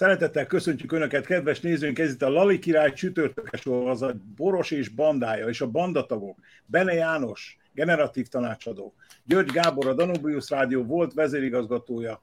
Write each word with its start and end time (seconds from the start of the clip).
Szeretettel 0.00 0.46
köszöntjük 0.46 0.92
Önöket, 0.92 1.26
kedves 1.26 1.60
nézőink! 1.60 1.98
Ez 1.98 2.12
itt 2.12 2.22
a 2.22 2.28
Lali 2.28 2.58
Király 2.58 2.92
csütörtökes 2.92 3.66
a 3.66 4.14
Boros 4.36 4.70
és 4.70 4.88
bandája, 4.88 5.48
és 5.48 5.60
a 5.60 5.66
bandatagok, 5.66 6.38
Bene 6.66 6.92
János, 6.92 7.58
generatív 7.74 8.26
tanácsadó, 8.26 8.94
György 9.24 9.50
Gábor, 9.50 9.86
a 9.86 9.94
Danubius 9.94 10.50
Rádió 10.50 10.84
volt 10.84 11.12
vezérigazgatója, 11.12 12.22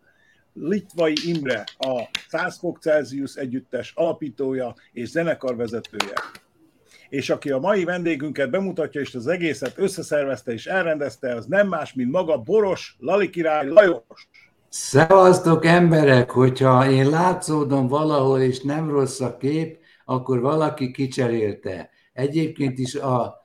Litvai 0.54 1.14
Imre, 1.26 1.64
a 1.78 2.10
100 2.28 2.58
fok 2.58 2.80
Celsius 2.80 3.36
együttes 3.36 3.92
alapítója 3.96 4.76
és 4.92 5.10
zenekarvezetője. 5.10 6.14
És 7.10 7.30
aki 7.30 7.52
a 7.52 7.60
mai 7.60 7.84
vendégünket 7.84 8.50
bemutatja, 8.50 9.02
és 9.02 9.16
az 9.16 9.28
egészet 9.28 9.78
összeszervezte 9.78 10.52
és 10.52 10.66
elrendezte, 10.66 11.36
az 11.36 11.46
nem 11.46 11.68
más, 11.68 11.94
mint 11.94 12.12
maga 12.12 12.38
Boros 12.38 12.96
Lali 13.00 13.30
Király 13.30 13.68
Lajos. 13.68 14.28
Szevasztok 14.80 15.66
emberek, 15.66 16.32
hogyha 16.32 16.90
én 16.90 17.10
látszódom 17.10 17.88
valahol, 17.88 18.42
és 18.42 18.62
nem 18.62 18.90
rossz 18.90 19.20
a 19.20 19.38
kép, 19.38 19.80
akkor 20.06 20.40
valaki 20.40 20.92
kicserélte. 20.92 21.90
Egyébként 22.14 22.80
is 22.80 22.96
a, 22.96 23.36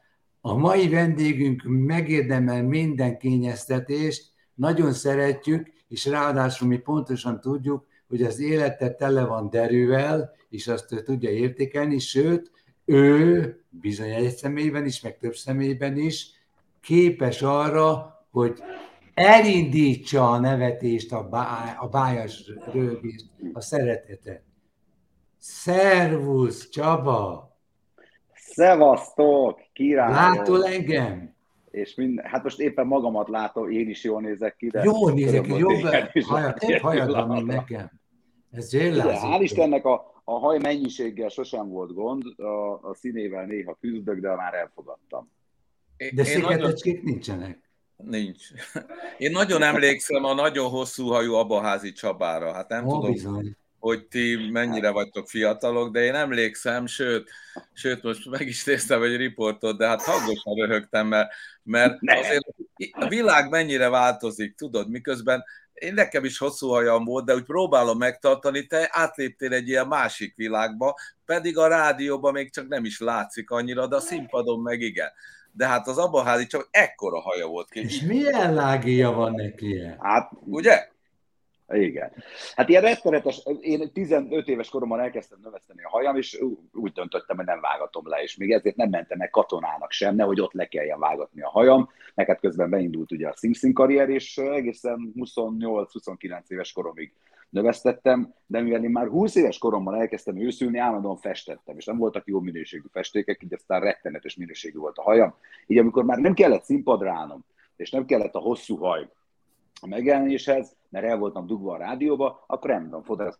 a 0.41 0.57
mai 0.57 0.89
vendégünk 0.89 1.63
megérdemel 1.65 2.63
minden 2.63 3.19
kényeztetést, 3.19 4.33
nagyon 4.55 4.93
szeretjük, 4.93 5.67
és 5.89 6.07
ráadásul 6.07 6.69
mi 6.69 6.77
pontosan 6.77 7.41
tudjuk, 7.41 7.87
hogy 8.09 8.23
az 8.23 8.41
élete 8.41 8.95
tele 8.95 9.25
van 9.25 9.51
derűvel, 9.51 10.31
és 10.49 10.69
azt 10.69 11.03
tudja 11.05 11.31
értékelni, 11.31 11.99
sőt, 11.99 12.51
ő 12.85 13.65
bizony 13.71 14.11
egy 14.11 14.37
személyben 14.37 14.85
is, 14.85 15.01
meg 15.01 15.19
több 15.19 15.35
személyben 15.35 15.97
is 15.97 16.31
képes 16.81 17.43
arra, 17.43 18.17
hogy 18.31 18.63
elindítsa 19.15 20.31
a 20.31 20.39
nevetést, 20.39 21.13
a, 21.13 21.29
bá, 21.29 21.77
a 21.81 21.89
bájas 21.89 22.53
rögést, 22.73 23.27
a 23.53 23.61
szeretetet. 23.61 24.43
Szervusz, 25.39 26.69
Csaba! 26.69 27.51
Szevasztok, 28.35 29.61
király! 29.73 30.11
Látol 30.11 30.67
engem? 30.67 31.35
És 31.71 31.95
minden, 31.95 32.25
hát 32.25 32.43
most 32.43 32.61
éppen 32.61 32.87
magamat 32.87 33.29
látom, 33.29 33.71
én 33.71 33.89
is 33.89 34.05
jól 34.05 34.21
nézek 34.21 34.57
ki, 34.57 34.69
de... 34.69 34.83
Jól 34.83 35.13
nézek 35.13 35.43
ki, 35.43 35.59
jobb 35.59 35.81
hajad, 36.25 36.55
több 36.55 36.79
hajad 36.79 37.11
van, 37.11 37.29
mint 37.29 37.47
nekem. 37.47 37.91
Ez 38.51 38.73
Igen, 38.73 38.95
Hál' 39.01 39.41
Istennek 39.41 39.85
a, 39.85 40.23
a 40.25 40.39
haj 40.39 40.59
mennyiséggel 40.59 41.29
sosem 41.29 41.69
volt 41.69 41.95
gond, 41.95 42.41
a, 42.41 42.73
a 42.73 42.95
színével 42.95 43.45
néha 43.45 43.77
küzdök, 43.81 44.21
de 44.21 44.35
már 44.35 44.55
elfogadtam. 44.55 45.31
De 46.15 46.25
széketecskék 46.25 47.03
nincsenek. 47.03 47.72
Nincs. 48.05 48.47
Én 49.19 49.31
nagyon 49.31 49.63
emlékszem 49.63 50.25
a 50.25 50.35
nagyon 50.35 50.69
hosszú 50.71 51.09
hajú 51.09 51.35
Abaházi 51.35 51.93
Csabára. 51.93 52.53
Hát 52.53 52.69
nem 52.69 52.87
Ó, 52.87 52.91
tudom, 52.91 53.13
bizony. 53.13 53.57
hogy 53.79 54.07
ti 54.07 54.49
mennyire 54.53 54.91
vagytok 54.91 55.29
fiatalok, 55.29 55.93
de 55.93 56.01
én 56.01 56.15
emlékszem, 56.15 56.87
sőt, 56.87 57.31
sőt 57.73 58.03
most 58.03 58.29
meg 58.31 58.47
is 58.47 58.65
néztem 58.65 59.03
egy 59.03 59.17
riportot, 59.17 59.79
de 59.79 59.87
hát 59.87 60.03
hangosan 60.03 60.55
röhögtem, 60.55 61.07
mert, 61.07 61.31
mert 61.63 61.99
azért 62.03 62.47
a 62.91 63.09
világ 63.09 63.51
mennyire 63.51 63.89
változik, 63.89 64.55
tudod, 64.55 64.91
miközben 64.91 65.45
én 65.73 65.95
nekem 65.95 66.25
is 66.25 66.39
hosszú 66.39 66.69
hajam 66.69 67.05
volt, 67.05 67.25
de 67.25 67.35
úgy 67.35 67.45
próbálom 67.45 67.99
megtartani, 67.99 68.67
te 68.67 68.89
átléptél 68.93 69.53
egy 69.53 69.69
ilyen 69.69 69.87
másik 69.87 70.37
világba, 70.37 70.99
pedig 71.25 71.59
a 71.59 71.69
rádióban 71.69 72.33
még 72.33 72.53
csak 72.53 72.69
nem 72.69 72.85
is 72.85 73.01
látszik 73.01 73.51
annyira, 73.51 73.87
de 73.87 73.97
a 73.97 74.01
színpadon 74.01 74.61
meg 74.61 74.81
igen 74.81 75.11
de 75.53 75.67
hát 75.67 75.89
az 75.89 75.99
Abaházi 75.99 76.47
csak 76.47 76.69
ekkora 76.71 77.21
haja 77.21 77.47
volt 77.47 77.71
ki. 77.71 77.81
És 77.81 78.01
milyen 78.01 78.55
lágéja 78.55 79.11
van 79.11 79.35
neki? 79.35 79.81
Hát, 79.99 80.31
ugye? 80.45 80.91
Igen. 81.69 82.13
Hát 82.55 82.69
ilyen 82.69 82.83
rettenetes, 82.83 83.43
én 83.61 83.93
15 83.93 84.49
éves 84.49 84.69
koromban 84.69 85.01
elkezdtem 85.01 85.39
növeszteni 85.43 85.83
a 85.83 85.89
hajam, 85.89 86.17
és 86.17 86.41
úgy 86.73 86.93
döntöttem, 86.93 87.37
hogy 87.37 87.45
nem 87.47 87.61
vágatom 87.61 88.09
le, 88.09 88.23
és 88.23 88.37
még 88.37 88.53
ezért 88.53 88.77
nem 88.77 88.89
mentem 88.89 89.19
meg 89.19 89.31
katonának 89.31 89.91
sem, 89.91 90.15
nehogy 90.15 90.41
ott 90.41 90.53
le 90.53 90.67
kelljen 90.67 90.99
vágatni 90.99 91.43
a 91.43 91.49
hajam. 91.49 91.91
Neked 92.15 92.39
közben 92.39 92.71
beindult 92.71 93.13
ugye 93.13 93.29
a 93.29 93.35
Sing 93.37 93.73
karrier, 93.73 94.09
és 94.09 94.39
egészen 94.39 95.13
28-29 95.17 96.41
éves 96.49 96.73
koromig 96.73 97.13
növesztettem, 97.53 98.35
de 98.47 98.61
mivel 98.61 98.85
én 98.85 98.91
már 98.91 99.09
20 99.09 99.35
éves 99.35 99.59
koromban 99.59 99.95
elkezdtem 99.95 100.37
őszülni, 100.37 100.79
állandóan 100.79 101.17
festettem, 101.17 101.77
és 101.77 101.85
nem 101.85 101.99
voltak 101.99 102.27
jó 102.27 102.41
minőségű 102.41 102.87
festékek, 102.93 103.43
így 103.43 103.55
aztán 103.55 103.81
rettenetes 103.81 104.37
minőségű 104.37 104.79
volt 104.79 104.99
a 104.99 105.03
hajam. 105.03 105.35
Így 105.67 105.79
amikor 105.79 106.05
már 106.05 106.19
nem 106.19 106.35
kellett 106.35 106.65
színpadra 106.65 107.13
állnom, 107.13 107.45
és 107.77 107.91
nem 107.91 108.05
kellett 108.05 108.35
a 108.35 108.39
hosszú 108.39 108.77
haj 108.77 109.09
a 109.81 109.87
megjelenéshez, 109.87 110.77
mert 110.89 111.07
el 111.07 111.19
voltam 111.19 111.47
dugva 111.47 111.73
a 111.73 111.79
rádióba, 111.79 112.45
akkor 112.47 112.71
nem 112.71 112.83
tudom, 112.83 113.03
fodrász 113.03 113.39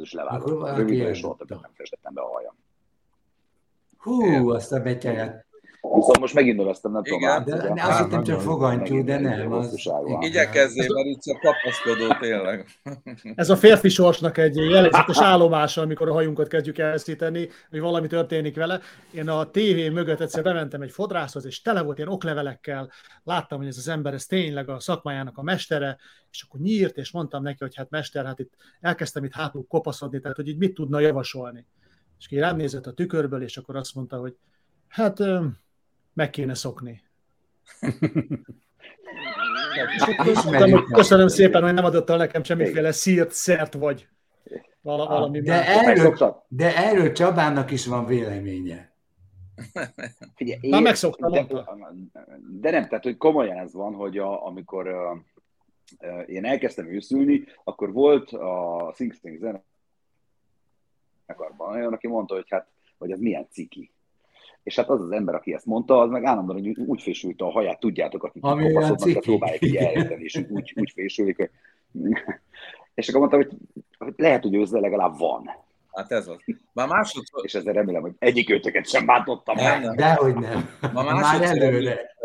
is 0.00 0.12
levágottam. 0.12 0.76
Rövidre 0.76 1.08
és 1.08 1.18
soha 1.18 1.36
nem 1.48 1.70
festettem 1.72 2.14
be 2.14 2.20
a 2.20 2.28
hajam. 2.32 2.54
Hú, 3.98 4.50
azt 4.50 4.72
a 4.72 4.82
betyárját. 4.82 5.46
Szóval 5.80 6.20
most 6.20 6.34
megint 6.34 6.56
növesztem, 6.56 6.92
nem 6.92 7.02
tudom. 7.02 7.20
Igen, 7.20 7.44
de, 7.44 7.56
de 7.56 7.82
azt 7.82 7.98
hittem 8.02 8.22
csak 8.22 8.40
fogantyú, 8.40 9.04
de 9.04 9.18
nem. 9.18 9.52
Az... 9.52 9.90
Igyekezzél, 10.20 10.94
mert 10.94 11.06
itt 11.06 11.20
csak 11.22 11.40
kapaszkodó 11.40 12.14
tényleg. 12.20 12.66
Ez 13.34 13.50
a 13.50 13.56
férfi 13.56 13.88
sorsnak 13.88 14.38
egy 14.38 14.56
jellegzetes 14.56 15.20
állomása, 15.20 15.82
amikor 15.82 16.08
a 16.08 16.12
hajunkat 16.12 16.48
kezdjük 16.48 16.78
elszíteni, 16.78 17.48
hogy 17.70 17.80
valami 17.80 18.06
történik 18.06 18.56
vele. 18.56 18.80
Én 19.10 19.28
a 19.28 19.50
tévé 19.50 19.88
mögött 19.88 20.20
egyszer 20.20 20.42
bementem 20.42 20.82
egy 20.82 20.90
fodrászhoz, 20.90 21.46
és 21.46 21.62
tele 21.62 21.82
volt 21.82 21.98
ilyen 21.98 22.10
oklevelekkel. 22.10 22.90
Láttam, 23.24 23.58
hogy 23.58 23.66
ez 23.66 23.78
az 23.78 23.88
ember, 23.88 24.14
ez 24.14 24.26
tényleg 24.26 24.68
a 24.68 24.80
szakmájának 24.80 25.38
a 25.38 25.42
mestere, 25.42 25.96
és 26.30 26.42
akkor 26.42 26.60
nyírt, 26.60 26.96
és 26.96 27.10
mondtam 27.10 27.42
neki, 27.42 27.58
hogy 27.58 27.76
hát 27.76 27.90
mester, 27.90 28.24
hát 28.24 28.38
itt 28.38 28.52
elkezdtem 28.80 29.24
itt 29.24 29.34
hátul 29.34 29.66
kopaszodni, 29.68 30.20
tehát 30.20 30.36
hogy 30.36 30.48
így 30.48 30.58
mit 30.58 30.74
tudna 30.74 31.00
javasolni. 31.00 31.66
És 32.18 32.26
ki 32.26 32.38
rám 32.38 32.56
nézett 32.56 32.86
a 32.86 32.92
tükörből, 32.92 33.42
és 33.42 33.56
akkor 33.56 33.76
azt 33.76 33.94
mondta, 33.94 34.16
hogy 34.16 34.36
hát 34.88 35.18
meg 36.18 36.30
kéne 36.30 36.54
szokni. 36.54 37.02
Köszönöm 40.92 41.28
szépen, 41.28 41.62
hogy 41.62 41.74
nem 41.74 41.84
adott 41.84 42.10
el 42.10 42.16
nekem 42.16 42.42
semmiféle 42.42 42.92
szírt, 42.92 43.32
szert 43.32 43.74
vagy 43.74 44.08
valami. 44.82 45.40
De 45.40 45.66
erről, 45.66 46.44
de 46.48 46.76
erről 46.76 47.12
Csabának 47.12 47.70
is 47.70 47.86
van 47.86 48.06
véleménye. 48.06 48.92
Figyelj, 50.34 50.58
én, 50.60 50.70
Már 50.70 50.82
megszoktam. 50.82 51.32
De, 51.32 51.46
de 52.60 52.70
nem, 52.70 52.88
tehát 52.88 53.04
hogy 53.04 53.16
komolyan 53.16 53.58
ez 53.58 53.72
van, 53.72 53.94
hogy 53.94 54.18
a, 54.18 54.46
amikor 54.46 54.86
uh, 54.88 55.18
uh, 56.00 56.28
én 56.28 56.44
elkezdtem 56.44 56.92
őszülni, 56.92 57.44
akkor 57.64 57.92
volt 57.92 58.30
a 58.30 58.92
Sing 58.96 59.14
Sing 59.14 59.38
zenekarban 61.26 61.74
olyan, 61.74 61.92
aki 61.92 62.06
mondta, 62.06 62.34
hogy 62.34 62.46
hát, 62.48 62.66
hogy 62.98 63.10
ez 63.10 63.18
milyen 63.18 63.46
ciki 63.50 63.92
és 64.68 64.76
hát 64.76 64.88
az 64.88 65.00
az 65.00 65.10
ember, 65.10 65.34
aki 65.34 65.54
ezt 65.54 65.66
mondta, 65.66 65.98
az 66.00 66.10
meg 66.10 66.24
állandóan 66.24 66.58
hogy 66.58 66.78
úgy 66.78 67.02
fésült 67.02 67.40
a 67.40 67.50
haját, 67.50 67.80
tudjátok, 67.80 68.24
akik 68.24 68.42
kopaszodnak, 68.42 69.20
próbálják 69.20 69.62
így 69.62 69.76
elrejteni, 69.76 70.22
és 70.22 70.44
úgy, 70.50 70.72
úgy 70.76 70.90
fésülik, 70.90 71.36
hogy... 71.36 71.50
és 72.94 73.08
akkor 73.08 73.20
mondtam, 73.20 73.40
hogy, 73.40 73.52
hogy 73.98 74.14
lehet, 74.16 74.42
hogy 74.42 74.54
őzzel 74.54 74.80
legalább 74.80 75.18
van. 75.18 75.50
Hát 75.98 76.12
ez 76.12 76.28
az. 76.28 76.36
Már 76.72 76.88
másodszor... 76.88 77.44
És 77.44 77.54
ezzel 77.54 77.72
remélem, 77.72 78.02
hogy 78.02 78.12
egyik 78.18 78.50
őtöket 78.50 78.88
sem 78.88 79.06
bántottam 79.06 79.56
nem, 79.56 79.82
meg. 79.82 79.96
Dehogy 79.96 80.34
nem. 80.34 80.70
Ma 80.92 81.02
Már 81.02 81.42
előre. 81.42 82.16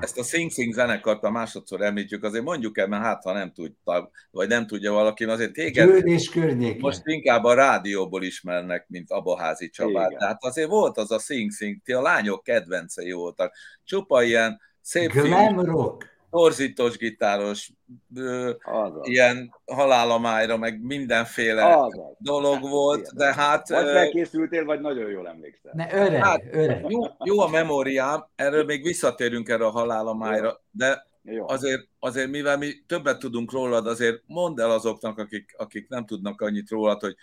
Ezt 0.00 0.18
a 0.18 0.22
Sing 0.22 0.50
Sing 0.50 0.72
zenekart 0.72 1.24
a 1.24 1.30
másodszor 1.30 1.82
említjük, 1.82 2.24
azért 2.24 2.44
mondjuk 2.44 2.78
el, 2.78 2.86
mert 2.86 3.02
hát 3.02 3.22
ha 3.22 3.32
nem 3.32 3.52
tudta, 3.52 4.10
vagy 4.30 4.48
nem 4.48 4.66
tudja 4.66 4.92
valaki, 4.92 5.24
azért 5.24 5.52
téged 5.52 5.86
Győrés 5.86 6.28
környéken. 6.28 6.80
most 6.80 7.00
inkább 7.04 7.44
a 7.44 7.54
rádióból 7.54 8.22
ismernek, 8.22 8.84
mint 8.88 9.10
Abaházi 9.10 9.68
Csabát. 9.68 10.08
Igen. 10.08 10.18
Tehát 10.18 10.44
azért 10.44 10.68
volt 10.68 10.98
az 10.98 11.10
a 11.10 11.18
Sing 11.18 11.52
Sing, 11.52 11.76
ti 11.84 11.92
a 11.92 12.02
lányok 12.02 12.42
kedvencei 12.42 13.12
voltak. 13.12 13.54
Csupa 13.84 14.22
ilyen 14.22 14.60
szép 14.80 15.10
Glam 15.10 15.60
rock. 15.60 16.10
Torzítós 16.32 16.96
gitáros, 16.96 17.70
ö, 18.16 18.52
Azaz. 18.62 19.06
ilyen 19.08 19.54
halálomájra, 19.66 20.56
meg 20.56 20.82
mindenféle 20.82 21.64
Azaz. 21.64 22.14
dolog 22.18 22.60
volt, 22.60 23.14
de 23.14 23.34
hát 23.34 23.68
Vagy 23.68 23.84
ö, 23.86 23.92
felkészültél, 23.92 24.64
vagy 24.64 24.80
nagyon 24.80 25.10
jól 25.10 25.28
emlékszel. 25.28 25.72
Ne, 25.74 25.94
öreg, 25.94 26.22
Hát, 26.24 26.42
öreg. 26.52 26.84
jó, 26.90 27.00
jó 27.24 27.40
a 27.40 27.48
memóriám, 27.48 28.26
erről 28.34 28.64
még 28.64 28.82
visszatérünk 28.82 29.48
erre 29.48 29.64
a 29.66 29.70
halálomájra, 29.70 30.60
de 30.70 31.06
Jó. 31.22 31.48
azért, 31.48 31.88
azért 31.98 32.30
mivel 32.30 32.58
mi 32.58 32.72
többet 32.86 33.18
tudunk 33.18 33.52
rólad, 33.52 33.86
azért 33.86 34.22
mondd 34.26 34.60
el 34.60 34.70
azoknak, 34.70 35.18
akik, 35.18 35.54
akik 35.58 35.88
nem 35.88 36.06
tudnak 36.06 36.40
annyit 36.40 36.70
rólad, 36.70 37.00
hogy 37.00 37.16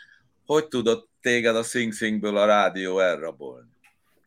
hogy 0.45 0.67
tudott 0.67 1.09
téged 1.21 1.55
a 1.55 1.63
Sing 1.63 1.93
Singből 1.93 2.37
a 2.37 2.45
rádió 2.45 2.99
elrabolni. 2.99 3.67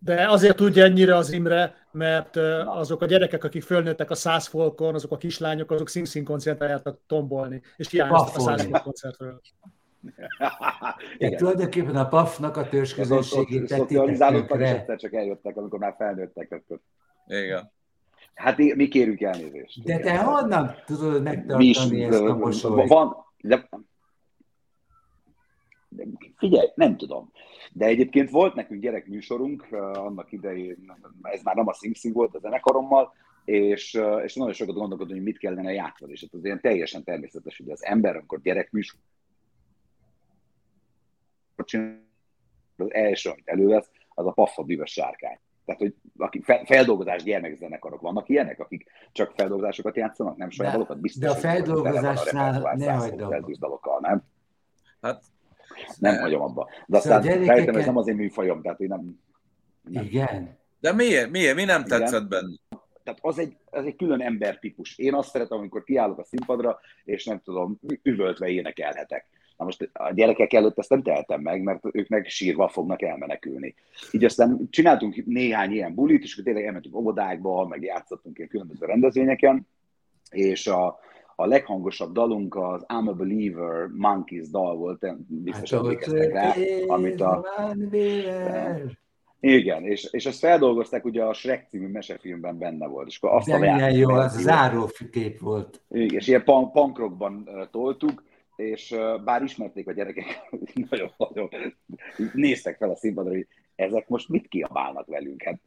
De 0.04 0.28
azért 0.28 0.56
tudja 0.56 0.84
ennyire 0.84 1.16
az 1.16 1.32
Imre, 1.32 1.74
mert 1.90 2.36
azok 2.66 3.02
a 3.02 3.06
gyerekek, 3.06 3.44
akik 3.44 3.62
fölnőttek 3.62 4.10
a 4.10 4.14
száz 4.14 4.46
folkon, 4.46 4.94
azok 4.94 5.12
a 5.12 5.16
kislányok, 5.16 5.70
azok 5.70 5.88
Sing-Sing 5.88 6.26
koncertre 6.26 6.68
jártak 6.68 6.98
tombolni, 7.06 7.62
és 7.76 7.88
hiányoztak 7.90 8.28
a 8.28 8.32
Paffolni. 8.32 8.58
száz 8.58 8.68
folk 8.68 8.82
koncertről. 8.82 9.40
De 10.00 10.28
Igen. 11.26 11.36
tulajdonképpen 11.36 11.96
a 11.96 12.08
PAF-nak 12.08 12.56
a 12.56 12.68
törzsközönségét 12.68 13.68
tettétek 13.68 14.08
és 14.08 14.70
egyszer 14.70 14.96
csak 14.96 15.14
eljöttek, 15.14 15.56
amikor 15.56 15.78
már 15.78 15.94
felnőttek. 15.98 16.52
Akkor... 16.52 16.80
Igen. 17.26 17.70
Hát 18.34 18.56
mi 18.56 18.88
kérünk 18.88 19.20
elnézést. 19.20 19.82
De 19.84 19.94
Igen. 19.94 20.02
te 20.02 20.18
honnan 20.18 20.74
tudod 20.86 21.22
Mi 21.46 21.64
is, 21.64 21.78
megtartani 21.78 22.04
ezt 22.04 22.22
a 22.22 22.36
mosolyt? 22.36 22.88
van, 22.88 23.16
de, 23.40 23.68
de 25.88 26.04
figyelj, 26.36 26.68
nem 26.74 26.96
tudom. 26.96 27.32
De 27.72 27.84
egyébként 27.84 28.30
volt 28.30 28.54
nekünk 28.54 28.82
gyerekműsorunk 28.82 29.66
ö, 29.70 29.76
annak 29.76 30.32
idején, 30.32 30.92
ez 31.22 31.42
már 31.42 31.54
nem 31.56 31.68
a 31.68 31.72
Sing 31.72 31.96
Sing 31.96 32.14
volt 32.14 32.34
a 32.34 32.38
zenekarommal, 32.38 33.14
és, 33.44 33.94
ö, 33.94 34.22
és 34.22 34.34
nagyon 34.34 34.52
sokat 34.52 34.74
gondolkodtunk, 34.74 35.18
hogy 35.18 35.26
mit 35.26 35.38
kellene 35.38 35.72
játszani, 35.72 36.12
és 36.12 36.20
hát 36.20 36.34
az 36.34 36.44
ilyen 36.44 36.60
teljesen 36.60 37.04
természetes, 37.04 37.56
hogy 37.56 37.70
az 37.70 37.84
ember, 37.84 38.16
amikor 38.16 38.40
gyerekműsor 38.40 38.98
csinál, 41.64 42.10
az 42.76 42.92
első, 42.94 43.30
amit 43.30 43.48
elővesz, 43.48 43.90
az 44.08 44.26
a 44.26 44.32
paffa 44.32 44.64
dühös 44.64 44.92
sárkány. 44.92 45.38
Tehát, 45.64 45.80
hogy 45.80 45.94
akik 46.16 46.44
fe- 46.44 46.66
feldolgozás 46.66 47.22
gyermekzenekarok 47.22 48.00
vannak 48.00 48.28
ilyenek, 48.28 48.60
akik 48.60 48.86
csak 49.12 49.32
feldolgozásokat 49.36 49.96
játszanak, 49.96 50.36
nem 50.36 50.50
saját 50.50 50.72
De- 50.72 50.78
dalokat? 50.78 51.00
Biztos, 51.00 51.22
de 51.22 51.30
a 51.30 51.34
feldolgozásnál 51.34 52.74
ne 52.74 52.84
100 52.84 53.02
hagyd 53.02 53.20
nem? 54.00 54.22
Hát 55.00 55.22
Nem 55.98 56.14
Ne. 56.14 56.20
hagyom 56.20 56.40
abba. 56.42 56.68
De 56.86 57.00
Szóval 57.00 57.18
aztán 57.18 57.20
gyerekeket- 57.22 57.48
rájöttem, 57.48 57.76
ez 57.80 57.86
nem 57.86 57.96
az 57.96 58.08
én 58.08 58.14
műfajom, 58.16 58.62
tehát 58.62 58.80
én 58.80 58.88
nem, 58.88 59.20
nem. 59.90 60.04
Igen. 60.04 60.58
De 60.80 60.92
miért? 60.92 61.30
Miért? 61.30 61.54
Mi 61.54 61.64
nem 61.64 61.82
Igen. 61.84 61.98
tetszett 62.00 62.28
benne? 62.28 62.56
Tehát 63.04 63.18
az 63.22 63.38
egy, 63.38 63.56
az 63.70 63.84
egy 63.84 63.96
külön 63.96 64.20
embertípus. 64.20 64.98
Én 64.98 65.14
azt 65.14 65.30
szeretem, 65.30 65.58
amikor 65.58 65.84
kiállok 65.84 66.18
a 66.18 66.24
színpadra, 66.24 66.78
és 67.04 67.24
nem 67.24 67.40
tudom, 67.44 67.78
üvöltve 68.02 68.48
énekelhetek. 68.48 69.26
Na 69.56 69.64
most 69.64 69.90
a 69.92 70.12
gyerekek 70.14 70.52
előtt 70.52 70.78
ezt 70.78 70.88
nem 70.90 71.02
tehetem 71.02 71.40
meg, 71.40 71.62
mert 71.62 71.84
ők 71.92 72.08
meg 72.08 72.26
sírva 72.28 72.68
fognak 72.68 73.02
elmenekülni. 73.02 73.74
Így 74.10 74.24
aztán 74.24 74.66
csináltunk 74.70 75.24
néhány 75.26 75.72
ilyen 75.72 75.94
bulit, 75.94 76.22
és 76.22 76.32
akkor 76.32 76.44
tényleg 76.44 76.64
elmentünk 76.64 76.96
óvodákba, 76.96 77.66
meg 77.66 77.82
játszottunk 77.82 78.36
ilyen 78.38 78.48
különböző 78.50 78.86
rendezvényeken, 78.86 79.66
és 80.30 80.66
a, 80.66 80.98
a 81.36 81.46
leghangosabb 81.46 82.12
dalunk 82.12 82.54
az 82.54 82.86
I'm 82.88 83.08
a 83.08 83.12
Believer 83.12 83.88
Monkeys 83.96 84.50
dal 84.50 84.76
volt, 84.76 85.06
biztos 85.26 85.70
Hát 85.70 85.80
emlékeztek 85.80 86.32
rá, 86.32 86.54
amit 86.86 87.20
a, 87.20 87.44
igen, 89.40 89.84
és, 89.84 90.08
és 90.10 90.26
ezt 90.26 90.38
feldolgozták, 90.38 91.04
ugye 91.04 91.22
a 91.22 91.32
Shrek 91.32 91.66
című 91.68 91.88
mesefilmben 91.88 92.58
benne 92.58 92.86
volt, 92.86 93.08
és 93.08 93.16
akkor 93.16 93.36
azt 93.36 93.46
De 93.46 93.54
a 93.54 93.58
leállító 93.58 94.10
jó, 94.10 94.16
az 94.16 94.40
zárókép 94.40 95.40
volt. 95.40 95.82
Igen, 95.90 96.18
és 96.18 96.28
ilyen 96.28 96.44
punk, 96.44 96.72
punkrockban 96.72 97.48
toltuk, 97.70 98.22
és 98.56 98.94
bár 99.24 99.42
ismerték 99.42 99.88
a 99.88 99.92
gyerekek, 99.92 100.50
nagyon-nagyon 100.90 101.48
néztek 102.32 102.76
fel 102.76 102.90
a 102.90 102.96
színpadra, 102.96 103.30
hogy 103.30 103.46
ezek 103.74 104.08
most 104.08 104.28
mit 104.28 104.48
kiabálnak 104.48 105.06
velünk. 105.06 105.42
Hát 105.42 105.60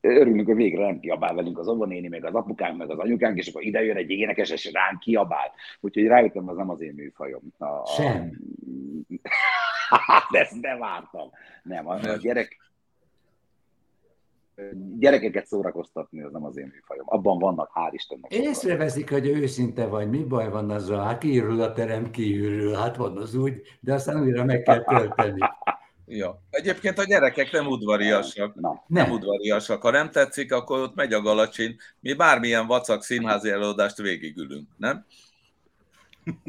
örülünk, 0.00 0.46
hogy 0.46 0.56
végre 0.56 0.84
nem 0.84 1.00
kiabál 1.00 1.34
velünk 1.34 1.58
az 1.58 1.68
óvonéni, 1.68 2.08
meg 2.08 2.24
az 2.24 2.34
apukánk, 2.34 2.78
meg 2.78 2.90
az 2.90 2.98
anyukánk, 2.98 3.38
és 3.38 3.48
akkor 3.48 3.62
ide 3.62 3.84
jön 3.84 3.96
egy 3.96 4.10
énekes, 4.10 4.50
és 4.50 4.72
ránk 4.72 4.98
kiabál. 4.98 5.52
Úgyhogy 5.80 6.06
rájöttem, 6.06 6.48
az 6.48 6.56
nem 6.56 6.70
az 6.70 6.80
én 6.80 6.92
műfajom. 6.94 7.42
A, 7.58 7.64
a... 7.64 7.86
Sem. 7.86 8.32
De 10.30 10.38
ezt 10.40 10.60
nem 10.60 10.78
vártam. 10.78 11.30
Nem, 11.62 11.88
a, 11.88 11.94
a 11.94 12.16
gyerek 12.16 12.66
gyerekeket 14.98 15.46
szórakoztatni, 15.46 16.22
az 16.22 16.32
nem 16.32 16.44
az 16.44 16.56
én 16.56 16.70
műfajom. 16.72 17.04
Abban 17.08 17.38
vannak, 17.38 17.70
hál' 17.74 17.90
Istennek. 17.92 18.32
Észreveszik, 18.32 19.10
hogy 19.10 19.26
őszinte 19.26 19.86
vagy, 19.86 20.10
mi 20.10 20.24
baj 20.24 20.50
van 20.50 20.70
azzal? 20.70 21.04
Hát 21.04 21.18
kiürül 21.18 21.62
a 21.62 21.72
terem, 21.72 22.10
kiürül, 22.10 22.74
hát 22.74 22.96
van 22.96 23.16
az 23.16 23.34
úgy, 23.34 23.62
de 23.80 23.94
aztán 23.94 24.22
újra 24.22 24.44
meg 24.44 24.62
kell 24.62 24.84
tölteni. 24.84 25.40
Ja. 26.08 26.42
Egyébként 26.50 26.98
a 26.98 27.04
gyerekek 27.04 27.52
nem 27.52 27.66
udvariasak. 27.66 28.54
Na, 28.54 28.84
Nem 28.86 29.04
Nem. 29.06 29.12
udvariasak. 29.14 29.82
Ha 29.82 29.90
nem 29.90 30.10
tetszik, 30.10 30.52
akkor 30.52 30.80
ott 30.80 30.94
megy 30.94 31.12
a 31.12 31.20
galacsin. 31.20 31.76
Mi 32.00 32.12
bármilyen 32.14 32.66
vacak 32.66 33.02
színházi 33.02 33.50
előadást 33.50 33.96
végigülünk, 33.96 34.68
nem? 34.76 35.04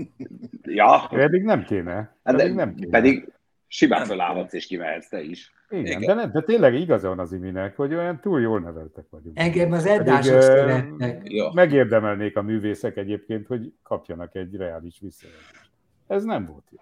ja, 0.63 1.07
Pedig 1.09 1.43
nem 1.43 1.63
kéne. 1.63 1.93
Hát 2.23 2.35
Pedig 2.35 2.47
de, 2.47 2.53
nem 2.65 2.75
kéne. 2.75 2.89
pedig 2.89 3.31
simán 3.67 4.05
felállhatsz 4.05 4.53
és 4.53 4.65
kimehetsz 4.65 5.09
te 5.09 5.21
is. 5.21 5.53
Igen, 5.69 5.85
Igen. 5.85 6.01
De, 6.01 6.13
nem, 6.13 6.31
de 6.31 6.41
tényleg 6.41 6.73
igaza 6.73 7.07
van 7.07 7.19
az 7.19 7.33
Iminek, 7.33 7.75
hogy 7.75 7.93
olyan 7.93 8.19
túl 8.19 8.41
jól 8.41 8.59
neveltek 8.59 9.05
vagyunk. 9.09 9.39
Engem 9.39 9.71
az 9.71 9.85
eddások 9.85 10.41
szeretnek. 10.41 11.21
Ja. 11.31 11.51
Megérdemelnék 11.53 12.37
a 12.37 12.41
művészek 12.41 12.97
egyébként, 12.97 13.47
hogy 13.47 13.73
kapjanak 13.83 14.35
egy 14.35 14.55
reális 14.55 14.99
visszajelzést. 15.01 15.69
Ez 16.07 16.23
nem 16.23 16.45
volt 16.45 16.63
jó. 16.71 16.77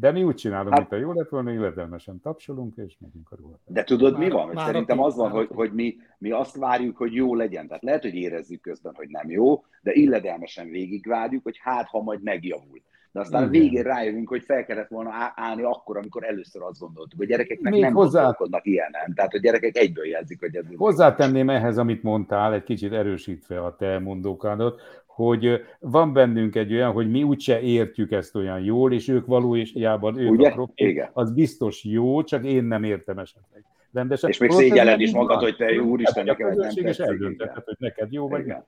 De 0.00 0.10
mi 0.10 0.22
úgy 0.22 0.34
csinálunk, 0.34 0.68
Hát- 0.74 0.78
mint 0.90 0.92
a 0.92 1.06
jó 1.06 1.12
lett 1.12 1.28
volna, 1.28 1.52
illedelmesen 1.52 2.20
tapsolunk, 2.20 2.76
és 2.76 2.96
megyünk 3.00 3.30
a 3.30 3.36
ruhat. 3.36 3.58
De 3.66 3.84
tudod, 3.84 4.12
Már- 4.12 4.20
mi 4.20 4.30
van? 4.30 4.46
Hogy 4.46 4.54
már 4.54 4.66
szerintem 4.66 4.98
aki- 4.98 5.08
az 5.08 5.16
van, 5.16 5.30
hogy, 5.30 5.48
hogy 5.54 5.72
mi, 5.72 5.96
mi 6.18 6.30
azt 6.30 6.56
várjuk, 6.56 6.96
hogy 6.96 7.14
jó 7.14 7.34
legyen. 7.34 7.66
Tehát 7.66 7.82
lehet, 7.82 8.02
hogy 8.02 8.14
érezzük 8.14 8.60
közben, 8.60 8.92
hogy 8.96 9.08
nem 9.08 9.30
jó, 9.30 9.64
de 9.82 9.92
illedelmesen 9.92 10.68
végigvárjuk, 10.70 11.42
hogy 11.42 11.58
hát, 11.62 11.86
ha 11.88 12.02
majd 12.02 12.22
megjavul. 12.22 12.80
De 13.12 13.20
aztán 13.20 13.40
Igen. 13.48 13.60
végén 13.62 13.82
rájövünk, 13.82 14.28
hogy 14.28 14.42
fel 14.42 14.64
kellett 14.64 14.88
volna 14.88 15.10
állni 15.34 15.62
akkor, 15.62 15.96
amikor 15.96 16.24
először 16.24 16.62
azt 16.62 16.80
gondoltuk. 16.80 17.20
A 17.20 17.24
gyerekeknek 17.24 17.72
Még 17.72 17.80
nem 17.82 17.92
hozzá- 17.92 18.12
gondolkodnak 18.22 18.66
ilyenen. 18.66 19.12
Tehát 19.14 19.34
a 19.34 19.38
gyerekek 19.38 19.76
egyből 19.76 20.06
jelzik, 20.06 20.40
hogy 20.40 20.56
ez... 20.56 20.64
Hozzátenném 20.76 21.50
ehhez, 21.50 21.78
amit 21.78 22.02
mondtál, 22.02 22.52
egy 22.54 22.62
kicsit 22.64 22.92
erősítve 22.92 23.64
a 23.64 23.76
te 23.76 23.98
mondókádat, 23.98 24.80
hogy 25.14 25.64
van 25.78 26.12
bennünk 26.12 26.56
egy 26.56 26.72
olyan, 26.72 26.92
hogy 26.92 27.10
mi 27.10 27.22
úgyse 27.22 27.60
értjük 27.60 28.12
ezt 28.12 28.36
olyan 28.36 28.60
jól, 28.60 28.92
és 28.92 29.08
ők 29.08 29.26
valójában 29.26 30.18
ők 30.18 30.30
Ugye? 30.30 30.48
a 30.48 30.52
profi, 30.52 30.72
Igen. 30.74 31.10
az 31.12 31.32
biztos 31.32 31.84
jó, 31.84 32.22
csak 32.22 32.44
én 32.44 32.64
nem 32.64 32.84
értem 32.84 33.18
esetleg. 33.18 33.64
Rendesen. 33.92 34.30
És 34.30 34.38
még 34.38 34.72
nem 34.72 35.00
is 35.00 35.12
magad, 35.12 35.40
hogy 35.40 35.56
te 35.56 35.70
jó 35.70 35.84
úristen, 35.84 36.26
Hát, 36.26 36.38
nekem 36.38 36.48
ez 36.48 36.56
nem 36.96 37.36
tetszik, 37.36 37.64
hogy 37.64 37.76
neked 37.78 38.12
jó 38.12 38.28
vagy 38.28 38.44
nem. 38.44 38.64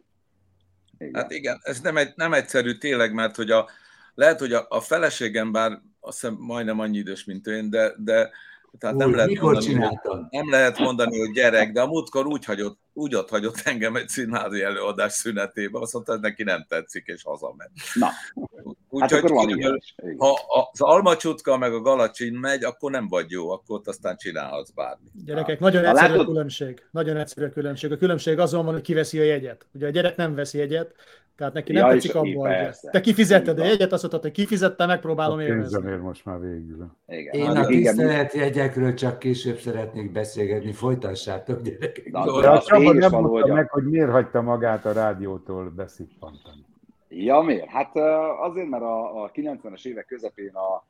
Igen. 0.98 1.08
Igen. 1.08 1.22
Hát 1.22 1.32
igen, 1.32 1.58
ez 1.62 1.80
nem, 1.80 1.96
egy, 1.96 2.12
nem 2.14 2.32
egyszerű 2.32 2.72
tényleg, 2.72 3.14
mert 3.14 3.36
hogy 3.36 3.50
a, 3.50 3.68
lehet, 4.14 4.38
hogy 4.38 4.52
a, 4.52 4.66
a 4.68 4.80
feleségem 4.80 5.52
bár 5.52 5.70
azt 6.00 6.20
hiszem 6.20 6.36
majdnem 6.40 6.80
annyi 6.80 6.98
idős, 6.98 7.24
mint 7.24 7.46
én, 7.46 7.70
de, 7.70 7.92
de 7.98 8.30
tehát 8.78 8.96
nem 8.96 9.08
Úgy, 9.08 9.14
lehet, 9.14 9.30
mikor 9.30 9.52
mondani, 9.52 9.66
hogy, 9.66 9.74
csináltam? 9.74 10.28
nem 10.30 10.50
lehet 10.50 10.78
mondani, 10.78 11.18
hogy 11.18 11.30
gyerek, 11.30 11.72
de 11.72 11.80
a 11.80 11.86
múltkor 11.86 12.26
úgy, 12.26 12.44
hagyott, 12.44 12.78
úgy 12.92 13.14
ott 13.14 13.28
hagyott 13.28 13.60
engem 13.64 13.96
egy 13.96 14.08
színházi 14.08 14.62
előadás 14.62 15.12
szünetébe, 15.12 15.78
azt 15.78 15.92
mondta, 15.92 16.12
hogy 16.12 16.20
neki 16.20 16.42
nem 16.42 16.64
tetszik, 16.68 17.06
és 17.06 17.22
hazament. 17.22 17.70
Na, 17.94 18.06
hát 18.06 19.12
Úgyhogy 19.12 19.56
ilyen. 19.58 19.76
is. 19.76 19.94
Igen. 19.96 20.16
ha 20.18 20.38
az 20.72 20.80
almacsutka 20.80 21.56
meg 21.56 21.72
a 21.72 21.80
galacsin 21.80 22.34
megy, 22.34 22.64
akkor 22.64 22.90
nem 22.90 23.08
vagy 23.08 23.30
jó, 23.30 23.50
akkor 23.50 23.78
ott 23.78 23.88
aztán 23.88 24.16
csinálhatsz 24.16 24.70
bármit. 24.70 25.24
Gyerekek, 25.24 25.60
nagyon 25.60 25.82
Na, 25.82 25.88
egyszerű 25.88 26.18
a 26.18 26.24
különbség. 26.24 26.86
Nagyon 26.90 27.16
egyszerű 27.16 27.46
a 27.46 27.50
különbség. 27.50 27.92
A 27.92 27.96
különbség 27.96 28.38
azon 28.38 28.64
van, 28.64 28.74
hogy 28.74 28.82
kiveszi 28.82 29.18
a 29.18 29.22
jegyet. 29.22 29.66
Ugye 29.74 29.86
a 29.86 29.90
gyerek 29.90 30.16
nem 30.16 30.34
veszi 30.34 30.58
jegyet, 30.58 30.94
tehát 31.36 31.52
neki 31.52 31.72
nem 31.72 31.86
Ja, 31.86 31.92
tetszik 31.92 32.14
abban, 32.14 32.34
hogy 32.34 32.90
te 32.90 33.00
kifizetted 33.00 33.58
a 33.58 33.64
jegyet, 33.64 33.92
azt 33.92 34.02
mondtad, 34.02 34.22
hogy 34.22 34.32
kifizettem, 34.32 34.88
megpróbálom 34.88 35.38
A 35.38 35.42
élvezni. 35.42 35.60
pénzemért 35.62 36.02
most 36.02 36.24
már 36.24 36.40
végül. 36.40 36.86
Igen. 37.06 37.34
Én 37.34 37.46
a 37.48 37.66
tisztelet 37.66 38.32
jegyekről 38.32 38.94
csak 38.94 39.18
később 39.18 39.56
szeretnék 39.58 40.12
beszélgetni. 40.12 40.72
Folytassátok, 40.72 41.62
gyerekek. 41.62 42.10
Na, 42.10 42.40
De 42.40 42.48
a 42.50 42.60
Csaba 42.62 42.92
nem 42.92 43.10
mondta 43.10 43.52
meg, 43.54 43.70
hogy 43.70 43.84
miért 43.84 44.10
hagyta 44.10 44.42
magát 44.42 44.84
a 44.86 44.92
rádiótól 44.92 45.72
beszippantani. 45.76 46.64
Ja, 47.08 47.40
miért? 47.40 47.66
Hát 47.68 47.96
azért, 48.40 48.68
mert 48.68 48.82
a, 48.82 49.22
a 49.22 49.30
90-es 49.30 49.84
évek 49.86 50.06
közepén 50.06 50.54
a, 50.54 50.84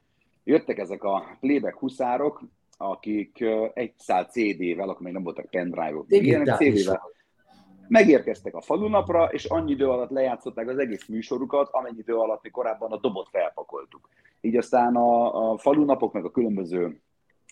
jöttek 0.45 0.79
ezek 0.79 1.03
a 1.05 1.25
playback 1.41 1.79
huszárok, 1.79 2.41
akik 2.77 3.45
egy 3.75 3.93
szál 3.99 4.25
CD-vel, 4.25 4.89
akkor 4.89 5.01
még 5.03 5.13
nem 5.13 5.23
voltak 5.23 5.51
pendrive-ok, 5.51 6.07
ilyenek, 6.09 6.57
CD-vel 6.57 7.03
megérkeztek 7.89 8.55
a 8.55 8.61
falunapra, 8.61 9.25
és 9.25 9.45
annyi 9.45 9.71
idő 9.71 9.89
alatt 9.89 10.11
lejátszották 10.11 10.69
az 10.69 10.79
egész 10.79 11.07
műsorukat, 11.07 11.69
amennyi 11.73 11.99
idő 11.99 12.15
alatt 12.15 12.43
mi 12.43 12.51
korábban 12.51 12.93
a 12.93 12.99
dobot 12.99 13.29
felpakoltuk. 13.29 14.09
Így 14.41 14.57
aztán 14.57 14.97
a, 14.97 15.51
a 15.51 15.59
falunapok, 15.59 16.13
meg 16.13 16.25
a 16.25 16.31
különböző 16.31 17.01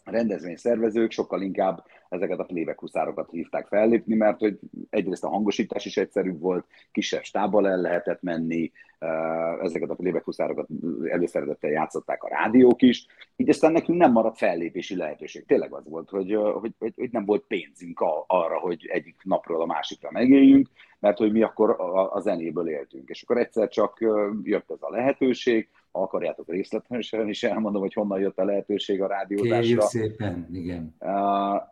rendezvényszervezők 0.04 1.10
sokkal 1.10 1.42
inkább 1.42 1.84
ezeket 2.08 2.38
a 2.38 2.44
playback 2.44 2.80
huszárokat 2.80 3.30
hívták 3.30 3.66
fellépni, 3.66 4.14
mert 4.14 4.38
hogy 4.38 4.58
egyrészt 4.90 5.24
a 5.24 5.28
hangosítás 5.28 5.84
is 5.84 5.96
egyszerűbb 5.96 6.40
volt, 6.40 6.66
kisebb 6.92 7.22
stábbal 7.22 7.68
el 7.68 7.80
lehetett 7.80 8.22
menni, 8.22 8.72
ezeket 9.62 9.90
a 9.90 9.94
playback 9.94 10.24
huszárokat 10.24 10.68
előszeretettel 11.10 11.70
játszották 11.70 12.22
a 12.22 12.28
rádiók 12.28 12.82
is, 12.82 13.06
így 13.36 13.48
aztán 13.48 13.72
nekünk 13.72 13.98
nem 13.98 14.12
maradt 14.12 14.38
fellépési 14.38 14.96
lehetőség. 14.96 15.46
Tényleg 15.46 15.72
az 15.72 15.88
volt, 15.88 16.10
hogy, 16.10 16.34
hogy, 16.34 16.74
hogy, 16.78 16.92
hogy 16.96 17.10
nem 17.10 17.24
volt 17.24 17.44
pénzünk 17.46 18.04
arra, 18.26 18.58
hogy 18.58 18.86
egyik 18.92 19.20
napról 19.22 19.62
a 19.62 19.66
másikra 19.66 20.10
megéljünk, 20.10 20.68
mert 20.98 21.18
hogy 21.18 21.32
mi 21.32 21.42
akkor 21.42 21.70
a, 21.70 22.14
a 22.14 22.20
zenéből 22.20 22.68
éltünk. 22.68 23.08
És 23.08 23.22
akkor 23.22 23.38
egyszer 23.38 23.68
csak 23.68 23.98
jött 24.42 24.70
ez 24.70 24.78
a 24.80 24.90
lehetőség, 24.90 25.68
akarjátok 25.92 26.48
részletesen 26.48 27.28
is 27.28 27.42
elmondom, 27.42 27.80
hogy 27.80 27.92
honnan 27.92 28.20
jött 28.20 28.38
a 28.38 28.44
lehetőség 28.44 29.02
a 29.02 29.06
rádiózásra. 29.06 29.60
Kérjük 29.60 29.80
szépen, 29.80 30.48
igen. 30.52 30.96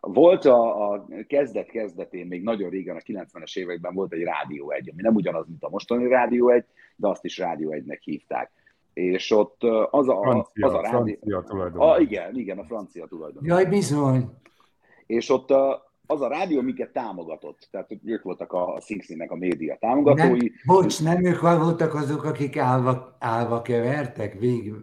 Volt 0.01 0.45
a, 0.45 0.91
a 0.93 1.07
kezdet-kezdetén, 1.27 2.27
még 2.27 2.43
nagyon 2.43 2.71
régen, 2.71 2.97
a 2.97 2.99
90-es 2.99 3.59
években 3.59 3.95
volt 3.95 4.13
egy 4.13 4.23
Rádió 4.23 4.71
egy, 4.71 4.91
ami 4.91 5.03
nem 5.03 5.15
ugyanaz, 5.15 5.47
mint 5.47 5.65
a 5.65 5.69
mostani 5.69 6.09
Rádió 6.09 6.49
egy, 6.49 6.65
de 6.97 7.09
azt 7.09 7.25
is 7.25 7.39
Rádió 7.39 7.71
egynek 7.71 8.03
hívták. 8.03 8.51
És 8.93 9.31
ott 9.31 9.63
az 9.91 10.09
a, 10.09 10.21
francia, 10.23 10.67
az 10.67 10.73
a 10.73 10.81
rádió... 10.81 10.99
Francia 10.99 11.43
tulajdon. 11.49 11.91
A, 11.91 11.99
igen, 11.99 12.37
igen, 12.37 12.59
a 12.59 12.65
francia 12.65 13.07
tulajdon. 13.07 13.45
Jaj, 13.45 13.65
bizony. 13.65 14.25
És 15.07 15.31
ott 15.31 15.51
az 16.11 16.21
a 16.21 16.29
rádió, 16.29 16.61
miket 16.61 16.93
támogatott. 16.93 17.69
Tehát 17.71 17.91
ők 18.05 18.23
voltak 18.23 18.53
a 18.53 18.81
Sing 18.81 19.03
a 19.31 19.37
média 19.37 19.77
támogatói. 19.81 20.39
Nem, 20.39 20.53
bocs, 20.67 21.03
nem 21.03 21.25
ők 21.25 21.41
voltak 21.41 21.95
azok, 21.95 22.25
akik 22.25 22.57
állva, 22.57 23.17
állva 23.19 23.63
kevertek, 23.63 24.39
vég, 24.39 24.75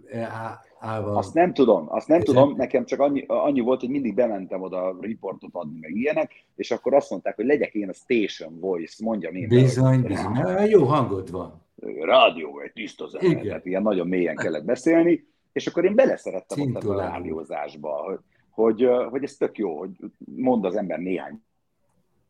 állva. 0.79 1.17
Azt 1.17 1.33
nem 1.33 1.53
tudom, 1.53 1.85
azt 1.89 2.07
nem 2.07 2.21
tudom, 2.21 2.55
nekem 2.55 2.85
csak 2.85 2.99
annyi, 2.99 3.23
annyi 3.27 3.59
volt, 3.59 3.79
hogy 3.79 3.89
mindig 3.89 4.15
bementem 4.15 4.61
oda 4.61 4.97
riportot 4.99 5.49
adni, 5.53 5.77
meg 5.81 5.95
ilyenek, 5.95 6.31
és 6.55 6.71
akkor 6.71 6.93
azt 6.93 7.09
mondták, 7.09 7.35
hogy 7.35 7.45
legyek 7.45 7.73
én 7.73 7.89
a 7.89 7.93
station 7.93 8.59
voice, 8.59 9.03
mondjam 9.03 9.35
én. 9.35 9.47
Bizony, 9.47 10.01
be, 10.01 10.07
bizony, 10.07 10.31
bizony. 10.31 10.69
jó 10.69 10.83
hangod 10.83 11.31
van. 11.31 11.63
Rádió, 12.01 12.59
egy 12.59 12.73
tiszta 12.73 13.07
zene, 13.07 13.41
tehát 13.41 13.65
ilyen 13.65 13.81
nagyon 13.81 14.07
mélyen 14.07 14.35
kellett 14.35 14.65
beszélni, 14.65 15.27
és 15.51 15.67
akkor 15.67 15.85
én 15.85 15.95
beleszerettem 15.95 16.61
ott 16.61 16.83
a 16.83 16.95
rádiózásba, 16.95 18.19
hogy, 18.55 18.89
hogy, 19.09 19.23
ez 19.23 19.35
tök 19.35 19.57
jó, 19.57 19.77
hogy 19.77 19.91
mond 20.35 20.65
az 20.65 20.75
ember 20.75 20.99
néhány 20.99 21.43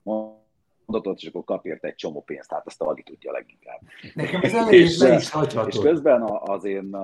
mondatot, 0.03 1.19
és 1.19 1.27
akkor 1.27 1.43
kap 1.43 1.65
érte 1.65 1.87
egy 1.87 1.95
csomó 1.95 2.23
pénzt, 2.23 2.51
hát 2.51 2.67
azt 2.67 2.81
Agi 2.81 3.03
tudja 3.03 3.31
leginkább. 3.31 3.79
Nekem 4.13 4.41
ez 4.43 4.71
és, 4.71 5.01
is 5.01 5.33
és 5.67 5.79
közben 5.79 6.21
az 6.21 6.63
én 6.63 6.95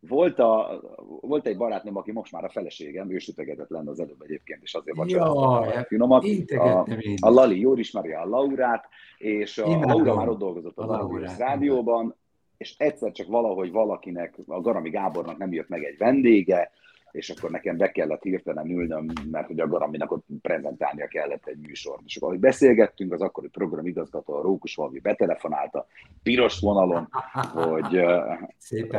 volt, 0.00 0.38
a, 0.38 0.80
volt 1.20 1.46
egy 1.46 1.56
barátnőm, 1.56 1.96
aki 1.96 2.12
most 2.12 2.32
már 2.32 2.44
a 2.44 2.50
feleségem, 2.50 3.10
ő 3.10 3.18
sütegetett 3.18 3.68
lenne 3.68 3.90
az 3.90 4.00
előbb 4.00 4.22
egyébként, 4.22 4.62
és 4.62 4.74
azért 4.74 4.96
vacsoráztam 4.96 5.82
finomat. 5.82 6.24
A, 6.48 6.86
a 7.20 7.30
Lali 7.30 7.60
jól 7.60 7.78
ismeri 7.78 8.12
a 8.12 8.24
Laurát, 8.24 8.88
és 9.18 9.58
a, 9.58 9.80
a 9.80 9.86
Laura 9.86 10.14
már 10.14 10.28
ott 10.28 10.38
dolgozott 10.38 10.78
a 10.78 11.08
rádióban, 11.38 12.16
és 12.60 12.74
egyszer 12.78 13.12
csak 13.12 13.26
valahogy 13.26 13.70
valakinek, 13.70 14.34
a 14.46 14.60
Garami 14.60 14.90
Gábornak 14.90 15.38
nem 15.38 15.52
jött 15.52 15.68
meg 15.68 15.84
egy 15.84 15.98
vendége, 15.98 16.70
és 17.10 17.30
akkor 17.30 17.50
nekem 17.50 17.76
be 17.76 17.90
kellett 17.90 18.22
hirtelen 18.22 18.70
ülnöm, 18.70 19.06
mert 19.30 19.46
hogy 19.46 19.60
a 19.60 19.68
Garaminak 19.68 20.12
ott 20.12 20.24
prezentálnia 20.42 21.06
kellett 21.06 21.46
egy 21.46 21.58
műsort. 21.58 22.02
És 22.04 22.16
ahogy 22.16 22.38
beszélgettünk, 22.38 23.12
az 23.12 23.20
akkori 23.20 23.48
programigazgató, 23.48 24.34
a 24.34 24.42
Rókus 24.42 24.74
Valvi 24.74 25.00
betelefonálta, 25.00 25.86
piros 26.22 26.60
vonalon, 26.60 27.08
hogy, 27.52 28.04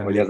hogy, 0.03 0.17
ez, 0.17 0.27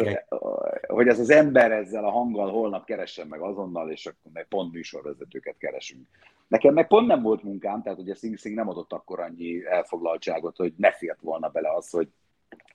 hogy 0.88 1.08
ez 1.08 1.20
az 1.20 1.30
ember 1.30 1.72
ezzel 1.72 2.06
a 2.06 2.12
hanggal 2.12 2.52
holnap 2.52 2.86
keressen 2.86 3.28
meg 3.28 3.40
azonnal, 3.40 3.92
és 3.92 4.06
akkor 4.06 4.32
meg 4.34 4.48
pont 4.48 4.74
műsorvezetőket 4.74 5.58
keresünk. 5.58 6.08
Nekem 6.48 6.74
meg 6.74 6.88
pont 6.88 7.08
nem 7.08 7.22
volt 7.22 7.44
munkám, 7.44 7.82
tehát 7.82 8.00
ugye 8.00 8.14
Sing 8.14 8.38
Sing 8.38 8.56
nem 8.56 8.70
adott 8.70 8.94
akkor 8.94 9.20
annyi 9.20 9.66
elfoglaltságot, 9.66 10.58
hogy 10.58 10.74
ne 10.78 10.92
fért 10.92 11.22
volna 11.22 11.50
bele 11.50 11.74
az, 11.74 11.90
hogy 11.90 12.08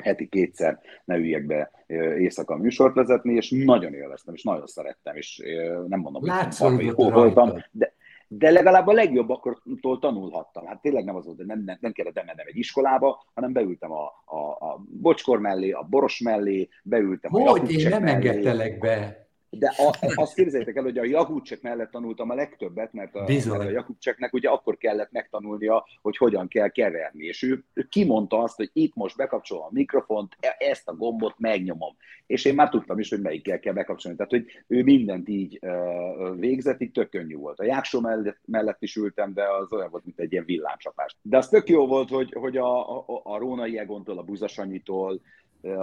heti 0.03 0.29
kétszer 0.29 0.81
ne 1.05 1.17
üljek 1.17 1.47
be 1.47 1.71
éjszaka 2.19 2.57
műsort 2.57 2.95
vezetni, 2.95 3.35
és 3.35 3.51
nagyon 3.51 3.95
élveztem, 3.95 4.35
és 4.35 4.43
nagyon 4.43 4.67
szerettem, 4.67 5.17
és 5.17 5.43
nem 5.87 6.01
mondom, 6.01 6.23
hogy 6.23 6.91
hol 6.95 7.11
voltam, 7.11 7.53
de, 7.71 7.95
de 8.29 8.51
legalább 8.51 8.87
a 8.87 8.93
legjobbaktól 8.93 9.99
tanulhattam. 10.01 10.67
Hát 10.67 10.81
tényleg 10.81 11.05
nem 11.05 11.17
az 11.17 11.25
volt, 11.25 11.37
hogy 11.37 11.47
nem, 11.47 11.63
nem, 11.65 11.79
nem 11.81 11.93
kellett 11.93 12.15
bemennem 12.15 12.47
egy 12.49 12.57
iskolába, 12.57 13.25
hanem 13.35 13.53
beültem 13.53 13.93
a, 13.93 14.05
a, 14.25 14.39
a 14.39 14.85
bocskor 15.01 15.41
mellé, 15.41 15.71
a 15.71 15.87
boros 15.91 16.21
mellé, 16.21 16.69
beültem 16.83 17.31
hogy, 17.31 17.47
a 17.47 17.51
Hogy 17.51 17.73
én 17.73 17.89
nem 17.89 18.07
engedtelek 18.07 18.79
be. 18.79 19.26
De 19.59 19.73
a, 19.77 20.13
azt 20.15 20.35
képzeljétek 20.35 20.77
el, 20.77 20.83
hogy 20.83 20.99
a 20.99 21.05
Jakubcsek 21.05 21.63
mellett 21.63 21.91
tanultam 21.91 22.31
a 22.31 22.35
legtöbbet, 22.35 22.93
mert 22.93 23.15
a, 23.15 23.25
mert 23.29 23.47
a 23.47 23.71
Jakubcseknek 23.71 24.33
ugye 24.33 24.49
akkor 24.49 24.77
kellett 24.77 25.13
megtanulnia, 25.13 25.87
hogy 26.03 26.17
hogyan 26.17 26.49
kell 26.49 26.69
keverni. 26.69 27.25
És 27.25 27.43
ő, 27.43 27.65
ő 27.75 27.87
kimondta 27.91 28.39
azt, 28.39 28.57
hogy 28.57 28.71
itt 28.73 28.95
most 28.95 29.17
bekapcsolom 29.17 29.65
a 29.65 29.69
mikrofont, 29.73 30.37
e, 30.41 30.57
ezt 30.59 30.89
a 30.89 30.95
gombot 30.95 31.35
megnyomom. 31.39 31.97
És 32.27 32.45
én 32.45 32.55
már 32.55 32.69
tudtam 32.69 32.99
is, 32.99 33.11
hogy 33.11 33.21
melyikkel 33.21 33.59
kell 33.59 33.73
bekapcsolni. 33.73 34.17
Tehát, 34.17 34.33
hogy 34.33 34.47
ő 34.67 34.83
mindent 34.83 35.29
így 35.29 35.59
uh, 35.63 36.39
végzett, 36.39 36.81
így 36.81 36.91
tök 36.93 37.11
könnyű 37.11 37.37
volt. 37.37 37.61
A 37.61 37.65
Jáksó 37.65 38.01
mellett, 38.01 38.41
mellett 38.45 38.83
is 38.83 38.97
ültem, 38.97 39.33
de 39.33 39.45
az 39.61 39.73
olyan 39.73 39.91
volt, 39.91 40.05
mint 40.05 40.21
egy 40.21 40.33
ilyen 40.33 40.45
villámcsapás. 40.45 41.17
De 41.23 41.37
az 41.37 41.49
tök 41.49 41.69
jó 41.69 41.87
volt, 41.87 42.09
hogy, 42.09 42.33
hogy 42.33 42.57
a, 42.57 42.99
a, 42.99 43.05
a 43.25 43.39
Rónai 43.39 43.79
Egontól, 43.79 44.19
a 44.19 44.23
Buzasanyitól, 44.23 45.21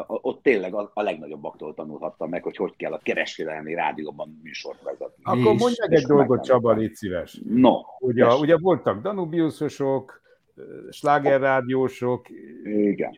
ott 0.08 0.44
tényleg 0.44 0.74
a, 0.74 0.92
a 0.94 1.02
legnagyobbaktól 1.02 1.74
tanulhattam 1.74 2.30
meg, 2.30 2.44
hogy 2.44 2.56
hogy 2.56 2.76
kell 2.76 2.94
a 2.94 3.00
kereskedelmi 3.04 3.74
rádióban 3.74 4.40
műsort 4.44 4.82
vezetni. 4.84 5.24
Akkor 5.24 5.56
mondj 5.56 5.76
meg 5.80 5.94
egy 5.94 6.06
dolgot, 6.06 6.44
Csaba, 6.44 6.74
légy 6.74 6.96
szíves. 6.96 7.42
No. 7.50 7.74
Ugye, 8.00 8.36
ugye 8.36 8.58
voltak 8.58 9.02
Danubiusosok, 9.02 10.22
slágerrádiósok, 10.90 12.26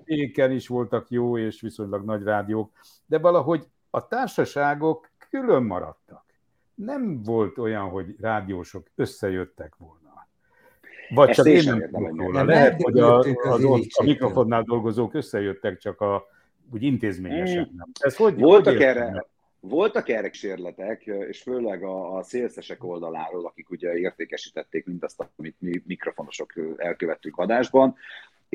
éken 0.05 0.51
is 0.51 0.67
voltak 0.67 1.09
jó 1.09 1.37
és 1.37 1.61
viszonylag 1.61 2.05
nagy 2.05 2.23
rádiók, 2.23 2.71
de 3.05 3.19
valahogy 3.19 3.67
a 3.89 4.07
társaságok 4.07 5.09
külön 5.29 5.63
maradtak. 5.63 6.23
Nem 6.75 7.23
volt 7.23 7.57
olyan, 7.57 7.89
hogy 7.89 8.15
rádiósok 8.19 8.87
összejöttek 8.95 9.75
volna. 9.77 10.05
Vagy 11.09 11.29
Ezt 11.29 11.37
csak 11.37 11.47
én 11.47 11.63
nem 11.63 11.89
tudok 11.89 12.17
róla. 12.17 12.43
Lehet, 12.43 12.81
hogy 12.81 12.99
a, 12.99 13.17
az, 13.17 13.63
a 13.93 14.03
mikrofonnál 14.03 14.63
dolgozók 14.63 15.13
összejöttek, 15.13 15.77
csak 15.77 16.01
a 16.01 16.25
úgy 16.73 16.83
intézményesen 16.83 17.71
nem. 17.75 17.91
Ez 17.99 18.15
hogy, 18.15 18.35
voltak, 18.35 18.73
hogy 18.73 18.81
erre, 18.81 19.25
voltak 19.59 20.09
erre 20.09 20.29
kísérletek, 20.29 21.05
és 21.05 21.41
főleg 21.41 21.83
a, 21.83 22.17
a 22.17 22.23
szélszesek 22.23 22.83
oldaláról, 22.83 23.45
akik 23.45 23.69
ugye 23.69 23.93
értékesítették 23.97 24.85
mindazt, 24.85 25.29
amit 25.35 25.55
mi 25.59 25.81
mikrofonosok 25.85 26.53
elkövettük 26.77 27.37
adásban, 27.37 27.95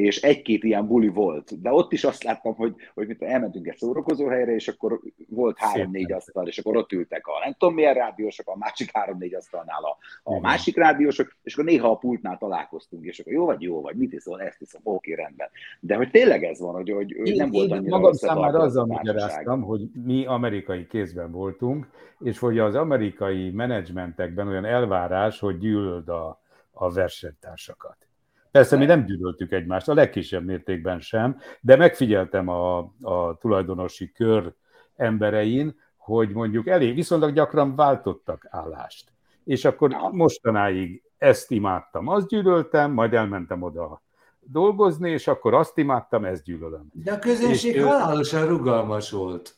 és 0.00 0.22
egy-két 0.22 0.64
ilyen 0.64 0.86
buli 0.86 1.08
volt. 1.08 1.60
De 1.60 1.72
ott 1.72 1.92
is 1.92 2.04
azt 2.04 2.22
láttam, 2.22 2.54
hogy, 2.54 2.74
hogy 2.94 3.06
mit 3.06 3.22
elmentünk 3.22 3.66
egy 3.66 3.76
szórakozó 3.76 4.26
helyre, 4.26 4.54
és 4.54 4.68
akkor 4.68 5.00
volt 5.28 5.58
három-négy 5.58 6.12
asztal, 6.12 6.46
és 6.46 6.58
akkor 6.58 6.76
ott 6.76 6.92
ültek 6.92 7.26
a 7.26 7.32
nem 7.44 7.54
tudom 7.58 7.74
milyen 7.74 7.94
rádiósok, 7.94 8.48
a 8.48 8.56
másik 8.56 8.90
három-négy 8.92 9.34
asztalnál 9.34 9.82
a, 9.82 9.96
a 10.22 10.40
másik 10.40 10.76
rádiósok, 10.76 11.36
és 11.42 11.52
akkor 11.52 11.64
néha 11.64 11.90
a 11.90 11.96
pultnál 11.96 12.38
találkoztunk, 12.38 13.04
és 13.04 13.18
akkor 13.18 13.32
jó 13.32 13.44
vagy, 13.44 13.62
jó 13.62 13.80
vagy, 13.80 13.96
mit 13.96 14.12
iszol, 14.12 14.42
ezt 14.42 14.60
iszom, 14.60 14.80
oké, 14.84 15.14
rendben. 15.14 15.48
De 15.80 15.96
hogy 15.96 16.10
tényleg 16.10 16.44
ez 16.44 16.60
van, 16.60 16.74
hogy, 16.74 16.90
hogy 16.90 17.10
én, 17.10 17.36
nem 17.36 17.50
volt 17.50 17.70
annyira 17.70 17.96
magam 17.96 18.12
számára 18.12 18.58
azzal 18.58 18.86
magyaráztam, 18.86 19.62
hogy 19.62 19.80
mi 20.04 20.26
amerikai 20.26 20.86
kézben 20.86 21.30
voltunk, 21.30 21.88
és 22.20 22.38
hogy 22.38 22.58
az 22.58 22.74
amerikai 22.74 23.50
menedzsmentekben 23.50 24.48
olyan 24.48 24.64
elvárás, 24.64 25.38
hogy 25.38 25.58
gyűlöld 25.58 26.08
a, 26.08 26.40
a 26.70 26.92
versenytársakat. 26.92 28.09
Persze 28.50 28.76
mi 28.76 28.84
nem 28.84 29.04
gyűlöltük 29.04 29.52
egymást, 29.52 29.88
a 29.88 29.94
legkisebb 29.94 30.44
mértékben 30.44 31.00
sem, 31.00 31.36
de 31.60 31.76
megfigyeltem 31.76 32.48
a, 32.48 32.78
a 33.00 33.36
tulajdonosi 33.40 34.12
kör 34.12 34.54
emberein, 34.96 35.80
hogy 35.96 36.30
mondjuk 36.30 36.66
elég 36.66 36.94
viszonylag 36.94 37.32
gyakran 37.32 37.76
váltottak 37.76 38.46
állást. 38.50 39.12
És 39.44 39.64
akkor 39.64 39.96
mostanáig 40.10 41.02
ezt 41.18 41.50
imádtam, 41.50 42.08
azt 42.08 42.28
gyűlöltem, 42.28 42.92
majd 42.92 43.14
elmentem 43.14 43.62
oda 43.62 44.02
dolgozni, 44.40 45.10
és 45.10 45.26
akkor 45.26 45.54
azt 45.54 45.78
imádtam, 45.78 46.24
ezt 46.24 46.44
gyűlölöm. 46.44 46.90
De 46.92 47.12
a 47.12 47.18
közönség 47.18 47.74
és, 47.74 47.82
halálosan 47.82 48.46
rugalmas 48.46 49.10
volt. 49.10 49.54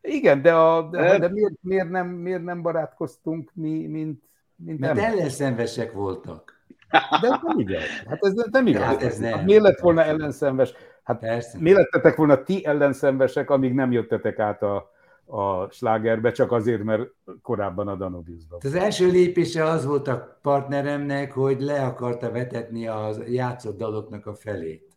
Igen, 0.00 0.42
de, 0.42 0.54
a, 0.54 0.88
de, 0.88 1.18
de 1.18 1.28
miért, 1.28 1.54
miért, 1.60 1.90
nem, 1.90 2.06
miért 2.06 2.44
nem 2.44 2.62
barátkoztunk 2.62 3.50
mi, 3.54 3.86
mint, 3.86 4.22
mint 4.56 4.78
Mert 4.78 4.98
ellenszenvesek 4.98 5.92
voltak. 5.92 6.57
De 6.90 7.40
nem 7.42 7.58
igaz. 7.58 7.82
Hát 8.06 8.24
ez 8.24 8.32
nem 8.50 8.66
igaz. 8.66 8.82
Hát 8.82 9.02
ez 9.02 9.18
nem. 9.18 9.32
Hát 9.32 9.44
miért 9.44 9.62
lett 9.62 9.78
volna 9.78 10.04
ellenszenves? 10.04 10.72
Hát 11.02 11.18
Persze. 11.18 11.58
miért 11.60 11.78
lettetek 11.78 12.16
volna 12.16 12.42
ti 12.42 12.64
ellenszenvesek, 12.64 13.50
amíg 13.50 13.74
nem 13.74 13.92
jöttetek 13.92 14.38
át 14.38 14.62
a, 14.62 14.90
a 15.26 15.70
slágerbe, 15.70 16.30
csak 16.30 16.52
azért, 16.52 16.82
mert 16.82 17.02
korábban 17.42 17.88
a 17.88 17.94
Danubiusban. 17.94 18.58
Az 18.62 18.74
első 18.74 19.10
lépése 19.10 19.64
az 19.64 19.86
volt 19.86 20.08
a 20.08 20.38
partneremnek, 20.42 21.32
hogy 21.32 21.60
le 21.60 21.84
akarta 21.84 22.30
vetetni 22.30 22.86
a 22.86 23.10
játszott 23.26 23.78
daloknak 23.78 24.26
a 24.26 24.34
felét. 24.34 24.87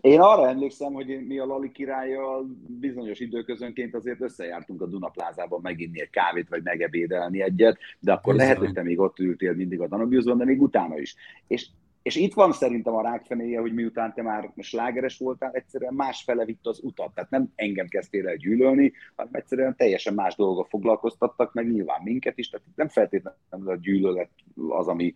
Én 0.00 0.20
arra 0.20 0.48
emlékszem, 0.48 0.92
hogy 0.92 1.26
mi 1.26 1.38
a 1.38 1.46
Lali 1.46 1.72
királlyal 1.72 2.46
bizonyos 2.66 3.20
időközönként 3.20 3.94
azért 3.94 4.20
összejártunk 4.20 4.82
a 4.82 4.86
Dunaplázában 4.86 5.60
meginni 5.62 6.00
egy 6.00 6.10
kávét, 6.10 6.48
vagy 6.48 6.62
megebédelni 6.62 7.42
egyet, 7.42 7.78
de 7.98 8.12
akkor 8.12 8.32
Bizony. 8.32 8.48
lehet, 8.48 8.58
hogy 8.64 8.72
te 8.72 8.82
még 8.82 8.98
ott 8.98 9.18
ültél 9.18 9.52
mindig 9.52 9.80
a 9.80 9.88
Danubiusban, 9.88 10.38
de 10.38 10.44
még 10.44 10.62
utána 10.62 10.98
is. 10.98 11.14
És 11.46 11.68
és 12.06 12.16
itt 12.16 12.34
van 12.34 12.52
szerintem 12.52 12.94
a 12.94 13.02
rákfenéje, 13.02 13.60
hogy 13.60 13.74
miután 13.74 14.14
te 14.14 14.22
már 14.22 14.52
slágeres 14.58 15.18
voltál, 15.18 15.50
egyszerűen 15.52 15.94
másfele 15.94 16.44
vitt 16.44 16.66
az 16.66 16.80
utat. 16.82 17.14
Tehát 17.14 17.30
nem 17.30 17.52
engem 17.54 17.86
kezdtél 17.86 18.28
el 18.28 18.36
gyűlölni, 18.36 18.92
hanem 19.16 19.32
egyszerűen 19.34 19.76
teljesen 19.76 20.14
más 20.14 20.34
dolgok 20.36 20.66
foglalkoztattak, 20.68 21.54
meg 21.54 21.70
nyilván 21.70 22.00
minket 22.02 22.38
is. 22.38 22.48
Tehát 22.48 22.66
nem 22.74 22.88
feltétlenül 22.88 23.70
a 23.70 23.76
gyűlölet 23.76 24.30
az, 24.68 24.88
ami 24.88 25.14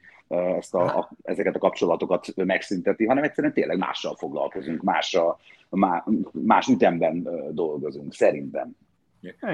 ezt 0.58 0.74
a, 0.74 0.98
a, 0.98 1.10
ezeket 1.22 1.54
a 1.54 1.58
kapcsolatokat 1.58 2.34
megszünteti, 2.34 3.06
hanem 3.06 3.24
egyszerűen 3.24 3.52
tényleg 3.52 3.78
mással 3.78 4.16
foglalkozunk, 4.16 4.82
mással, 4.82 5.38
má, 5.68 6.04
más 6.32 6.68
ütemben 6.68 7.28
dolgozunk, 7.50 8.14
szerintem. 8.14 8.76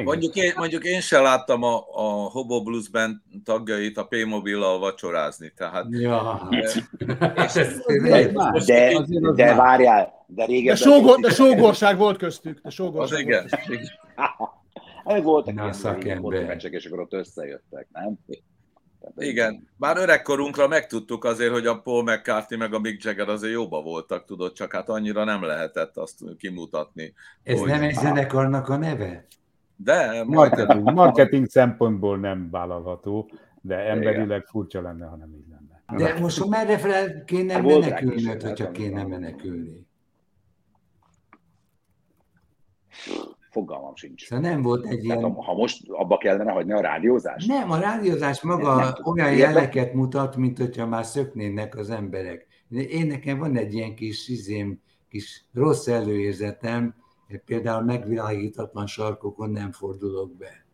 Mondjuk 0.05 0.35
én, 0.35 0.53
mondjuk 0.57 0.85
én 0.85 1.01
sem 1.01 1.23
láttam 1.23 1.63
a, 1.63 1.85
a 1.93 2.31
Hobo 2.31 2.63
Blues 2.63 2.89
Band 2.89 3.17
tagjait 3.45 3.97
a 3.97 4.05
P-mobillal 4.05 4.79
vacsorázni, 4.79 5.53
tehát... 5.57 5.87
Ja. 5.89 6.49
De, 8.03 8.33
de, 8.67 9.03
de 9.35 9.55
várjál, 9.55 10.25
de 10.27 10.45
régen... 10.45 10.75
De, 10.75 10.81
sógor, 10.81 11.21
de 11.21 11.31
sógorság 11.31 11.97
volt 11.99 12.19
köztük. 12.19 12.61
De 12.63 12.71
sógorság 12.71 13.19
az 13.19 13.25
igen. 13.25 13.49
Hát 15.05 15.23
voltak 15.23 15.55
ilyen 16.05 16.21
meccsek, 16.21 16.73
és 16.73 16.85
akkor 16.85 17.01
ott 17.01 17.13
összejöttek, 17.13 17.87
nem? 17.93 18.19
Igen, 19.17 19.69
bár 19.77 19.97
öregkorunkra 19.97 20.69
megtudtuk 20.69 21.25
azért, 21.25 21.53
hogy 21.53 21.67
a 21.67 21.81
Paul 21.81 22.03
McCarthy 22.03 22.57
meg 22.57 22.75
a 22.75 22.79
Mick 22.79 23.05
Jagger 23.05 23.29
azért 23.29 23.53
jóba 23.53 23.83
voltak, 23.83 24.25
tudod, 24.25 24.53
csak 24.53 24.73
hát 24.73 24.89
annyira 24.89 25.25
nem 25.25 25.43
lehetett 25.43 25.97
azt 25.97 26.19
kimutatni. 26.39 27.15
Ez 27.43 27.59
hogy... 27.59 27.69
nem 27.69 27.83
egy 27.83 27.95
zenekarnak 27.95 28.69
a 28.69 28.77
neve? 28.77 29.27
De 29.77 30.25
marketing, 30.25 30.93
marketing 30.93 31.47
szempontból 31.47 32.19
nem 32.19 32.51
vállalható, 32.51 33.31
de 33.61 33.77
emberileg 33.77 34.45
furcsa 34.45 34.81
lenne, 34.81 35.07
ha 35.07 35.17
nem 35.17 35.35
így 35.35 35.47
lenne. 35.51 36.05
De 36.05 36.21
most 36.21 36.49
merre 36.49 36.79
fel 36.79 37.25
kéne 37.25 37.53
hát 37.53 37.63
menekülnöd, 37.63 38.43
hogyha 38.43 38.71
kéne 38.71 39.05
menekülni? 39.05 39.87
Fogalmam 43.51 43.95
sincs. 43.95 44.27
Szóval 44.27 44.51
nem 44.51 44.63
volt 44.63 44.87
egy 44.87 45.05
ilyen... 45.05 45.33
ha 45.33 45.55
most 45.55 45.89
abba 45.89 46.17
kellene 46.17 46.53
hagyni 46.53 46.73
a 46.73 46.81
rádiózást? 46.81 47.49
Nem, 47.49 47.71
a 47.71 47.79
rádiózás 47.79 48.43
maga 48.43 48.77
nem, 48.77 48.93
olyan 49.05 49.33
Ilyen 49.33 49.49
jeleket 49.49 49.93
mutat, 49.93 50.37
mint 50.37 50.59
hogyha 50.59 50.87
már 50.87 51.05
szöknének 51.05 51.77
az 51.77 51.91
emberek. 51.91 52.47
Én 52.69 53.07
nekem 53.07 53.39
van 53.39 53.57
egy 53.57 53.75
ilyen 53.75 53.95
kis, 53.95 54.29
izém, 54.29 54.81
kis 55.09 55.45
rossz 55.53 55.87
előérzetem, 55.87 56.95
például 57.45 57.83
megvilágítatlan 57.85 58.87
sarkokon 58.87 59.51
nem 59.51 59.73
fordulok 59.73 60.37
be. 60.37 60.65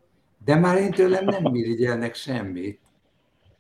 De 0.45 0.57
már 0.57 0.79
én 0.79 0.91
tőlem 0.91 1.25
nem 1.25 1.55
irigyelnek 1.55 2.15
semmit, 2.15 2.81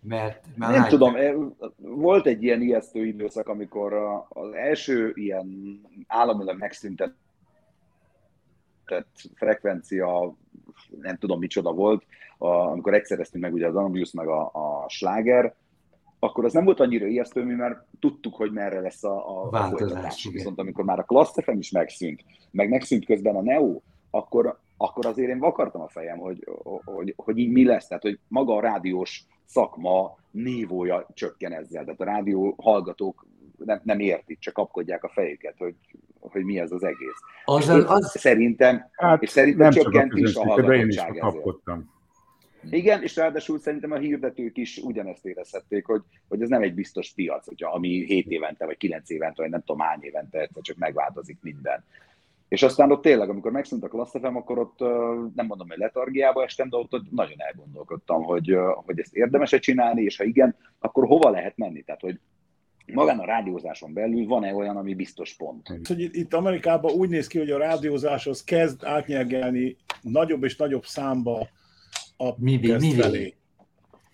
mert 0.00 0.46
már 0.56 0.70
Nem 0.70 0.80
látjuk. 0.80 1.00
tudom, 1.00 1.16
eh, 1.16 1.34
volt 1.76 2.26
egy 2.26 2.42
ilyen 2.42 2.61
ijesztő 2.62 3.06
időszak, 3.06 3.49
amikor 3.49 3.92
az 4.28 4.52
első 4.52 5.12
ilyen 5.14 5.80
államilag 6.06 6.58
megszüntetett 6.58 7.16
frekvencia, 9.34 10.34
nem 11.00 11.16
tudom 11.16 11.38
micsoda 11.38 11.72
volt, 11.72 12.04
amikor 12.38 12.94
egyszereztünk 12.94 13.44
meg 13.44 13.52
ugye 13.52 13.66
az 13.66 13.76
Anubius 13.76 14.12
meg 14.12 14.28
a, 14.28 14.50
a 14.52 14.88
sláger, 14.88 15.54
akkor 16.24 16.44
az 16.44 16.52
nem 16.52 16.64
volt 16.64 16.80
annyira 16.80 17.06
ijesztő, 17.06 17.44
mert 17.44 17.84
tudtuk, 18.00 18.34
hogy 18.34 18.52
merre 18.52 18.80
lesz 18.80 19.04
a, 19.04 19.42
a, 19.42 19.48
a 19.50 19.68
folytatás. 19.68 20.28
Viszont 20.32 20.58
amikor 20.58 20.84
már 20.84 20.98
a 20.98 21.02
Class 21.02 21.30
FM 21.42 21.58
is 21.58 21.70
megszűnt, 21.70 22.24
meg 22.50 22.68
megszűnt 22.68 23.04
közben 23.04 23.36
a 23.36 23.42
Neo, 23.42 23.80
akkor, 24.10 24.58
akkor 24.76 25.06
azért 25.06 25.28
én 25.28 25.38
vakartam 25.38 25.80
a 25.80 25.88
fejem, 25.88 26.18
hogy, 26.18 26.46
hogy, 26.84 27.14
hogy 27.16 27.38
így 27.38 27.50
mi 27.50 27.64
lesz. 27.64 27.86
Tehát, 27.86 28.02
hogy 28.02 28.18
maga 28.28 28.54
a 28.54 28.60
rádiós 28.60 29.26
szakma 29.44 30.16
nívója 30.30 31.06
csökken 31.14 31.52
ezzel. 31.52 31.84
Tehát 31.84 32.00
a 32.00 32.04
rádió 32.04 32.54
hallgatók 32.58 33.26
nem, 33.56 33.80
nem 33.82 34.00
értik, 34.00 34.38
csak 34.38 34.54
kapkodják 34.54 35.04
a 35.04 35.08
fejüket, 35.08 35.54
hogy, 35.58 35.74
hogy 36.20 36.44
mi 36.44 36.58
ez 36.58 36.72
az 36.72 36.82
egész. 36.82 37.18
Az, 37.44 37.68
az, 37.68 37.84
az... 37.86 38.10
Szerintem, 38.18 38.90
hát, 38.92 39.22
és 39.22 39.30
szerintem 39.30 39.70
csökkent 39.70 40.14
is 40.14 40.34
a 40.34 40.46
hallgatottság 40.46 41.16
ezzel. 41.16 41.84
Igen, 42.71 43.02
és 43.02 43.16
ráadásul 43.16 43.59
szerintem 43.59 43.92
a 43.92 43.98
hirdetők 43.98 44.57
is 44.57 44.79
ugyanezt 44.79 45.27
érezhették, 45.27 45.87
hogy, 45.87 46.03
hogy 46.29 46.42
ez 46.42 46.48
nem 46.48 46.62
egy 46.62 46.75
biztos 46.75 47.12
piac, 47.12 47.46
hogyha, 47.46 47.70
ami 47.70 47.88
7 47.88 48.31
évente, 48.31 48.64
vagy 48.64 48.77
9 48.77 49.11
évente, 49.11 49.42
vagy 49.42 49.51
nem 49.51 49.61
tudom 49.61 49.81
hány 49.81 50.03
évente 50.03 50.48
csak 50.61 50.77
megváltozik 50.77 51.38
minden. 51.40 51.85
És 52.48 52.62
aztán 52.62 52.90
ott 52.90 53.03
tényleg, 53.03 53.29
amikor 53.29 53.53
megszűnt 53.53 53.85
a 53.85 53.88
Class 53.88 54.11
FM, 54.11 54.37
akkor 54.37 54.59
ott 54.59 54.79
nem 55.35 55.46
mondom, 55.46 55.68
hogy 55.68 55.79
letargiába 55.79 56.42
estem, 56.42 56.68
de 56.68 56.77
ott 56.77 57.11
nagyon 57.11 57.37
elgondolkodtam, 57.37 58.22
hogy, 58.22 58.57
hogy 58.75 58.98
ezt 58.98 59.14
érdemes-e 59.14 59.59
csinálni, 59.59 60.03
és 60.03 60.16
ha 60.16 60.25
igen, 60.25 60.57
akkor 60.79 61.07
hova 61.07 61.31
lehet 61.31 61.57
menni? 61.57 61.83
Tehát, 61.83 62.01
hogy 62.01 62.20
magán 62.87 63.18
a 63.18 63.25
rádiózáson 63.25 63.92
belül 63.92 64.27
van-e 64.27 64.55
olyan, 64.55 64.77
ami 64.77 64.94
biztos 64.94 65.35
pont? 65.35 65.68
Hogy 65.88 66.01
itt 66.12 66.35
Amerikában 66.35 66.92
úgy 66.92 67.09
néz 67.09 67.27
ki, 67.27 67.38
hogy 67.38 67.51
a 67.51 67.59
rádiózáshoz 67.59 68.44
kezd 68.44 68.85
átnyelgelni 68.85 69.77
nagyobb 70.01 70.44
és 70.44 70.57
nagyobb 70.57 70.85
számba 70.85 71.48
a 72.22 72.35
mi, 72.38 72.56
mi, 72.56 72.94
felé. 72.94 73.35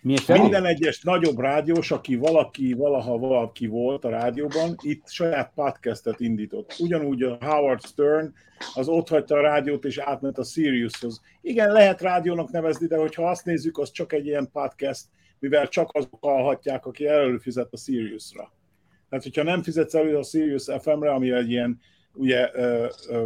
Mi 0.01 0.15
Minden 0.27 0.65
egyes 0.65 1.01
nagyobb 1.01 1.39
rádiós, 1.39 1.91
aki 1.91 2.15
valaki, 2.15 2.73
valaha 2.73 3.17
valaki 3.17 3.67
volt 3.67 4.05
a 4.05 4.09
rádióban, 4.09 4.75
itt 4.81 5.07
saját 5.07 5.51
podcastet 5.55 6.19
indított. 6.19 6.75
Ugyanúgy 6.79 7.23
a 7.23 7.37
Howard 7.39 7.85
Stern 7.85 8.33
az 8.73 8.87
ott 8.87 9.09
hagyta 9.09 9.35
a 9.35 9.41
rádiót 9.41 9.85
és 9.85 9.97
átment 9.97 10.37
a 10.37 10.43
Siriushoz. 10.43 11.21
Igen, 11.41 11.71
lehet 11.71 12.01
rádiónak 12.01 12.51
nevezni, 12.51 12.87
de 12.87 12.97
hogyha 12.97 13.29
azt 13.29 13.45
nézzük, 13.45 13.77
az 13.77 13.91
csak 13.91 14.13
egy 14.13 14.25
ilyen 14.25 14.49
podcast, 14.51 15.05
mivel 15.39 15.67
csak 15.67 15.89
azok 15.93 16.17
hallhatják, 16.21 16.85
aki 16.85 17.07
előfizet 17.07 17.73
a 17.73 17.77
Siriusra. 17.77 18.53
Tehát, 19.09 19.23
hogyha 19.23 19.43
nem 19.43 19.63
fizetsz 19.63 19.93
elő 19.93 20.17
a 20.17 20.23
Sirius 20.23 20.65
FM-re, 20.81 21.11
ami 21.11 21.31
egy 21.31 21.49
ilyen, 21.49 21.79
ugye, 22.13 22.49
ö, 22.53 22.87
ö, 23.09 23.23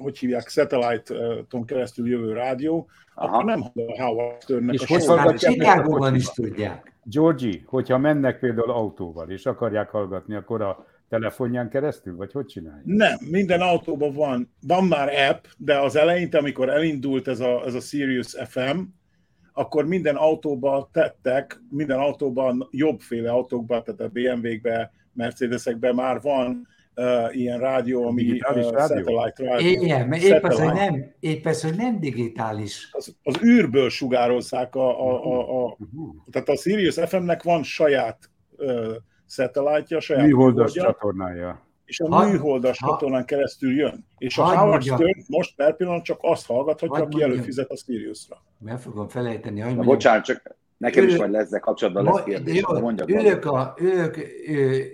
hogy 0.00 0.18
hívják, 0.18 0.48
satellite-on 0.48 1.64
keresztül 1.66 2.08
jövő 2.08 2.32
rádió, 2.32 2.88
Aha. 3.14 3.28
akkor 3.28 3.44
nem 3.44 3.62
a 3.62 4.02
Howard 4.02 4.42
Sternnek 4.42 4.74
és 4.74 5.08
a 5.08 5.34
Chicagóban 5.34 6.14
is 6.14 6.28
tudják. 6.30 6.94
Georgie, 7.04 7.62
hogyha 7.66 7.98
mennek 7.98 8.38
például 8.38 8.70
autóval, 8.70 9.30
és 9.30 9.46
akarják 9.46 9.90
hallgatni, 9.90 10.34
akkor 10.34 10.62
a 10.62 10.86
telefonján 11.08 11.68
keresztül, 11.68 12.16
vagy 12.16 12.32
hogy 12.32 12.46
csinálják? 12.46 12.84
Nem, 12.84 13.18
minden 13.30 13.60
autóban 13.60 14.12
van, 14.12 14.54
van 14.66 14.84
már 14.84 15.08
app, 15.30 15.44
de 15.56 15.78
az 15.78 15.96
eleinte, 15.96 16.38
amikor 16.38 16.68
elindult 16.68 17.28
ez 17.28 17.40
a, 17.40 17.62
ez 17.66 17.74
a 17.74 17.80
Sirius 17.80 18.36
FM, 18.48 18.78
akkor 19.52 19.86
minden 19.86 20.16
autóban 20.16 20.88
tettek, 20.92 21.60
minden 21.70 21.98
autóban, 21.98 22.68
jobbféle 22.70 23.30
autókban, 23.30 23.84
tehát 23.84 24.00
a 24.00 24.08
BMW-kbe, 24.08 24.92
Mercedesekben 25.12 25.94
már 25.94 26.20
van 26.20 26.68
uh, 27.00 27.36
ilyen 27.36 27.58
rádió, 27.58 28.06
ami 28.06 28.30
uh, 28.30 28.38
satellite 28.62 29.44
rádió. 29.44 29.82
Igen, 29.82 30.12
épp 30.12 30.42
az, 30.42 30.58
hogy 30.58 30.72
nem, 30.72 31.14
épp 31.20 31.44
az, 31.44 31.62
hogy 31.62 31.76
nem 31.76 32.00
digitális. 32.00 32.88
Az, 32.92 33.16
az 33.22 33.42
űrből 33.42 33.90
sugározzák 33.90 34.74
a, 34.74 35.08
a, 35.08 35.24
a, 35.24 35.66
a 35.66 35.76
tehát 36.30 36.48
a 36.48 36.56
Sirius 36.56 36.94
FM-nek 36.94 37.42
van 37.42 37.62
saját 37.62 38.30
uh, 38.56 38.94
satellite-ja, 39.26 40.00
saját 40.00 40.26
műholdas 40.26 40.72
csatornája. 40.72 41.68
És 41.84 42.00
a 42.00 42.14
ha, 42.14 42.28
műholdas 42.28 42.78
ha, 42.78 42.88
csatornán 42.88 43.24
keresztül 43.24 43.74
jön. 43.74 44.06
És 44.18 44.38
a 44.38 44.58
Howard 44.58 44.82
Stern 44.82 45.22
most 45.28 45.56
per 45.56 45.76
pillanat 45.76 46.04
csak 46.04 46.18
azt 46.22 46.46
hallgathatja, 46.46 47.04
aki 47.04 47.22
előfizet 47.22 47.70
a 47.70 47.76
Siriusra. 47.76 48.42
Meg 48.58 48.78
fogom 48.78 49.08
felejteni. 49.08 49.60
Hogy 49.60 49.76
bocsánat, 49.76 50.24
csak 50.24 50.58
Nekem 50.80 51.08
is 51.08 51.16
majd 51.16 51.34
ezzel 51.34 51.60
kapcsolatban 51.60 52.04
lesz 52.04 52.22
kérdés. 52.24 52.60
Jó, 52.60 52.90
ülök, 53.06 53.44
a, 53.44 53.74
ülök, 53.78 54.16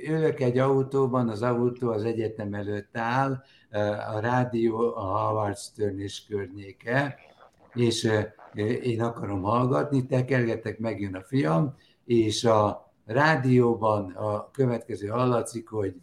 ülök 0.08 0.40
egy 0.40 0.58
autóban, 0.58 1.28
az 1.28 1.42
autó 1.42 1.90
az 1.90 2.04
egyetem 2.04 2.54
előtt 2.54 2.96
áll, 2.96 3.42
a 4.14 4.20
rádió 4.20 4.94
a 4.96 5.00
Howard 5.00 5.56
Stern 5.56 5.98
és 5.98 6.26
környéke, 6.28 7.18
és 7.74 8.10
én 8.82 9.02
akarom 9.02 9.42
hallgatni, 9.42 10.06
tekergetek, 10.06 10.78
megjön 10.78 11.14
a 11.14 11.22
fiam, 11.22 11.74
és 12.04 12.44
a 12.44 12.92
rádióban 13.04 14.10
a 14.10 14.50
következő 14.50 15.06
hallatszik, 15.06 15.68
hogy 15.68 15.94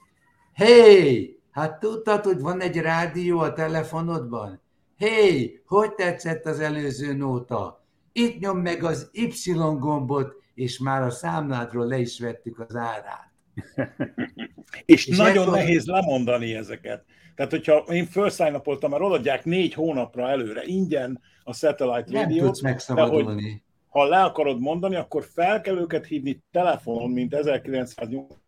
hey, 0.53 1.39
hát 1.51 1.79
tudtad, 1.79 2.23
hogy 2.23 2.41
van 2.41 2.61
egy 2.61 2.77
rádió 2.77 3.39
a 3.39 3.53
telefonodban? 3.53 4.61
Hey, 4.97 5.61
hogy 5.65 5.93
tetszett 5.93 6.45
az 6.45 6.59
előző 6.59 7.13
nóta? 7.13 7.82
Itt 8.13 8.39
nyom 8.39 8.57
meg 8.57 8.83
az 8.83 9.09
Y 9.11 9.51
gombot, 9.79 10.33
és 10.53 10.79
már 10.79 11.01
a 11.01 11.09
számládról 11.09 11.85
le 11.87 11.97
is 11.97 12.19
vettük 12.19 12.59
az 12.59 12.75
árát. 12.75 13.31
és, 14.85 15.07
és 15.07 15.17
nagyon 15.17 15.43
ekkor... 15.43 15.57
nehéz 15.57 15.85
lemondani 15.85 16.55
ezeket. 16.55 17.05
Tehát, 17.35 17.51
hogyha 17.51 17.77
én 17.77 18.05
felszájnapoltam, 18.05 18.89
mert 18.89 19.03
odaadják 19.03 19.45
négy 19.45 19.73
hónapra 19.73 20.29
előre 20.29 20.63
ingyen 20.65 21.21
a 21.43 21.53
satellite 21.53 22.11
Nem 22.11 22.21
radio 22.23 22.45
tudsz 22.45 22.61
megszabadulni. 22.61 23.63
ha 23.87 24.03
le 24.03 24.23
akarod 24.23 24.59
mondani, 24.59 24.95
akkor 24.95 25.25
fel 25.33 25.61
kell 25.61 25.77
őket 25.77 26.05
hívni 26.05 26.43
telefonon, 26.51 27.11
mint 27.11 27.33
1980 27.33 28.42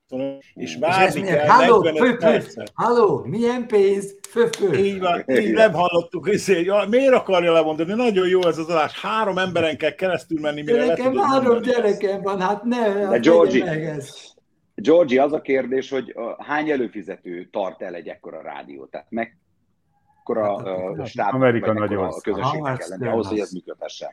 és 0.54 0.76
várni 0.80 1.20
És 1.20 1.28
kell 1.28 1.48
halló, 1.48 1.82
45 1.84 2.10
föf, 2.10 2.20
percet. 2.20 2.72
halló, 2.74 3.24
milyen 3.26 3.68
pénz? 3.68 4.16
Föf, 4.30 4.56
föf. 4.58 4.78
Így 4.78 5.00
van, 5.00 5.24
így 5.28 5.54
nem 5.54 5.74
hallottuk, 5.74 6.28
hogy 6.28 6.44
ja, 6.64 6.86
miért 6.90 7.14
akarja 7.14 7.52
lemondani? 7.54 7.94
Nagyon 7.94 8.28
jó 8.28 8.46
ez 8.48 8.58
az 8.58 8.70
adás. 8.70 9.02
Három 9.02 9.38
emberen 9.38 9.78
kell 9.78 9.92
keresztül 9.96 10.40
menni, 10.42 10.62
mire 10.62 10.78
le 10.80 10.86
nekem 10.86 11.06
tudod 11.12 11.26
három 11.26 11.62
gyerekem 11.62 12.22
van, 12.22 12.42
hát 12.42 12.64
ne, 12.64 12.94
De 12.94 13.06
hát 13.06 13.22
Georgie, 13.22 13.66
meg 13.66 13.84
ezt. 13.84 14.34
Georgie, 14.76 15.24
az 15.24 15.34
a 15.34 15.42
kérdés, 15.42 15.90
hogy 15.90 16.16
hány 16.38 16.70
előfizető 16.70 17.50
tart 17.52 17.82
el 17.82 17.94
egy 17.94 18.08
ekkora 18.08 18.42
rádió? 18.42 18.86
Tehát 18.86 19.08
mekkora 19.10 20.58
Hát, 20.58 20.98
uh, 20.98 21.06
stáb, 21.06 21.34
Amerika 21.34 21.74
mekkora 21.74 22.06
ország. 22.06 22.22
közösségnek 22.34 22.78
kell 22.78 22.88
lenni 22.90 23.02
Stern 23.02 23.14
ahhoz, 23.14 23.28
hogy 23.28 23.40
az. 23.40 23.46
ez 23.46 23.52
működhessen. 23.52 24.10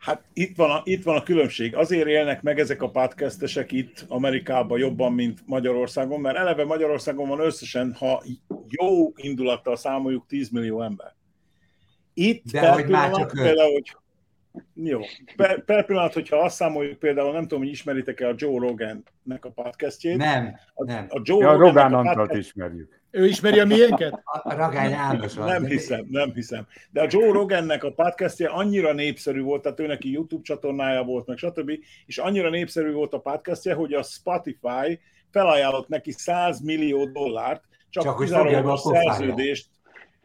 Hát 0.00 0.24
itt 0.32 0.56
van, 0.56 0.70
a, 0.70 0.80
itt 0.84 1.02
van 1.02 1.16
a 1.16 1.22
különbség. 1.22 1.76
Azért 1.76 2.08
élnek 2.08 2.42
meg 2.42 2.58
ezek 2.58 2.82
a 2.82 2.90
podcastesek 2.90 3.72
itt 3.72 4.04
Amerikában 4.08 4.78
jobban, 4.78 5.12
mint 5.12 5.40
Magyarországon, 5.46 6.20
mert 6.20 6.36
eleve 6.36 6.64
Magyarországon 6.64 7.28
van 7.28 7.40
összesen, 7.40 7.94
ha 7.94 8.22
jó 8.68 9.12
indulattal 9.16 9.76
számoljuk, 9.76 10.26
10 10.26 10.48
millió 10.50 10.82
ember. 10.82 11.14
Itt 12.14 12.44
De 12.50 12.60
per 12.60 12.72
hogy 12.72 12.88
már 12.88 13.08
pillanat 13.08 13.18
csak 13.28 13.38
öt. 13.38 13.44
például, 13.44 13.72
hogy 13.72 13.96
jó. 14.74 15.00
Per, 15.36 15.64
per 15.64 15.84
pillanat, 15.84 16.12
hogyha 16.12 16.36
azt 16.36 16.56
számoljuk 16.56 16.98
például, 16.98 17.32
nem 17.32 17.42
tudom, 17.42 17.58
hogy 17.58 17.68
ismeritek-e 17.68 18.28
a 18.28 18.34
Joe 18.36 18.58
Rogan-nek 18.58 19.44
a 19.44 19.50
podcastjét. 19.50 20.16
Nem, 20.16 20.54
A, 20.74 20.84
nem. 20.84 21.06
a 21.08 21.20
Joe 21.24 21.38
Ja, 21.38 21.50
a 21.50 21.80
Antalt 21.84 22.16
podcast- 22.16 22.40
ismerjük. 22.40 22.99
Ő 23.10 23.26
ismeri 23.26 23.58
a 23.58 23.64
miénket? 23.64 24.20
A 24.24 24.54
Ragány 24.54 24.90
János 24.90 25.36
az. 25.36 25.46
Nem 25.46 25.64
hiszem, 25.64 26.06
nem 26.10 26.32
hiszem. 26.32 26.66
De 26.90 27.00
a 27.02 27.06
Joe 27.08 27.32
Rogannek 27.32 27.84
a 27.84 27.92
podcastje 27.92 28.48
annyira 28.48 28.92
népszerű 28.92 29.40
volt, 29.40 29.62
tehát 29.62 29.80
ő 29.80 29.86
neki 29.86 30.10
YouTube 30.10 30.42
csatornája 30.42 31.02
volt, 31.02 31.26
meg 31.26 31.36
stb. 31.36 31.70
És 32.06 32.18
annyira 32.18 32.50
népszerű 32.50 32.92
volt 32.92 33.12
a 33.12 33.20
podcastje, 33.20 33.74
hogy 33.74 33.92
a 33.92 34.02
Spotify 34.02 35.00
felajánlott 35.30 35.88
neki 35.88 36.10
100 36.12 36.60
millió 36.60 37.04
dollárt, 37.04 37.64
csak, 37.90 38.04
Csak 38.04 38.18
kizárólagos 38.18 38.80
szerződést, 38.80 39.68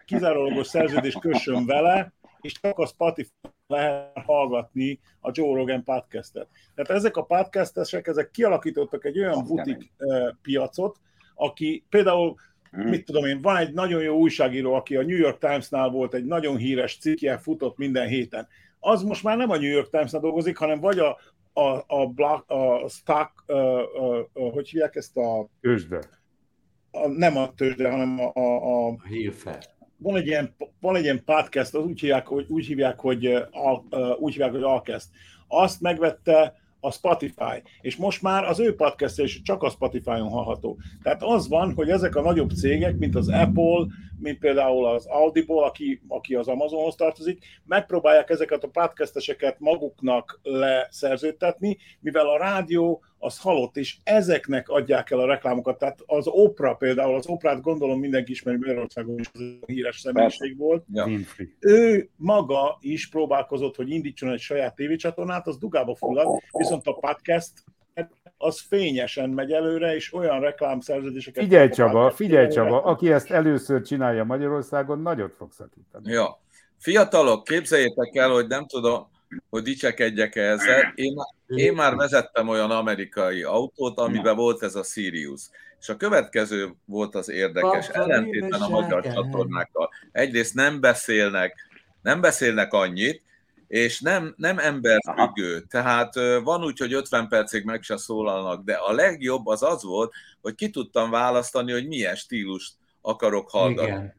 kizárólagos 0.06 0.67
szerződést 0.67 1.19
kössön 1.19 1.65
vele, 1.65 2.13
és 2.41 2.54
csak 2.62 2.78
a 2.78 2.86
Spotify 2.86 3.30
lehet 3.67 4.19
hallgatni 4.26 5.00
a 5.19 5.30
Joe 5.34 5.56
Rogan 5.56 5.84
podcastet. 5.84 6.48
Tehát 6.76 6.91
ezek 6.91 7.17
a 7.17 7.24
podcastesek, 7.24 8.08
ezek 8.08 8.32
kialakítottak 8.32 9.06
egy 9.06 9.19
olyan 9.19 9.45
butik 9.45 9.91
piacot, 10.41 11.00
aki 11.36 11.86
például. 11.89 12.36
Mit 12.76 13.06
tudom 13.06 13.26
én, 13.26 13.42
van 13.42 13.58
egy 13.58 13.74
nagyon 13.74 14.02
jó 14.02 14.18
újságíró, 14.18 14.74
aki 14.74 14.96
a 14.96 15.02
New 15.04 15.18
York 15.18 15.38
Times-nál 15.38 15.90
volt, 15.90 16.14
egy 16.14 16.26
nagyon 16.26 16.58
híres 16.58 16.98
cikkje, 16.98 17.38
futott 17.38 17.78
minden 17.78 18.08
héten. 18.08 18.48
Az 18.80 19.04
most 19.04 19.24
már 19.24 19.38
nem 19.38 19.50
a 19.50 19.58
New 19.58 19.70
York 19.72 19.90
Times-nál 19.90 20.22
dolgozik, 20.22 20.58
hanem 20.58 20.80
vagy 20.80 21.00
a, 21.00 21.18
a, 21.54 21.84
a, 21.88 22.08
Black, 22.08 22.50
a 22.50 22.88
Stock, 22.90 23.44
uh, 23.48 23.58
uh, 23.58 24.18
uh, 24.34 24.54
hogy 24.54 24.70
hívják 24.70 24.96
ezt 24.96 25.18
a, 25.18 25.50
Ősde. 25.62 26.00
a 26.92 27.08
nem 27.08 27.38
a 27.38 27.54
tőzsde, 27.54 27.90
hanem 27.90 28.20
a, 28.20 28.32
a, 28.40 28.66
a 28.66 28.88
A 28.88 29.08
Hilfe. 29.08 29.64
van 29.98 30.16
egy 30.16 30.28
ilyen, 30.28 30.56
van 30.80 30.96
egy 30.96 31.04
ilyen 31.04 31.24
podcast, 31.24 31.76
az 31.76 31.86
úgy 31.86 32.00
hívják, 32.00 32.28
hogy, 32.28 32.46
úgy 32.50 32.66
hívják, 32.66 33.00
hogy, 33.00 33.28
uh, 33.28 33.42
uh, 33.90 34.22
úgy 34.22 34.32
hívják, 34.32 34.52
hogy 34.52 34.64
Alkest. 34.64 35.08
Azt 35.48 35.82
megvette 35.82 36.64
a 36.86 36.91
Spotify, 36.91 37.62
és 37.82 37.95
most 37.95 38.21
már 38.21 38.43
az 38.43 38.60
ő 38.60 38.76
podcast 38.76 39.19
is 39.19 39.41
csak 39.41 39.63
a 39.63 39.69
Spotify-on 39.69 40.30
hallható. 40.30 40.78
Tehát 41.04 41.24
az 41.24 41.48
van, 41.48 41.74
hogy 41.74 41.89
ezek 41.89 42.15
a 42.15 42.21
nagyobb 42.21 42.50
cégek, 42.50 42.98
mint 42.98 43.15
az 43.15 43.30
Apple, 43.30 43.86
mint 44.19 44.39
például 44.39 44.86
az 44.86 45.06
Audible, 45.06 45.63
aki, 45.63 46.02
aki 46.08 46.36
az 46.36 46.48
Amazonhoz 46.48 46.95
tartozik, 46.95 47.45
megpróbálják 47.65 48.30
ezeket 48.30 48.63
a 48.63 48.67
podcasteseket 48.67 49.60
maguknak 49.60 50.39
leszerződtetni, 50.43 51.78
mivel 52.00 52.30
a 52.30 52.38
rádió 52.38 53.04
az 53.26 53.40
halott, 53.40 53.78
és 53.78 53.98
ezeknek 54.04 54.70
adják 54.70 55.12
el 55.12 55.20
a 55.20 55.26
reklámokat. 55.26 55.78
Tehát 55.78 56.00
az 56.06 56.28
Oprah 56.28 56.78
például, 56.78 57.16
az 57.16 57.28
Oprát 57.28 57.62
gondolom 57.62 58.00
mindenki 58.00 58.32
ismeri 58.32 58.58
Magyarországon 58.58 59.20
is, 59.20 59.30
az 59.34 59.40
egy 59.42 59.60
híres 59.66 60.00
személyiség 60.00 60.58
volt, 60.58 60.86
Ja. 60.94 61.08
Ő 61.60 62.10
maga 62.16 62.78
is 62.80 63.10
próbálkozott, 63.10 63.76
hogy 63.76 63.90
indítson 63.90 64.32
egy 64.32 64.40
saját 64.40 64.76
tévécsatornát, 64.76 65.48
az 65.48 65.58
dugába 65.58 65.96
fullad, 65.96 66.42
viszont 66.52 66.88
a 66.88 66.94
podcast 66.94 67.52
az 68.38 68.62
fényesen 68.68 69.30
megy 69.30 69.52
előre, 69.52 69.96
és 69.96 70.14
olyan 70.14 70.40
reklámszerződéseket... 70.40 71.44
Figyelj 71.44 71.70
Csaba, 71.70 72.12
figyelj. 72.12 72.48
Csaba, 72.48 72.84
aki 72.84 73.12
ezt 73.12 73.32
először 73.32 73.82
csinálja 73.82 74.24
Magyarországon, 74.24 75.02
nagyot 75.02 75.34
fog 75.38 75.52
szakítani. 75.52 76.12
Ja. 76.12 76.42
Fiatalok, 76.78 77.44
képzeljétek 77.44 78.16
el, 78.16 78.30
hogy 78.30 78.48
nem 78.48 78.66
tudom, 78.66 79.08
hogy 79.50 79.64
dicsekedjek 79.64 80.36
-e 80.36 80.42
ezzel. 80.42 80.92
Én, 80.96 81.16
én 81.48 81.74
már 81.74 81.96
vezettem 81.96 82.48
olyan 82.48 82.72
amerikai 82.72 83.44
autót, 83.44 83.98
amiben 83.98 84.36
volt 84.36 84.64
ez 84.64 84.76
a 84.76 84.84
Sirius. 84.84 85.42
És 85.80 85.90
a 85.90 85.98
következő 85.98 86.76
volt 86.86 87.16
az 87.16 87.30
érdekes, 87.30 87.88
Papa, 87.88 88.00
ellentétben 88.00 88.62
a 88.62 88.70
magyar 88.70 89.04
csatornákkal. 89.04 89.90
Egyrészt 90.12 90.54
nem 90.54 90.80
beszélnek, 90.80 91.56
nem 92.02 92.22
beszélnek 92.22 92.74
annyit, 92.74 93.22
és 93.68 94.00
nem, 94.00 94.34
nem 94.38 94.60
emberfüggő. 94.60 95.60
Tehát 95.60 96.16
van 96.44 96.64
úgy, 96.64 96.80
hogy 96.80 96.94
50 96.94 97.28
percig 97.28 97.64
meg 97.64 97.84
se 97.84 97.98
szólalnak, 97.98 98.64
de 98.64 98.74
a 98.74 98.92
legjobb 98.92 99.48
az 99.48 99.64
az 99.64 99.84
volt, 99.84 100.14
hogy 100.42 100.56
ki 100.56 100.70
tudtam 100.70 101.10
választani, 101.10 101.72
hogy 101.72 101.88
milyen 101.88 102.16
stílust 102.16 102.74
akarok 103.02 103.50
hallgatni 103.50 103.92
Igen. 103.92 104.16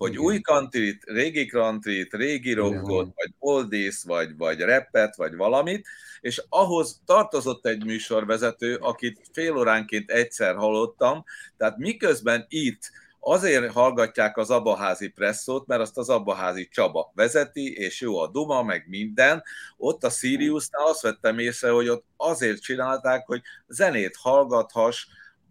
Hogy 0.00 0.12
Igen. 0.12 0.24
új 0.24 0.40
countryt, 0.40 1.04
régi 1.04 1.46
countryt, 1.46 2.12
régi 2.12 2.52
rockot, 2.52 3.06
Igen. 3.06 3.12
vagy 3.14 3.34
oldies, 3.38 4.02
vagy, 4.04 4.36
vagy 4.36 4.60
rappet, 4.60 5.16
vagy 5.16 5.36
valamit, 5.36 5.86
és 6.20 6.42
ahhoz 6.48 7.00
tartozott 7.04 7.66
egy 7.66 7.84
műsorvezető, 7.84 8.74
akit 8.74 9.20
fél 9.32 9.56
óránként 9.56 10.10
egyszer 10.10 10.54
hallottam, 10.54 11.24
tehát 11.56 11.76
miközben 11.76 12.46
itt 12.48 12.90
azért 13.18 13.72
hallgatják 13.72 14.36
az 14.36 14.50
Abaházi 14.50 15.08
presszót, 15.08 15.66
mert 15.66 15.80
azt 15.80 15.98
az 15.98 16.08
Abaházi 16.08 16.68
Csaba 16.68 17.12
vezeti, 17.14 17.72
és 17.72 18.00
jó 18.00 18.18
a 18.18 18.30
duma, 18.30 18.62
meg 18.62 18.84
minden. 18.88 19.42
Ott 19.76 20.04
a 20.04 20.10
Siriusnál 20.10 20.86
azt 20.86 21.02
vettem 21.02 21.38
észre, 21.38 21.70
hogy 21.70 21.88
ott 21.88 22.04
azért 22.16 22.62
csinálták, 22.62 23.26
hogy 23.26 23.40
zenét 23.66 24.16
hallgathass 24.16 25.06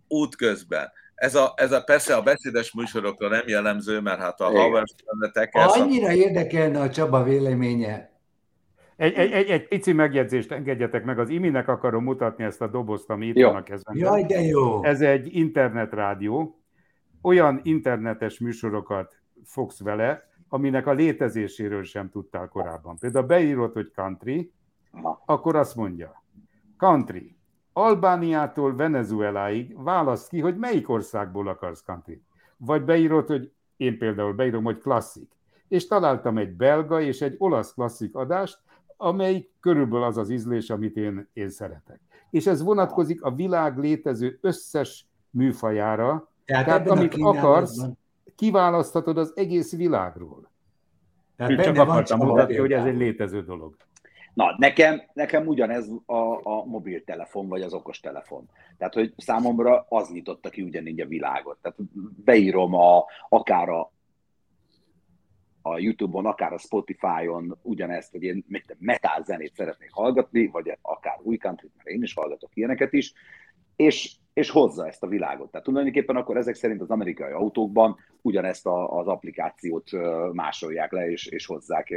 útközben. 0.07 0.91
Ez 1.19 1.35
a, 1.35 1.53
ez 1.55 1.71
a 1.71 1.81
persze 1.83 2.15
a 2.15 2.21
beszédes 2.21 2.73
műsorokra 2.73 3.27
nem 3.27 3.43
jellemző, 3.45 3.99
mert 3.99 4.19
hát 4.19 4.39
a 4.39 4.49
Stern-eket, 4.49 5.71
Annyira 5.71 6.13
érdekelne 6.13 6.79
a 6.79 6.89
Csaba 6.89 7.23
véleménye. 7.23 8.11
Egy, 8.95 9.13
egy, 9.13 9.31
egy, 9.31 9.49
egy 9.49 9.67
pici 9.67 9.93
megjegyzést 9.93 10.51
engedjetek 10.51 11.03
meg, 11.03 11.19
az 11.19 11.29
Iminek 11.29 11.67
akarom 11.67 12.03
mutatni 12.03 12.43
ezt 12.43 12.61
a 12.61 12.67
dobozt, 12.67 13.09
ami 13.09 13.25
itt 13.25 13.35
Jó. 13.35 13.47
van 13.47 13.55
a 13.55 13.63
kezemben. 13.63 14.03
Jaj, 14.03 14.23
de 14.23 14.41
jó. 14.41 14.83
Ez 14.83 15.01
egy 15.01 15.35
internetrádió, 15.35 16.61
olyan 17.21 17.59
internetes 17.63 18.39
műsorokat 18.39 19.21
fogsz 19.45 19.79
vele, 19.79 20.27
aminek 20.49 20.87
a 20.87 20.93
létezéséről 20.93 21.83
sem 21.83 22.09
tudtál 22.09 22.47
korábban. 22.47 22.97
Például 22.97 23.25
beírod, 23.25 23.73
hogy 23.73 23.91
country, 23.95 24.51
akkor 25.25 25.55
azt 25.55 25.75
mondja, 25.75 26.23
country, 26.77 27.38
Albániától 27.79 28.75
Venezueláig 28.75 29.83
választ 29.83 30.29
ki, 30.29 30.39
hogy 30.39 30.57
melyik 30.57 30.89
országból 30.89 31.47
akarsz 31.47 31.83
country. 31.83 32.21
Vagy 32.57 32.83
beírod, 32.83 33.27
hogy 33.27 33.51
én 33.77 33.97
például 33.97 34.33
beírom, 34.33 34.63
hogy 34.63 34.77
klasszik. 34.77 35.31
És 35.67 35.87
találtam 35.87 36.37
egy 36.37 36.55
belga 36.55 37.01
és 37.01 37.21
egy 37.21 37.35
olasz 37.37 37.73
klasszik 37.73 38.15
adást, 38.15 38.59
amelyik 38.97 39.51
körülbelül 39.59 40.05
az 40.05 40.17
az 40.17 40.29
ízlés, 40.29 40.69
amit 40.69 40.95
én, 40.95 41.29
én 41.33 41.49
szeretek. 41.49 41.99
És 42.29 42.47
ez 42.47 42.63
vonatkozik 42.63 43.23
a 43.23 43.31
világ 43.31 43.77
létező 43.77 44.37
összes 44.41 45.07
műfajára, 45.29 46.29
Tehát, 46.45 46.65
tehát 46.65 46.89
amit 46.89 47.15
akarsz, 47.19 47.85
kiválaszthatod 48.35 49.17
az 49.17 49.33
egész 49.35 49.75
világról. 49.75 50.49
Tehát 51.35 51.51
Csak 51.51 51.65
benne 51.65 51.77
van 51.77 51.89
akartam 51.89 52.19
mutatni, 52.19 52.57
hogy 52.57 52.71
ez 52.71 52.85
egy 52.85 52.97
létező 52.97 53.43
dolog. 53.43 53.75
Na, 54.39 54.55
nekem, 54.57 55.01
nekem 55.13 55.47
ugyanez 55.47 55.89
a, 56.05 56.47
a 56.47 56.65
mobiltelefon, 56.65 57.47
vagy 57.47 57.61
az 57.61 57.73
okostelefon. 57.73 58.49
Tehát, 58.77 58.93
hogy 58.93 59.13
számomra 59.17 59.85
az 59.89 60.09
nyitotta 60.09 60.49
ki 60.49 60.61
ugyanígy 60.61 60.99
a 60.99 61.07
világot. 61.07 61.57
Tehát 61.61 61.77
beírom 62.23 62.73
a, 62.73 63.05
akár 63.29 63.69
a, 63.69 63.91
a 65.61 65.79
YouTube-on, 65.79 66.25
akár 66.25 66.53
a 66.53 66.57
Spotify-on 66.57 67.57
ugyanezt, 67.61 68.11
hogy 68.11 68.23
én 68.23 68.45
metal 68.77 69.23
zenét 69.23 69.55
szeretnék 69.55 69.91
hallgatni, 69.91 70.47
vagy 70.47 70.77
akár 70.81 71.19
új 71.21 71.37
country 71.37 71.71
mert 71.77 71.89
én 71.89 72.03
is 72.03 72.13
hallgatok 72.13 72.49
ilyeneket 72.53 72.93
is, 72.93 73.13
és, 73.75 74.15
és 74.39 74.49
hozza 74.49 74.87
ezt 74.87 75.03
a 75.03 75.07
világot. 75.07 75.51
Tehát 75.51 75.65
tulajdonképpen 75.65 76.15
akkor 76.15 76.37
ezek 76.37 76.55
szerint 76.55 76.81
az 76.81 76.89
amerikai 76.89 77.31
autókban 77.31 77.97
ugyanezt 78.21 78.65
a, 78.65 78.97
az 78.97 79.07
applikációt 79.07 79.89
másolják 80.33 80.91
le, 80.91 81.09
és, 81.09 81.25
és 81.25 81.45
hozzák 81.45 81.93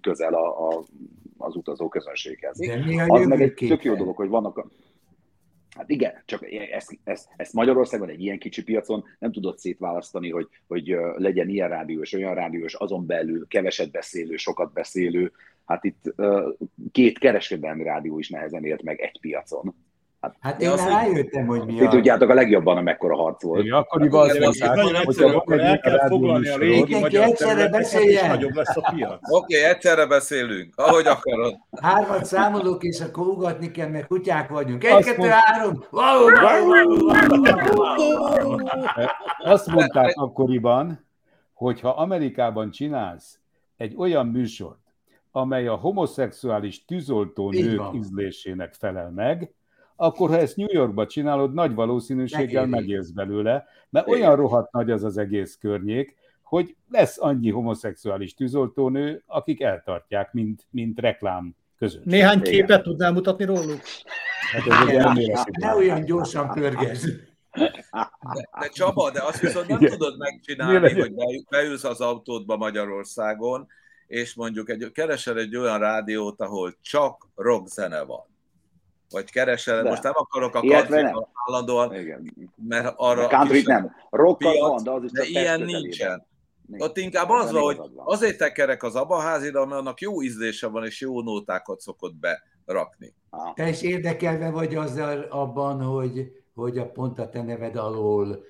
közel 0.00 0.34
a, 0.34 0.68
a, 0.68 0.84
az 1.36 1.56
utazó 1.56 1.88
közönséghez. 1.88 2.58
Az 3.06 3.26
meg 3.26 3.40
egy 3.40 3.54
tök 3.54 3.84
jó 3.84 3.94
dolog, 3.94 4.16
hogy 4.16 4.28
vannak 4.28 4.58
a... 4.58 4.66
Hát 5.76 5.90
igen, 5.90 6.22
csak 6.24 6.52
ezt, 6.70 6.98
ezt, 7.04 7.28
ezt 7.36 7.52
Magyarországon 7.52 8.08
egy 8.08 8.22
ilyen 8.22 8.38
kicsi 8.38 8.62
piacon 8.62 9.04
nem 9.18 9.32
tudod 9.32 9.58
szétválasztani, 9.58 10.30
hogy, 10.30 10.48
hogy 10.66 10.96
legyen 11.16 11.48
ilyen 11.48 11.68
rádiós, 11.68 12.12
olyan 12.12 12.34
rádiós, 12.34 12.74
azon 12.74 13.06
belül 13.06 13.46
keveset 13.46 13.90
beszélő, 13.90 14.36
sokat 14.36 14.72
beszélő. 14.72 15.32
Hát 15.66 15.84
itt 15.84 16.14
két 16.92 17.18
kereskedelmi 17.18 17.82
rádió 17.82 18.18
is 18.18 18.28
nehezen 18.28 18.64
élt 18.64 18.82
meg 18.82 19.00
egy 19.00 19.20
piacon. 19.20 19.74
Hát, 20.20 20.36
hát 20.40 20.60
én 20.60 20.68
már 20.68 20.88
rájöttem, 20.88 21.46
hogy 21.46 21.64
mi 21.64 21.80
a... 21.86 21.88
tudjátok 21.88 22.30
a 22.30 22.34
legjobban, 22.34 22.76
amekkora 22.76 23.16
harc 23.16 23.42
volt. 23.42 23.62
Igen, 23.62 23.74
akkoriban 23.74 24.28
az 24.28 24.38
mondták, 24.38 25.04
hogy 25.04 25.22
akkor 25.22 25.60
el 25.60 25.80
kell 25.80 26.08
foglalni 26.08 26.48
a 26.48 26.56
régi 26.56 26.98
magyar 26.98 27.30
területeket, 27.30 27.92
és 27.92 28.22
nagyobb 28.22 28.54
lesz 28.54 28.76
a 28.76 28.92
piac. 28.94 29.20
Oké, 29.30 29.58
okay, 29.58 29.70
egyszerre 29.70 30.06
beszélünk, 30.06 30.72
ahogy 30.76 31.06
akarod. 31.06 31.54
Hármat 31.80 32.24
számolok, 32.24 32.82
és 32.82 33.00
akkor 33.00 33.26
ugatni 33.26 33.70
kell, 33.70 33.88
mert 33.88 34.06
kutyák 34.06 34.48
vagyunk. 34.48 34.84
Egy, 34.84 35.04
kettő, 35.04 35.28
három! 35.28 35.84
Azt 39.38 39.66
mondták 39.66 40.12
akkoriban, 40.16 41.06
hogy 41.52 41.80
ha 41.80 41.88
Amerikában 41.88 42.70
csinálsz 42.70 43.38
egy 43.76 43.94
olyan 43.96 44.26
műsort, 44.26 44.78
amely 45.32 45.66
a 45.66 45.74
homoszexuális 45.74 46.84
tűzoltó 46.84 47.50
nők 47.50 47.82
ízlésének 47.94 48.74
felel 48.74 49.10
meg, 49.10 49.52
akkor 50.00 50.28
ha 50.28 50.38
ezt 50.38 50.56
New 50.56 50.72
Yorkba 50.72 51.06
csinálod, 51.06 51.54
nagy 51.54 51.74
valószínűséggel 51.74 52.66
megélsz 52.66 53.10
belőle, 53.10 53.66
mert 53.90 54.06
Igen. 54.06 54.20
olyan 54.20 54.36
rohadt 54.36 54.72
nagy 54.72 54.90
az 54.90 55.04
az 55.04 55.18
egész 55.18 55.56
környék, 55.60 56.16
hogy 56.42 56.76
lesz 56.90 57.20
annyi 57.20 57.50
homoszexuális 57.50 58.34
tűzoltónő, 58.34 59.22
akik 59.26 59.60
eltartják, 59.60 60.32
mint, 60.32 60.66
mint 60.70 61.00
reklám 61.00 61.54
között. 61.78 62.04
Néhány 62.04 62.42
képet 62.42 62.68
Igen. 62.68 62.82
tudnál 62.82 63.12
mutatni 63.12 63.44
róluk? 63.44 63.80
Hát 64.52 64.66
ez 64.66 65.44
ne 65.60 65.74
olyan 65.74 66.04
gyorsan 66.04 66.50
pörgesd. 66.50 67.26
De, 67.52 67.84
de 68.60 68.68
Csaba, 68.72 69.10
de 69.10 69.22
azt 69.22 69.40
viszont 69.40 69.66
nem 69.66 69.80
Igen. 69.80 69.90
tudod 69.90 70.18
megcsinálni, 70.18 71.00
hogy 71.00 71.12
beülsz 71.50 71.84
az 71.84 72.00
autódba 72.00 72.56
Magyarországon, 72.56 73.66
és 74.06 74.34
mondjuk 74.34 74.70
egy, 74.70 74.90
keresel 74.92 75.38
egy 75.38 75.56
olyan 75.56 75.78
rádiót, 75.78 76.40
ahol 76.40 76.76
csak 76.80 77.28
rockzene 77.34 78.02
van. 78.02 78.27
Vagy 79.10 79.30
keresel, 79.30 79.82
de. 79.82 79.88
most 79.88 80.02
nem 80.02 80.12
akarok 80.14 80.54
a 80.54 80.60
country 80.60 81.04
állandóan, 81.46 81.94
mert 82.68 82.94
arra... 82.96 83.24
A 83.24 83.28
country 83.28 83.62
nem. 83.66 83.94
Rock 84.10 84.42
van, 84.42 84.82
de 84.82 84.90
az 84.90 85.02
is 85.02 85.10
de 85.10 85.24
ilyen 85.24 85.60
nincsen. 85.60 86.26
Ott 86.78 86.96
inkább 86.96 87.28
az 87.28 87.52
van, 87.52 87.62
hogy 87.62 87.80
azért 87.94 88.38
tekerek 88.38 88.82
az 88.82 88.94
abaházira, 88.94 89.66
mert 89.66 89.80
annak 89.80 90.00
jó 90.00 90.22
ízlése 90.22 90.66
van, 90.66 90.84
és 90.84 91.00
jó 91.00 91.22
nótákat 91.22 91.80
szokott 91.80 92.14
berakni. 92.64 93.14
Te 93.54 93.68
is 93.68 93.82
érdekelve 93.82 94.50
vagy 94.50 94.74
azzal 94.74 95.20
abban, 95.20 95.82
hogy, 95.82 96.32
hogy 96.54 96.78
a 96.78 96.90
pont 96.90 97.18
a 97.18 97.28
te 97.28 97.42
neved 97.42 97.76
alól 97.76 98.44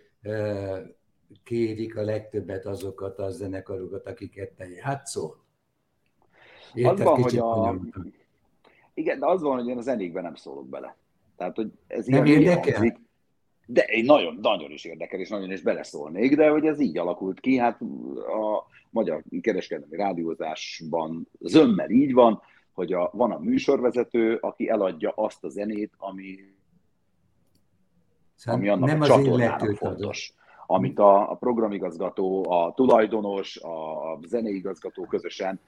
kérik 1.45 1.97
a 1.97 2.03
legtöbbet 2.03 2.67
azokat 2.67 3.19
a 3.19 3.31
zenekarokat, 3.31 4.07
akiket 4.07 4.51
te 4.51 4.69
játszol? 4.69 5.45
Érted, 6.75 6.99
az 6.99 7.05
van, 7.05 7.23
hogy 7.23 7.39
a... 7.39 7.79
Igen, 8.99 9.19
de 9.19 9.27
az 9.27 9.43
van, 9.43 9.59
hogy 9.59 9.69
én 9.69 9.79
a 9.79 9.81
zenékben 9.81 10.23
nem 10.23 10.35
szólok 10.35 10.69
bele. 10.69 10.97
Tehát, 11.37 11.57
hogy 11.57 11.71
ez 11.87 12.07
nem 12.07 12.25
érdekel? 12.25 12.99
De 13.67 13.83
én 13.83 14.05
nagyon, 14.05 14.39
nagyon 14.43 14.71
is 14.71 14.85
érdekel, 14.85 15.21
és 15.21 15.29
nagyon 15.29 15.51
is 15.51 15.61
beleszólnék, 15.61 16.37
de 16.37 16.49
hogy 16.49 16.67
ez 16.67 16.81
így 16.81 16.99
alakult 16.99 17.41
ki, 17.41 17.57
hát 17.57 17.81
a 17.81 18.67
magyar 18.91 19.23
kereskedelmi 19.41 19.97
rádiózásban 19.97 21.29
zömmel 21.41 21.91
így 21.91 22.13
van, 22.13 22.43
hogy 22.73 22.93
a, 22.93 23.11
van 23.13 23.31
a 23.31 23.39
műsorvezető, 23.39 24.35
aki 24.35 24.69
eladja 24.69 25.13
azt 25.17 25.45
a 25.45 25.49
zenét, 25.49 25.93
ami, 25.97 26.39
szóval 28.35 28.61
ami 28.61 28.69
annak 28.69 28.89
nem 28.89 29.01
a 29.01 29.07
csatornának 29.07 29.77
fontos. 29.77 30.33
Adott 30.35 30.38
amit 30.71 30.99
a, 30.99 31.31
a 31.31 31.35
programigazgató, 31.35 32.51
a 32.51 32.73
tulajdonos, 32.75 33.57
a 33.57 34.19
zeneigazgató 34.27 35.05
közösen 35.05 35.61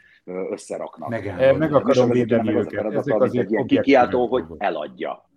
összeraknak. 0.50 1.08
Meg, 1.08 1.56
meg 1.58 1.74
akarom 1.74 2.08
védeni 2.10 2.54
őket. 2.54 2.84
Ezek 2.92 3.20
azért 3.20 3.44
egy 3.44 3.50
ilyen 3.50 3.66
kikiáltó, 3.66 4.26
hogy 4.26 4.44
eladja. 4.58 5.28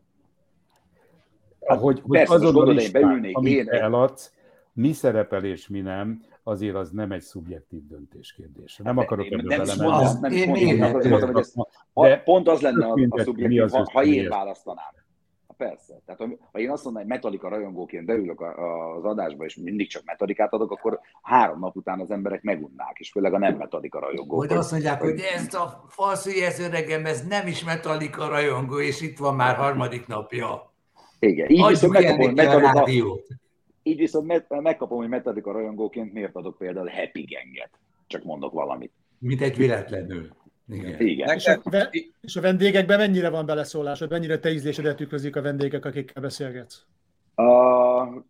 Ahogy, 1.59 2.01
hogy 2.01 2.17
Persze, 2.17 2.33
azon 2.33 2.67
a 2.67 2.71
listán, 2.71 3.29
amit 3.31 3.57
én... 3.57 3.69
eladsz, 3.69 4.33
mi 4.73 4.91
szerepel 4.91 5.43
és 5.43 5.67
mi 5.67 5.79
nem, 5.79 6.21
azért 6.43 6.75
az 6.75 6.91
nem 6.91 7.11
egy 7.11 7.21
szubjektív 7.21 7.87
döntés 7.87 8.33
kérdése. 8.33 8.83
Nem 8.83 8.97
akarok 8.97 9.25
ebbe 9.31 9.57
belemenni. 9.57 10.23
Pont 12.23 12.47
az 12.47 12.61
lenne 12.61 12.85
a, 12.85 13.07
a 13.09 13.19
szubjektív, 13.21 13.69
ha, 13.69 13.89
ha 13.91 14.03
én 14.03 14.29
választanám. 14.29 15.02
Persze. 15.57 16.01
Tehát 16.05 16.37
ha 16.51 16.59
én 16.59 16.69
azt 16.69 16.83
mondom, 16.83 17.01
hogy 17.01 17.11
Metallica 17.11 17.49
rajongóként 17.49 18.05
beülök 18.05 18.41
az 18.41 19.03
adásba, 19.03 19.45
és 19.45 19.55
mindig 19.55 19.89
csak 19.89 20.03
Metallicát 20.05 20.53
adok, 20.53 20.71
akkor 20.71 20.99
három 21.21 21.59
nap 21.59 21.75
után 21.75 21.99
az 21.99 22.11
emberek 22.11 22.41
megunnák, 22.41 22.99
és 22.99 23.11
főleg 23.11 23.33
a 23.33 23.37
nem 23.37 23.55
Metallica 23.55 23.99
rajongók. 23.99 24.39
Hogy 24.39 24.57
azt 24.57 24.71
mondják, 24.71 25.01
hogy 25.01 25.19
ezt 25.35 25.53
a 25.53 25.83
falszülyez 25.87 26.59
öregem, 26.59 27.05
ez 27.05 27.27
nem 27.27 27.47
is 27.47 27.63
Metallica 27.63 28.27
rajongó, 28.27 28.79
és 28.79 29.01
itt 29.01 29.17
van 29.17 29.35
már 29.35 29.55
harmadik 29.55 30.07
napja. 30.07 30.73
Igen, 31.19 31.49
így 31.49 31.67
viszont 31.67 31.93
megkapom, 31.93 32.25
hogy 32.25 32.35
Metallica, 32.35 33.19
így 33.83 33.97
viszont 33.97 34.43
megkapom, 34.47 34.97
hogy 34.97 35.09
Metallica 35.09 35.51
rajongóként 35.51 36.13
miért 36.13 36.35
adok 36.35 36.57
például 36.57 36.89
Happy 36.89 37.21
Ganget. 37.21 37.69
Csak 38.07 38.23
mondok 38.23 38.53
valamit. 38.53 38.91
Mint 39.19 39.41
egy 39.41 39.57
véletlenül. 39.57 40.29
Igen. 40.67 40.99
Igen. 40.99 41.35
És, 41.35 41.47
a, 41.47 41.61
és 42.21 42.35
a 42.35 42.41
vendégekben 42.41 42.97
mennyire 42.97 43.29
van 43.29 43.45
beleszólásod, 43.45 44.09
mennyire 44.09 44.39
te 44.39 44.51
ízlésedet 44.51 44.95
tükrözik 44.95 45.35
a 45.35 45.41
vendégek, 45.41 45.85
akikkel 45.85 46.21
beszélgetsz? 46.21 46.85
A, 47.35 47.43
a, 47.43 48.21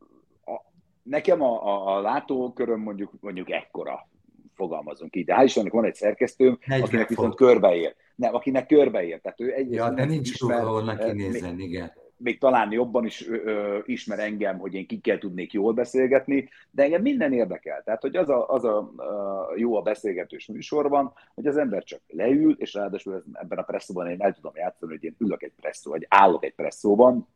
nekem 1.03 1.41
a, 1.41 1.65
a, 1.65 1.95
a 1.95 2.01
látóköröm 2.01 2.79
mondjuk, 2.79 3.11
mondjuk 3.19 3.51
ekkora, 3.51 4.07
fogalmazunk 4.53 5.15
így. 5.15 5.25
De 5.25 5.35
hál' 5.37 5.43
Istennek 5.45 5.71
van 5.71 5.85
egy 5.85 5.95
szerkesztőm, 5.95 6.59
akinek 6.67 7.07
viszont 7.07 7.35
körbeér. 7.35 7.95
Nem, 8.15 8.35
akinek 8.35 8.67
körbeér. 8.67 9.19
Tehát 9.21 9.41
ő 9.41 9.53
egy, 9.53 9.71
ja, 9.71 9.89
de 9.89 10.05
nincs 10.05 10.29
ismer, 10.29 10.59
ahol 10.59 10.83
neki 10.83 11.11
nézzen, 11.11 11.59
igen 11.59 11.91
még 12.17 12.39
talán 12.39 12.71
jobban 12.71 13.05
is 13.05 13.27
ö, 13.27 13.35
ö, 13.43 13.79
ismer 13.85 14.19
engem, 14.19 14.57
hogy 14.57 14.73
én 14.73 14.87
kikkel 14.87 15.17
tudnék 15.17 15.53
jól 15.53 15.73
beszélgetni, 15.73 16.49
de 16.71 16.83
engem 16.83 17.01
minden 17.01 17.33
érdekel. 17.33 17.83
Tehát, 17.83 18.01
hogy 18.01 18.15
az 18.15 18.29
a, 18.29 18.49
az 18.49 18.63
a, 18.63 18.77
a 18.77 19.53
jó 19.55 19.75
a 19.75 19.81
beszélgetős 19.81 20.47
műsorban, 20.47 21.13
hogy 21.33 21.47
az 21.47 21.57
ember 21.57 21.83
csak 21.83 22.01
leül, 22.07 22.55
és 22.57 22.73
ráadásul 22.73 23.23
ebben 23.33 23.57
a 23.57 23.63
presszóban 23.63 24.09
én 24.09 24.21
el 24.21 24.33
tudom 24.33 24.55
játszani, 24.55 24.91
hogy 24.91 25.03
én 25.03 25.15
ülök 25.17 25.43
egy 25.43 25.53
presszó, 25.61 25.91
vagy 25.91 26.05
állok 26.09 26.45
egy 26.45 26.55
presszóban, 26.55 27.27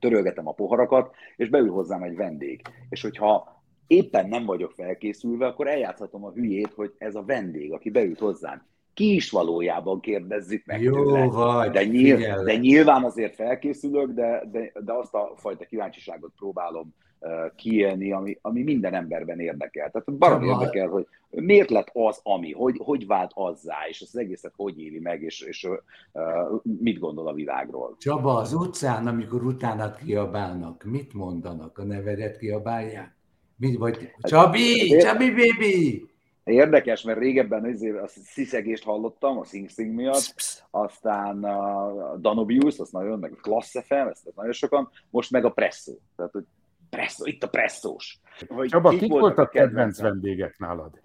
törölgetem 0.00 0.46
a 0.46 0.52
poharakat, 0.52 1.14
és 1.36 1.48
beül 1.48 1.70
hozzám 1.70 2.02
egy 2.02 2.16
vendég. 2.16 2.62
És 2.88 3.02
hogyha 3.02 3.62
éppen 3.86 4.28
nem 4.28 4.44
vagyok 4.44 4.72
felkészülve, 4.72 5.46
akkor 5.46 5.66
eljátszhatom 5.66 6.24
a 6.24 6.32
hülyét, 6.32 6.72
hogy 6.74 6.94
ez 6.98 7.14
a 7.14 7.24
vendég, 7.24 7.72
aki 7.72 7.90
beült 7.90 8.18
hozzám, 8.18 8.66
ki 8.96 9.14
is 9.14 9.30
valójában 9.30 10.00
kérdezzük 10.00 10.64
meg 10.64 10.82
Jó 10.82 11.04
tőle. 11.04 11.26
Vagy, 11.26 11.70
de, 11.70 11.84
nyilv, 11.84 12.20
de 12.44 12.56
nyilván 12.56 13.04
azért 13.04 13.34
felkészülök, 13.34 14.10
de, 14.10 14.42
de, 14.52 14.72
de 14.84 14.92
azt 14.92 15.14
a 15.14 15.32
fajta 15.36 15.64
kíváncsiságot 15.64 16.32
próbálom 16.36 16.94
uh, 17.18 17.30
kiélni, 17.56 18.12
ami, 18.12 18.38
ami 18.42 18.62
minden 18.62 18.94
emberben 18.94 19.40
érdekel. 19.40 19.90
Tehát 19.90 20.18
barom 20.18 20.42
érdekel, 20.42 20.88
hogy 20.88 21.06
miért 21.30 21.70
lett 21.70 21.90
az, 21.92 22.20
ami, 22.22 22.52
hogy, 22.52 22.76
hogy 22.78 23.06
vált 23.06 23.30
azzá, 23.34 23.76
és 23.88 24.00
az 24.00 24.16
egészet 24.16 24.52
hogy 24.56 24.80
éli 24.80 24.98
meg, 24.98 25.22
és, 25.22 25.40
és 25.40 25.68
uh, 26.12 26.60
mit 26.62 26.98
gondol 26.98 27.28
a 27.28 27.32
világról. 27.32 27.96
Csaba, 27.98 28.34
az 28.36 28.52
utcán, 28.52 29.06
amikor 29.06 29.44
utánat 29.44 29.98
kiabálnak, 29.98 30.84
mit 30.84 31.14
mondanak? 31.14 31.78
A 31.78 31.84
nevedet 31.84 32.38
kiabálják? 32.38 33.16
Mit, 33.56 33.78
vagy, 33.78 33.98
hát, 33.98 34.30
Csabi, 34.30 34.96
Csabi 34.98 35.30
baby! 35.30 36.14
Érdekes, 36.46 37.02
mert 37.02 37.18
régebben 37.18 37.64
azért 37.64 38.02
a 38.02 38.06
sziszegést 38.06 38.84
hallottam 38.84 39.38
a 39.38 39.44
Sing 39.44 39.68
Sing 39.68 39.94
miatt, 39.94 40.34
aztán 40.70 41.44
a 41.44 42.16
Danubius, 42.16 42.78
az 42.78 42.90
nagyon, 42.90 43.18
meg 43.18 43.32
a 43.32 43.40
Class 43.40 43.70
FM, 43.70 43.94
ezt 43.94 44.32
nagyon 44.34 44.52
sokan, 44.52 44.90
most 45.10 45.30
meg 45.30 45.44
a 45.44 45.50
Presso. 45.50 45.92
Tehát, 46.16 46.32
hogy 46.32 46.44
Presso, 46.90 47.26
itt 47.26 47.42
a 47.42 47.48
presszós. 47.48 48.18
Csaba, 48.66 48.90
kik, 48.90 48.98
kik 48.98 49.10
voltak 49.10 49.38
a 49.38 49.48
kedvenc 49.48 50.00
vendégek 50.00 50.58
nálad? 50.58 51.00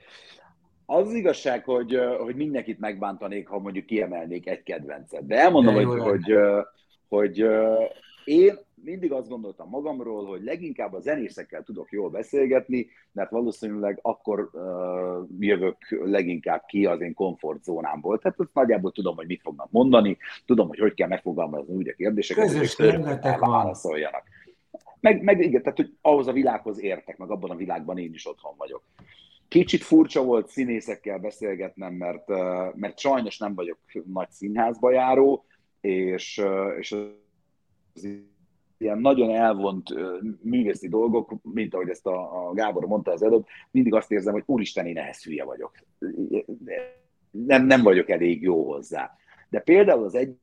Az 0.85 1.13
igazság, 1.13 1.63
hogy, 1.63 1.99
hogy 2.19 2.35
mindenkit 2.35 2.79
megbántanék, 2.79 3.47
ha 3.47 3.59
mondjuk 3.59 3.85
kiemelnék 3.85 4.47
egy 4.47 4.63
kedvencet. 4.63 5.25
De 5.25 5.39
elmondom, 5.39 5.75
De 5.75 5.83
hogy, 5.83 5.99
hogy, 5.99 6.33
hogy, 7.07 7.39
hogy 7.39 7.45
én 8.23 8.59
mindig 8.83 9.11
azt 9.11 9.29
gondoltam 9.29 9.69
magamról, 9.69 10.25
hogy 10.25 10.43
leginkább 10.43 10.93
a 10.93 10.99
zenészekkel 10.99 11.63
tudok 11.63 11.91
jól 11.91 12.09
beszélgetni, 12.09 12.87
mert 13.11 13.29
valószínűleg 13.31 13.99
akkor 14.01 14.49
uh, 14.53 15.27
jövök 15.39 15.77
leginkább 15.89 16.65
ki 16.65 16.85
az 16.85 17.01
én 17.01 17.13
komfortzónámból. 17.13 18.19
Tehát 18.19 18.39
ott 18.39 18.53
nagyjából 18.53 18.91
tudom, 18.91 19.15
hogy 19.15 19.27
mit 19.27 19.41
fognak 19.41 19.71
mondani, 19.71 20.17
tudom, 20.45 20.67
hogy 20.67 20.79
hogy 20.79 20.93
kell 20.93 21.07
megfogalmazni 21.07 21.73
úgy 21.73 21.87
a 21.87 21.93
kérdéseket, 21.93 22.45
Közös 22.45 22.75
hogy 22.75 23.03
válaszoljanak. 23.39 24.23
Meg, 24.99 25.23
meg 25.23 25.39
igen, 25.41 25.61
tehát 25.61 25.77
hogy 25.77 25.93
ahhoz 26.01 26.27
a 26.27 26.31
világhoz 26.31 26.81
értek, 26.81 27.17
meg 27.17 27.31
abban 27.31 27.49
a 27.49 27.55
világban 27.55 27.97
én 27.97 28.13
is 28.13 28.27
otthon 28.27 28.53
vagyok. 28.57 28.83
Kicsit 29.47 29.81
furcsa 29.81 30.23
volt 30.23 30.47
színészekkel 30.47 31.19
beszélgetnem, 31.19 31.93
mert, 31.93 32.27
mert 32.75 32.99
sajnos 32.99 33.37
nem 33.37 33.55
vagyok 33.55 33.77
nagy 34.05 34.29
színházba 34.29 34.91
járó, 34.91 35.45
és, 35.81 36.43
és 36.79 36.91
az 36.91 38.21
ilyen 38.81 38.97
nagyon 38.97 39.29
elvont 39.29 39.89
művészi 40.41 40.87
dolgok, 40.87 41.33
mint 41.41 41.73
ahogy 41.73 41.89
ezt 41.89 42.07
a, 42.07 42.47
a 42.47 42.53
Gábor 42.53 42.85
mondta 42.85 43.11
az 43.11 43.23
előbb, 43.23 43.45
mindig 43.71 43.93
azt 43.93 44.11
érzem, 44.11 44.33
hogy 44.33 44.43
úristen, 44.45 44.85
én 44.85 44.97
ehhez 44.97 45.23
hülye 45.23 45.43
vagyok. 45.43 45.71
Nem, 47.31 47.65
nem 47.65 47.81
vagyok 47.81 48.09
elég 48.09 48.41
jó 48.41 48.71
hozzá. 48.71 49.11
De 49.49 49.59
például 49.59 50.03
az 50.03 50.15
egy 50.15 50.35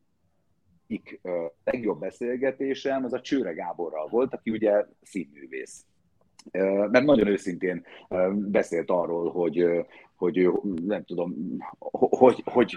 egyik 0.89 1.21
legjobb 1.65 2.01
beszélgetésem 2.01 3.05
az 3.05 3.13
a 3.13 3.21
Csőre 3.21 3.53
Gáborral 3.53 4.09
volt, 4.09 4.35
aki 4.35 4.51
ugye 4.51 4.85
színművész. 5.03 5.85
Mert 6.91 7.05
nagyon 7.05 7.27
őszintén 7.27 7.85
beszélt 8.35 8.91
arról, 8.91 9.31
hogy, 9.31 9.87
hogy 10.19 10.51
nem 10.87 11.05
tudom, 11.05 11.35
hogy, 11.91 12.43
hogy 12.45 12.75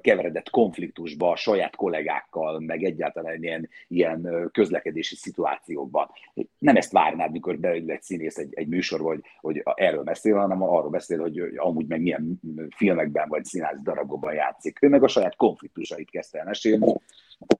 keveredett 0.00 0.50
konfliktusba 0.50 1.30
a 1.30 1.36
saját 1.36 1.76
kollégákkal, 1.76 2.60
meg 2.60 2.84
egyáltalán 2.84 3.42
ilyen, 3.42 3.68
ilyen 3.88 4.48
közlekedési 4.52 5.14
szituációkban. 5.14 6.10
Nem 6.58 6.76
ezt 6.76 6.92
várnád, 6.92 7.32
mikor 7.32 7.58
beül 7.58 7.90
egy 7.90 8.02
színész 8.02 8.36
egy, 8.36 8.54
egy 8.54 8.68
műsor, 8.68 9.00
hogy, 9.00 9.20
hogy 9.40 9.62
erről 9.74 10.02
beszél, 10.02 10.36
hanem 10.36 10.62
arról 10.62 10.90
beszél, 10.90 11.20
hogy 11.20 11.38
amúgy 11.56 11.86
meg 11.86 12.00
milyen 12.00 12.40
filmekben 12.76 13.28
vagy 13.28 13.44
színház 13.44 13.76
darabokban 13.82 14.34
játszik. 14.34 14.82
Ő 14.82 14.88
meg 14.88 15.02
a 15.02 15.08
saját 15.08 15.36
konfliktusait 15.36 16.10
kezdte 16.10 16.38
el 16.38 16.44
mesélni. 16.44 16.94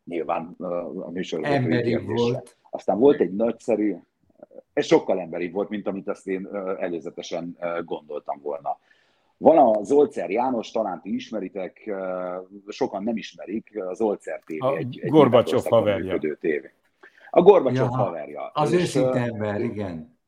Nyilván 0.04 0.54
a 1.06 1.10
műsor 1.10 1.40
Emberi 1.44 1.96
volt. 1.96 2.56
Aztán 2.70 2.98
volt 2.98 3.20
egy 3.20 3.34
nagyszerű, 3.34 3.96
ez 4.72 4.86
sokkal 4.86 5.20
emberi 5.20 5.50
volt, 5.50 5.68
mint 5.68 5.86
amit 5.86 6.08
azt 6.08 6.28
én 6.28 6.48
előzetesen 6.78 7.58
gondoltam 7.84 8.40
volna. 8.42 8.78
Van 9.36 9.58
a 9.58 9.82
Zolcer 9.84 10.30
János, 10.30 10.70
talán 10.70 11.00
ti 11.02 11.14
ismeritek, 11.14 11.90
sokan 12.68 13.02
nem 13.02 13.16
ismerik, 13.16 13.82
az 13.86 13.96
Zolcer 13.96 14.40
TV 14.46 14.64
a 14.64 14.76
egy, 14.76 15.00
egy 15.02 15.10
Gorbacsov 15.10 15.64
haverja. 15.64 16.18
tévé. 16.40 16.70
A 17.30 17.42
Gorbacsov 17.42 17.88
Ja, 17.90 17.96
haverja. 17.96 18.50
Az 18.54 18.72
őszinte 18.72 19.20
ember, 19.20 19.60
igen. 19.60 20.18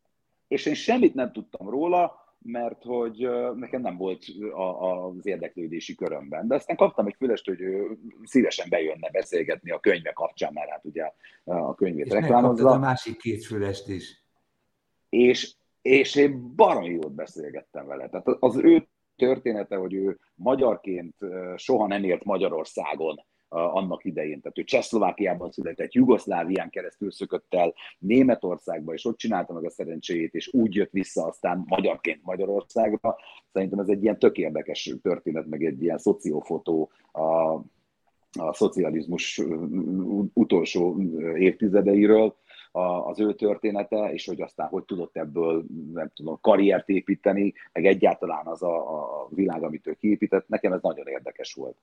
És 0.48 0.66
én 0.66 0.74
semmit 0.74 1.14
nem 1.14 1.32
tudtam 1.32 1.68
róla, 1.70 2.22
mert 2.38 2.82
hogy 2.82 3.28
nekem 3.54 3.80
nem 3.80 3.96
volt 3.96 4.24
a, 4.54 4.62
az 5.06 5.26
érdeklődési 5.26 5.94
körömben. 5.94 6.46
De 6.48 6.54
aztán 6.54 6.76
kaptam 6.76 7.06
egy 7.06 7.14
fülest, 7.18 7.46
hogy 7.46 7.60
ő 7.60 7.98
szívesen 8.24 8.66
bejönne 8.68 9.10
beszélgetni 9.10 9.70
a 9.70 9.80
könyve 9.80 10.12
kapcsán, 10.12 10.52
mert 10.52 10.70
hát 10.70 10.84
ugye 10.84 11.12
a 11.44 11.74
könyvét 11.74 12.06
És 12.06 12.12
reklámozza. 12.12 12.70
a 12.70 12.78
másik 12.78 13.16
két 13.16 13.44
fülest 13.44 13.88
is. 13.88 14.22
és, 15.08 15.54
és 15.82 16.14
én 16.14 16.54
baromi 16.56 16.88
jót 16.88 17.14
beszélgettem 17.14 17.86
vele. 17.86 18.08
Tehát 18.08 18.26
az 18.40 18.56
ő 18.56 18.88
története, 19.16 19.76
hogy 19.76 19.94
ő 19.94 20.18
magyarként 20.34 21.14
soha 21.56 21.86
nem 21.86 22.04
élt 22.04 22.24
Magyarországon 22.24 23.24
annak 23.48 24.04
idején. 24.04 24.40
Tehát 24.40 24.58
ő 24.58 24.64
Csehszlovákiában 24.64 25.50
született, 25.50 25.92
Jugoszlávián 25.92 26.70
keresztül 26.70 27.10
szökött 27.10 27.54
el 27.54 27.74
Németországba, 27.98 28.92
és 28.92 29.04
ott 29.04 29.16
csinálta 29.16 29.52
meg 29.52 29.64
a 29.64 29.70
szerencséjét, 29.70 30.34
és 30.34 30.52
úgy 30.52 30.74
jött 30.74 30.90
vissza 30.90 31.26
aztán 31.26 31.64
magyarként 31.66 32.20
Magyarországra. 32.22 33.16
Szerintem 33.52 33.78
ez 33.78 33.88
egy 33.88 34.02
ilyen 34.02 34.18
tök 34.18 34.38
érdekes 34.38 34.94
történet, 35.02 35.46
meg 35.46 35.64
egy 35.64 35.82
ilyen 35.82 35.98
szociofotó 35.98 36.90
a, 37.12 37.52
a 38.38 38.52
szocializmus 38.52 39.42
utolsó 40.32 41.00
évtizedeiről 41.36 42.36
a- 42.76 43.08
az 43.08 43.20
ő 43.20 43.34
története, 43.34 44.12
és 44.12 44.26
hogy 44.26 44.40
aztán 44.40 44.68
hogy 44.68 44.84
tudott 44.84 45.16
ebből, 45.16 45.64
nem 45.92 46.10
tudom, 46.14 46.38
karriert 46.40 46.88
építeni, 46.88 47.54
meg 47.72 47.86
egyáltalán 47.86 48.46
az 48.46 48.62
a, 48.62 49.00
a 49.00 49.28
világ, 49.30 49.62
amit 49.62 49.86
ő 49.86 49.92
kiépített, 49.92 50.48
nekem 50.48 50.72
ez 50.72 50.80
nagyon 50.82 51.06
érdekes 51.06 51.52
volt. 51.54 51.76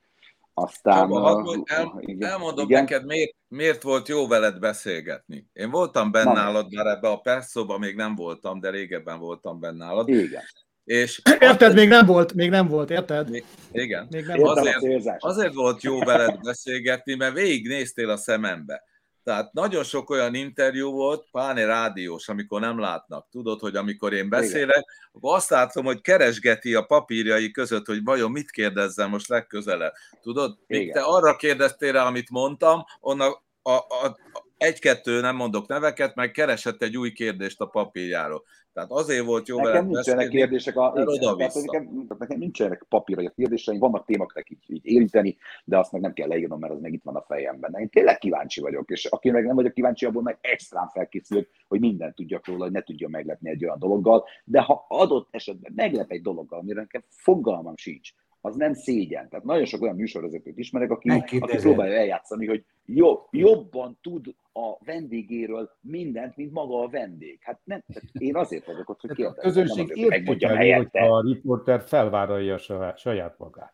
Aztán... 0.53 0.97
Csaba, 0.97 1.19
hadd 1.19 1.45
uh, 1.45 1.63
el, 1.65 1.93
igen, 1.99 2.29
elmondom 2.29 2.65
igen. 2.65 2.81
neked, 2.81 3.05
miért, 3.05 3.35
miért 3.47 3.81
volt 3.81 4.07
jó 4.07 4.27
veled 4.27 4.59
beszélgetni. 4.59 5.47
Én 5.53 5.69
voltam 5.69 6.11
benne 6.11 6.31
nálad, 6.31 6.69
bár 6.69 6.85
ebbe 6.85 7.07
a 7.07 7.17
perszóban 7.17 7.79
még 7.79 7.95
nem 7.95 8.15
voltam, 8.15 8.59
de 8.59 8.69
régebben 8.69 9.19
voltam 9.19 9.59
benne 9.59 9.85
nálad. 9.85 10.09
Igen, 10.09 10.43
És 10.83 11.21
Érted, 11.39 11.73
még 11.73 11.87
nem 11.87 12.05
volt, 12.05 12.33
még 12.33 12.49
nem 12.49 12.67
volt, 12.67 12.89
érted? 12.89 13.29
igen. 13.71 14.07
Még 14.09 14.25
nem 14.25 14.39
értem 14.39 14.57
Azért-. 14.57 15.15
Azért 15.17 15.53
volt 15.53 15.83
jó 15.83 15.99
veled 15.99 16.39
beszélgetni, 16.41 17.15
mert 17.15 17.33
végignéztél 17.33 18.09
a 18.09 18.17
szemembe. 18.17 18.89
Tehát 19.23 19.53
nagyon 19.53 19.83
sok 19.83 20.09
olyan 20.09 20.35
interjú 20.35 20.91
volt, 20.91 21.27
pláne 21.31 21.65
rádiós, 21.65 22.29
amikor 22.29 22.61
nem 22.61 22.79
látnak. 22.79 23.27
Tudod, 23.31 23.59
hogy 23.59 23.75
amikor 23.75 24.13
én 24.13 24.29
beszélek, 24.29 24.85
akkor 25.11 25.35
azt 25.35 25.49
látom, 25.49 25.85
hogy 25.85 26.01
keresgeti 26.01 26.75
a 26.75 26.81
papírjai 26.81 27.51
között, 27.51 27.85
hogy 27.85 28.03
vajon 28.03 28.31
mit 28.31 28.51
kérdezzem 28.51 29.09
most 29.09 29.27
legközelebb. 29.27 29.93
Tudod, 30.21 30.57
míg 30.67 30.81
Igen. 30.81 30.93
te 30.93 31.01
arra 31.01 31.35
kérdeztél 31.35 31.91
rá, 31.91 32.05
amit 32.05 32.29
mondtam, 32.29 32.83
onnan 32.99 33.35
a, 33.63 33.71
a, 33.71 34.17
egy-kettő, 34.61 35.21
nem 35.21 35.35
mondok 35.35 35.67
neveket, 35.67 36.15
meg 36.15 36.31
keresett 36.31 36.81
egy 36.81 36.97
új 36.97 37.11
kérdést 37.11 37.61
a 37.61 37.65
papírjáról. 37.65 38.43
Tehát 38.73 38.91
azért 38.91 39.25
volt 39.25 39.47
jó 39.47 39.59
Nekem 39.59 39.87
nincsenek 39.87 40.29
kérdések, 40.29 40.75
a, 40.75 40.91
oda-vissza. 40.95 41.59
nekem, 41.65 42.05
nekem 42.19 42.37
nincsenek 42.37 42.85
papírra 42.89 43.23
a 43.25 43.33
kérdéseim, 43.35 43.79
vannak 43.79 44.05
témakra 44.05 44.41
így, 44.47 44.57
így 44.67 44.85
érinteni, 44.85 45.37
de 45.65 45.77
azt 45.77 45.91
meg 45.91 46.01
nem 46.01 46.13
kell 46.13 46.27
leírnom, 46.27 46.59
mert 46.59 46.73
az 46.73 46.79
meg 46.79 46.93
itt 46.93 47.03
van 47.03 47.15
a 47.15 47.21
fejemben. 47.21 47.73
Én 47.79 47.89
tényleg 47.89 48.17
kíváncsi 48.17 48.61
vagyok, 48.61 48.89
és 48.89 49.05
aki 49.05 49.29
meg 49.29 49.45
nem 49.45 49.55
vagyok 49.55 49.73
kíváncsi, 49.73 50.05
abból 50.05 50.21
meg 50.21 50.37
extrán 50.41 50.89
felkészülök, 50.89 51.49
hogy 51.67 51.79
mindent 51.79 52.15
tudjak 52.15 52.47
róla, 52.47 52.63
hogy 52.63 52.71
ne 52.71 52.81
tudjon 52.81 53.11
meglepni 53.11 53.49
egy 53.49 53.63
olyan 53.63 53.79
dologgal, 53.79 54.25
de 54.43 54.61
ha 54.61 54.85
adott 54.89 55.27
esetben 55.31 55.71
meglep 55.75 56.11
egy 56.11 56.21
dologgal, 56.21 56.59
amire 56.59 56.79
nekem 56.79 57.03
fogalmam 57.07 57.77
sincs, 57.77 58.13
az 58.41 58.55
nem 58.55 58.73
szégyen. 58.73 59.29
Tehát 59.29 59.45
nagyon 59.45 59.65
sok 59.65 59.81
olyan 59.81 59.95
műsorvezetőt 59.95 60.57
ismerek, 60.57 60.91
aki, 60.91 61.09
aki 61.09 61.39
próbálja 61.39 61.97
eljátszani, 61.97 62.47
hogy 62.47 62.65
jobb, 62.85 63.27
jobban 63.31 63.97
tud 64.01 64.35
a 64.53 64.83
vendégéről 64.85 65.69
mindent, 65.81 66.35
mint 66.35 66.51
maga 66.51 66.83
a 66.83 66.89
vendég. 66.89 67.39
Hát 67.41 67.59
nem, 67.63 67.83
én 68.11 68.35
azért 68.35 68.65
vagyok 68.65 68.89
ott, 68.89 69.01
hogy 69.01 69.09
a 69.09 69.13
kérdezzem, 69.13 69.43
nem 69.43 69.53
közönség 69.53 69.91
azért, 69.91 70.27
hogy 70.27 70.43
a 70.91 71.21
riporter 71.21 71.81
felvállalja 71.81 72.57
saját- 72.57 72.97
saját 72.97 73.37
magát. 73.37 73.73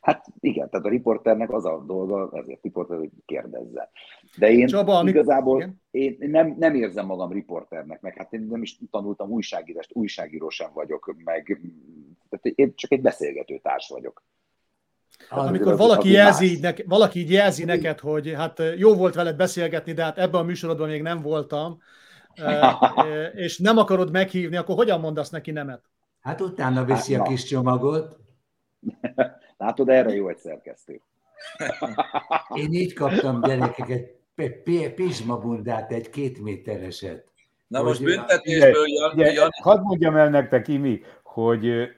Hát 0.00 0.26
igen, 0.40 0.70
tehát 0.70 0.86
a 0.86 0.88
riporternek 0.88 1.52
az 1.52 1.64
a 1.64 1.84
dolga, 1.86 2.30
ezért 2.32 2.62
riporter, 2.62 2.98
hogy 2.98 3.10
kérdezze. 3.26 3.90
De 4.38 4.50
én 4.50 4.66
Csaba, 4.66 5.08
igazából 5.08 5.56
igen. 5.56 5.82
én 5.90 6.16
nem, 6.18 6.54
nem 6.58 6.74
érzem 6.74 7.06
magam 7.06 7.32
riporternek, 7.32 8.00
meg 8.00 8.16
hát 8.16 8.32
én 8.32 8.46
nem 8.50 8.62
is 8.62 8.78
tanultam 8.90 9.30
újságírást, 9.30 9.94
újságíró 9.94 10.48
sem 10.48 10.70
vagyok, 10.72 11.14
meg 11.24 11.60
tehát 12.30 12.58
én 12.58 12.74
csak 12.74 12.92
egy 12.92 13.00
beszélgető 13.00 13.58
társ 13.62 13.88
vagyok. 13.88 14.22
Az- 15.28 15.46
Amikor 15.46 15.72
az- 15.72 15.78
valaki 15.78 16.08
az 16.08 16.14
jelzi, 16.14 16.44
így 16.50 16.60
neke, 16.60 16.82
valaki 16.86 17.18
így 17.18 17.30
jelzi 17.30 17.64
neked, 17.64 17.98
hogy 18.00 18.32
hát 18.36 18.62
jó 18.76 18.94
volt 18.94 19.14
veled 19.14 19.36
beszélgetni, 19.36 19.92
de 19.92 20.02
hát 20.02 20.18
ebben 20.18 20.40
a 20.40 20.44
műsorodban 20.44 20.88
még 20.88 21.02
nem 21.02 21.20
voltam, 21.22 21.78
és 23.34 23.58
nem 23.58 23.76
akarod 23.78 24.10
meghívni, 24.10 24.56
akkor 24.56 24.74
hogyan 24.74 25.00
mondasz 25.00 25.30
neki 25.30 25.50
nemet? 25.50 25.82
Hát 26.20 26.40
utána 26.40 26.84
viszi 26.84 27.12
Hát, 27.12 27.20
a 27.22 27.24
na. 27.24 27.30
kis 27.30 27.44
csomagot. 27.44 28.18
Látod, 29.58 29.88
erre 29.88 30.14
jó 30.14 30.28
egy 30.28 30.38
szerkesztő. 30.38 31.00
Én 32.62 32.72
így 32.72 32.92
kaptam 32.92 33.40
gyerekek 33.40 33.88
egy 33.88 34.14
p- 34.34 34.62
p- 34.62 34.94
pizsmabundát, 34.94 35.92
egy 35.92 36.10
két 36.10 36.40
métereset. 36.40 37.26
Na 37.66 37.82
most 37.82 38.02
büntetésből, 38.02 38.84
Jan, 39.14 39.48
hadd 39.62 39.80
mondjam 39.80 40.16
el 40.16 40.28
nektek, 40.30 40.68
Imi, 40.68 41.00
hogy 41.22 41.88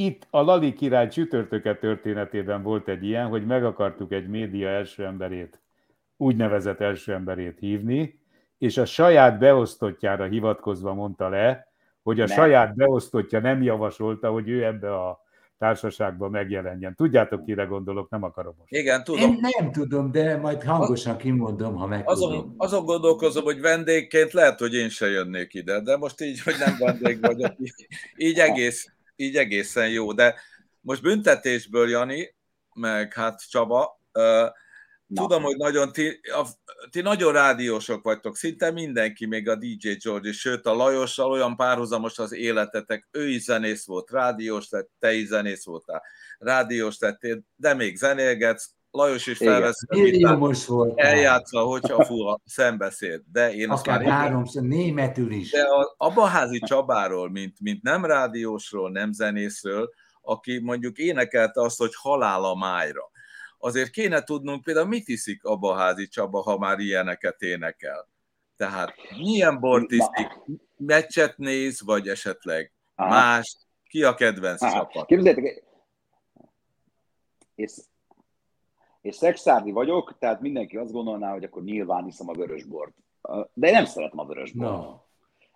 itt 0.00 0.26
a 0.30 0.40
Lali 0.40 0.72
király 0.72 1.08
csütörtöke 1.08 1.76
történetében 1.76 2.62
volt 2.62 2.88
egy 2.88 3.04
ilyen, 3.04 3.26
hogy 3.26 3.46
meg 3.46 3.64
akartuk 3.64 4.12
egy 4.12 4.28
média 4.28 4.68
első 4.68 5.04
emberét, 5.04 5.60
úgynevezett 6.16 6.80
első 6.80 7.12
emberét 7.12 7.58
hívni, 7.58 8.20
és 8.58 8.76
a 8.76 8.84
saját 8.84 9.38
beosztottjára 9.38 10.24
hivatkozva 10.24 10.94
mondta 10.94 11.28
le, 11.28 11.72
hogy 12.02 12.20
a 12.20 12.26
Nem. 12.26 12.36
saját 12.36 12.74
beosztottja 12.74 13.40
nem 13.40 13.62
javasolta, 13.62 14.30
hogy 14.30 14.48
ő 14.48 14.64
ebbe 14.64 14.94
a 14.94 15.24
társaságba 15.58 16.28
megjelenjen. 16.28 16.94
Tudjátok, 16.94 17.44
kire 17.44 17.64
gondolok, 17.64 18.10
nem 18.10 18.22
akarom 18.22 18.54
most. 18.58 18.72
igen, 18.72 19.04
tudom. 19.04 19.20
Én 19.30 19.38
nem 19.58 19.72
tudom, 19.72 20.10
de 20.10 20.36
majd 20.36 20.62
hangosan 20.62 21.16
kimondom, 21.16 21.74
ha 21.74 21.84
Azon, 21.84 22.28
megtudom. 22.30 22.54
azon 22.56 22.84
gondolkozom, 22.84 23.44
hogy 23.44 23.60
vendégként 23.60 24.32
lehet, 24.32 24.58
hogy 24.58 24.74
én 24.74 24.88
se 24.88 25.06
jönnék 25.06 25.54
ide, 25.54 25.80
de 25.80 25.96
most 25.96 26.20
így, 26.20 26.40
hogy 26.40 26.54
nem 26.58 26.76
vendég 26.78 27.20
vagyok, 27.20 27.52
így, 27.58 27.86
így, 28.16 28.38
egész, 28.38 28.92
így 29.20 29.36
egészen 29.36 29.88
jó. 29.88 30.12
De 30.12 30.40
most 30.80 31.02
büntetésből, 31.02 31.88
Jani, 31.88 32.34
meg 32.74 33.14
hát 33.14 33.48
Csaba, 33.48 34.00
Na. 34.12 35.22
tudom, 35.22 35.42
hogy 35.42 35.56
nagyon 35.56 35.92
ti, 35.92 36.20
a, 36.22 36.46
ti 36.90 37.00
nagyon 37.00 37.32
rádiósok 37.32 38.02
vagytok, 38.02 38.36
szinte 38.36 38.70
mindenki, 38.70 39.26
még 39.26 39.48
a 39.48 39.56
DJ 39.56 39.90
George 40.02 40.28
is, 40.28 40.40
sőt 40.40 40.66
a 40.66 40.74
Lajossal 40.74 41.30
olyan 41.30 41.56
párhuzamos 41.56 42.18
az 42.18 42.32
életetek, 42.32 43.08
ő 43.10 43.28
is 43.28 43.42
zenész 43.42 43.86
volt, 43.86 44.10
rádiós 44.10 44.68
lett, 44.70 44.90
te 44.98 45.12
is 45.12 45.26
zenész 45.26 45.64
voltál, 45.64 46.02
rádiós 46.38 46.98
lettél, 46.98 47.40
de 47.56 47.74
még 47.74 47.96
zenélgetsz, 47.96 48.70
Lajos 48.90 49.26
is 49.26 49.38
felvesz 49.38 49.82
a 49.88 50.36
volt. 50.66 50.98
eljátsza, 50.98 51.60
hogyha 51.60 52.04
fú, 52.04 52.26
a 52.26 52.40
szembeszéd. 52.44 53.22
De 53.32 53.54
én 53.54 53.70
azt 53.70 53.86
Akár 53.86 54.02
már 54.02 54.12
háromszor, 54.12 54.62
németül 54.62 55.32
is. 55.32 55.50
de 55.50 55.62
a 55.62 55.94
Abaházi 55.96 56.58
Csabáról, 56.58 57.30
mint, 57.30 57.60
mint 57.60 57.82
nem 57.82 58.04
rádiósról, 58.04 58.90
nem 58.90 59.12
zenészről, 59.12 59.90
aki 60.22 60.58
mondjuk 60.58 60.98
énekelte 60.98 61.60
azt, 61.60 61.78
hogy 61.78 61.94
halál 61.94 62.44
a 62.44 62.54
májra. 62.54 63.10
Azért 63.58 63.90
kéne 63.90 64.22
tudnunk 64.22 64.62
például, 64.62 64.86
mit 64.86 65.08
iszik 65.08 65.44
Abaházi 65.44 66.08
Csaba, 66.08 66.40
ha 66.40 66.58
már 66.58 66.78
ilyeneket 66.78 67.40
énekel. 67.42 68.08
Tehát 68.56 68.94
milyen 69.22 69.60
bort 69.60 69.90
iszik, 69.90 70.38
meccset 70.76 71.36
néz, 71.36 71.82
vagy 71.84 72.08
esetleg 72.08 72.72
Aha. 72.94 73.08
más, 73.08 73.56
ki 73.84 74.02
a 74.02 74.14
kedvenc 74.14 74.62
Aha. 74.62 74.72
csapat? 74.72 75.06
Képzeljétek, 75.06 75.64
és 77.54 77.72
és 79.00 79.14
szexárdi 79.14 79.70
vagyok, 79.70 80.18
tehát 80.18 80.40
mindenki 80.40 80.76
azt 80.76 80.92
gondolná, 80.92 81.32
hogy 81.32 81.44
akkor 81.44 81.62
nyilván 81.62 82.06
iszom 82.06 82.28
a 82.28 82.32
vörösbort. 82.32 82.94
De 83.52 83.66
én 83.66 83.72
nem 83.72 83.84
szeretem 83.84 84.18
a 84.18 84.26
vörösbort. 84.26 84.70
No. 84.70 84.94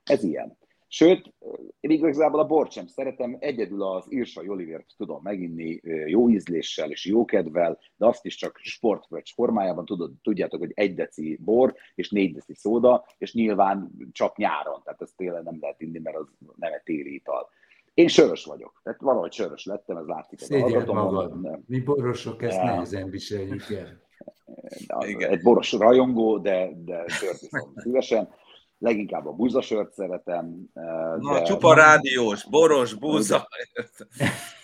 Ez 0.05 0.23
ilyen. 0.23 0.57
Sőt, 0.89 1.33
én 1.81 1.91
igazából 1.91 2.41
a 2.41 2.47
bort 2.47 2.71
sem 2.71 2.87
szeretem, 2.87 3.37
egyedül 3.41 3.83
az 3.83 4.05
Irsa 4.09 4.43
Olivért 4.43 4.95
tudom 4.97 5.23
meginni 5.23 5.81
jó 6.07 6.31
ízléssel 6.31 6.91
és 6.91 7.05
jó 7.05 7.25
kedvel, 7.25 7.79
de 7.97 8.07
azt 8.07 8.25
is 8.25 8.37
csak 8.37 8.59
sportvöcs 8.63 9.35
formájában 9.35 9.85
tudod, 9.85 10.13
tudjátok, 10.23 10.61
hogy 10.61 10.73
egy 10.75 10.95
deci 10.95 11.39
bor 11.45 11.75
és 11.95 12.11
négy 12.11 12.35
deci 12.35 12.55
szóda, 12.55 13.05
és 13.19 13.35
nyilván 13.35 13.91
csak 14.13 14.37
nyáron, 14.37 14.81
tehát 14.85 15.03
ezt 15.03 15.17
tényleg 15.17 15.43
nem 15.43 15.59
lehet 15.61 15.81
inni, 15.81 15.99
mert 15.99 16.17
az 16.17 16.29
nem 16.57 16.73
egy 16.73 16.83
téli 16.83 17.15
ital. 17.15 17.49
Én 17.95 18.09
sörös 18.09 18.45
vagyok, 18.45 18.81
tehát 18.83 19.01
valahogy 19.01 19.33
sörös 19.33 19.65
lettem, 19.65 19.97
ez 19.97 20.07
látszik. 20.07 20.39
Szégyed 20.39 20.87
magad. 20.87 21.41
Nem. 21.41 21.63
Mi 21.67 21.81
borosok 21.81 22.43
ezt 22.43 22.57
ja. 22.57 22.65
nehezen 22.65 23.11
viseljük 23.11 23.71
el. 23.71 24.03
Igen. 25.09 25.31
Egy 25.31 25.43
boros 25.43 25.73
rajongó, 25.73 26.39
de, 26.39 26.71
de 26.85 27.05
sört 27.09 27.43
iszom 27.43 27.73
szívesen 27.85 28.29
leginkább 28.79 29.27
a 29.27 29.33
búzasört 29.33 29.93
szeretem. 29.93 30.71
Na, 31.19 31.39
de... 31.39 31.43
csupa 31.43 31.75
rádiós, 31.75 32.49
boros, 32.49 32.95
búza. 32.95 33.49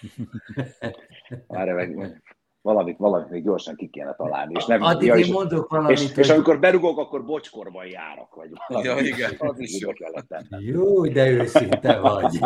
Várj, 1.46 1.70
meg, 1.70 2.22
valamit, 2.62 2.98
valamit 2.98 3.30
még 3.30 3.44
gyorsan 3.44 3.76
ki 3.76 3.88
kéne 3.88 4.14
találni. 4.14 4.54
És 4.56 4.66
nem, 4.66 4.82
Addig 4.82 5.06
ja, 5.06 5.14
én 5.14 5.32
mondok 5.32 5.70
valamit. 5.70 5.98
És, 5.98 6.08
hogy... 6.08 6.18
és 6.18 6.30
amikor 6.30 6.58
berugok, 6.58 6.98
akkor 6.98 7.24
bocskorban 7.24 7.86
járok, 7.86 8.34
vagy 8.34 8.50
valami. 8.66 8.86
Ja, 8.88 8.98
igen. 8.98 9.34
Az 9.38 9.58
is 9.58 9.80
jó 9.80 9.90
Jó, 10.58 11.06
de 11.06 11.30
őszinte 11.30 12.00
vagy. 12.00 12.38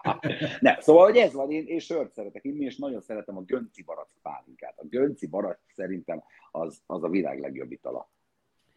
ne, 0.60 0.80
szóval, 0.80 1.04
hogy 1.04 1.16
ez 1.16 1.32
van, 1.32 1.50
én, 1.50 1.64
én 1.66 1.78
sört 1.78 2.12
szeretek 2.12 2.44
inni, 2.44 2.64
és 2.64 2.76
nagyon 2.76 3.00
szeretem 3.00 3.36
a 3.36 3.42
Gönci 3.42 3.82
barack 3.82 4.10
pálinkát. 4.22 4.74
A 4.76 4.86
Gönci 4.88 5.26
barack 5.26 5.60
szerintem 5.74 6.22
az, 6.50 6.82
az 6.86 7.02
a 7.02 7.08
világ 7.08 7.40
legjobb 7.40 7.72
itala. 7.72 8.10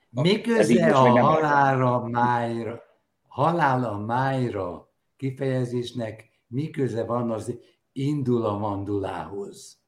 Mi 0.10 0.42
köze 0.42 0.96
a 0.96 1.20
halára 1.20 2.08
májra, 2.08 2.82
halála 3.28 3.98
májra 3.98 4.90
kifejezésnek 5.18 6.30
mi 6.48 6.70
köze 6.70 7.04
van 7.04 7.32
az 7.32 7.60
indulamandulához? 7.92 9.81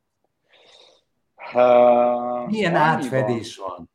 Uh, 1.54 2.48
Milyen 2.48 2.76
annyiban, 2.76 2.76
átfedés 2.76 3.58
van? 3.58 3.90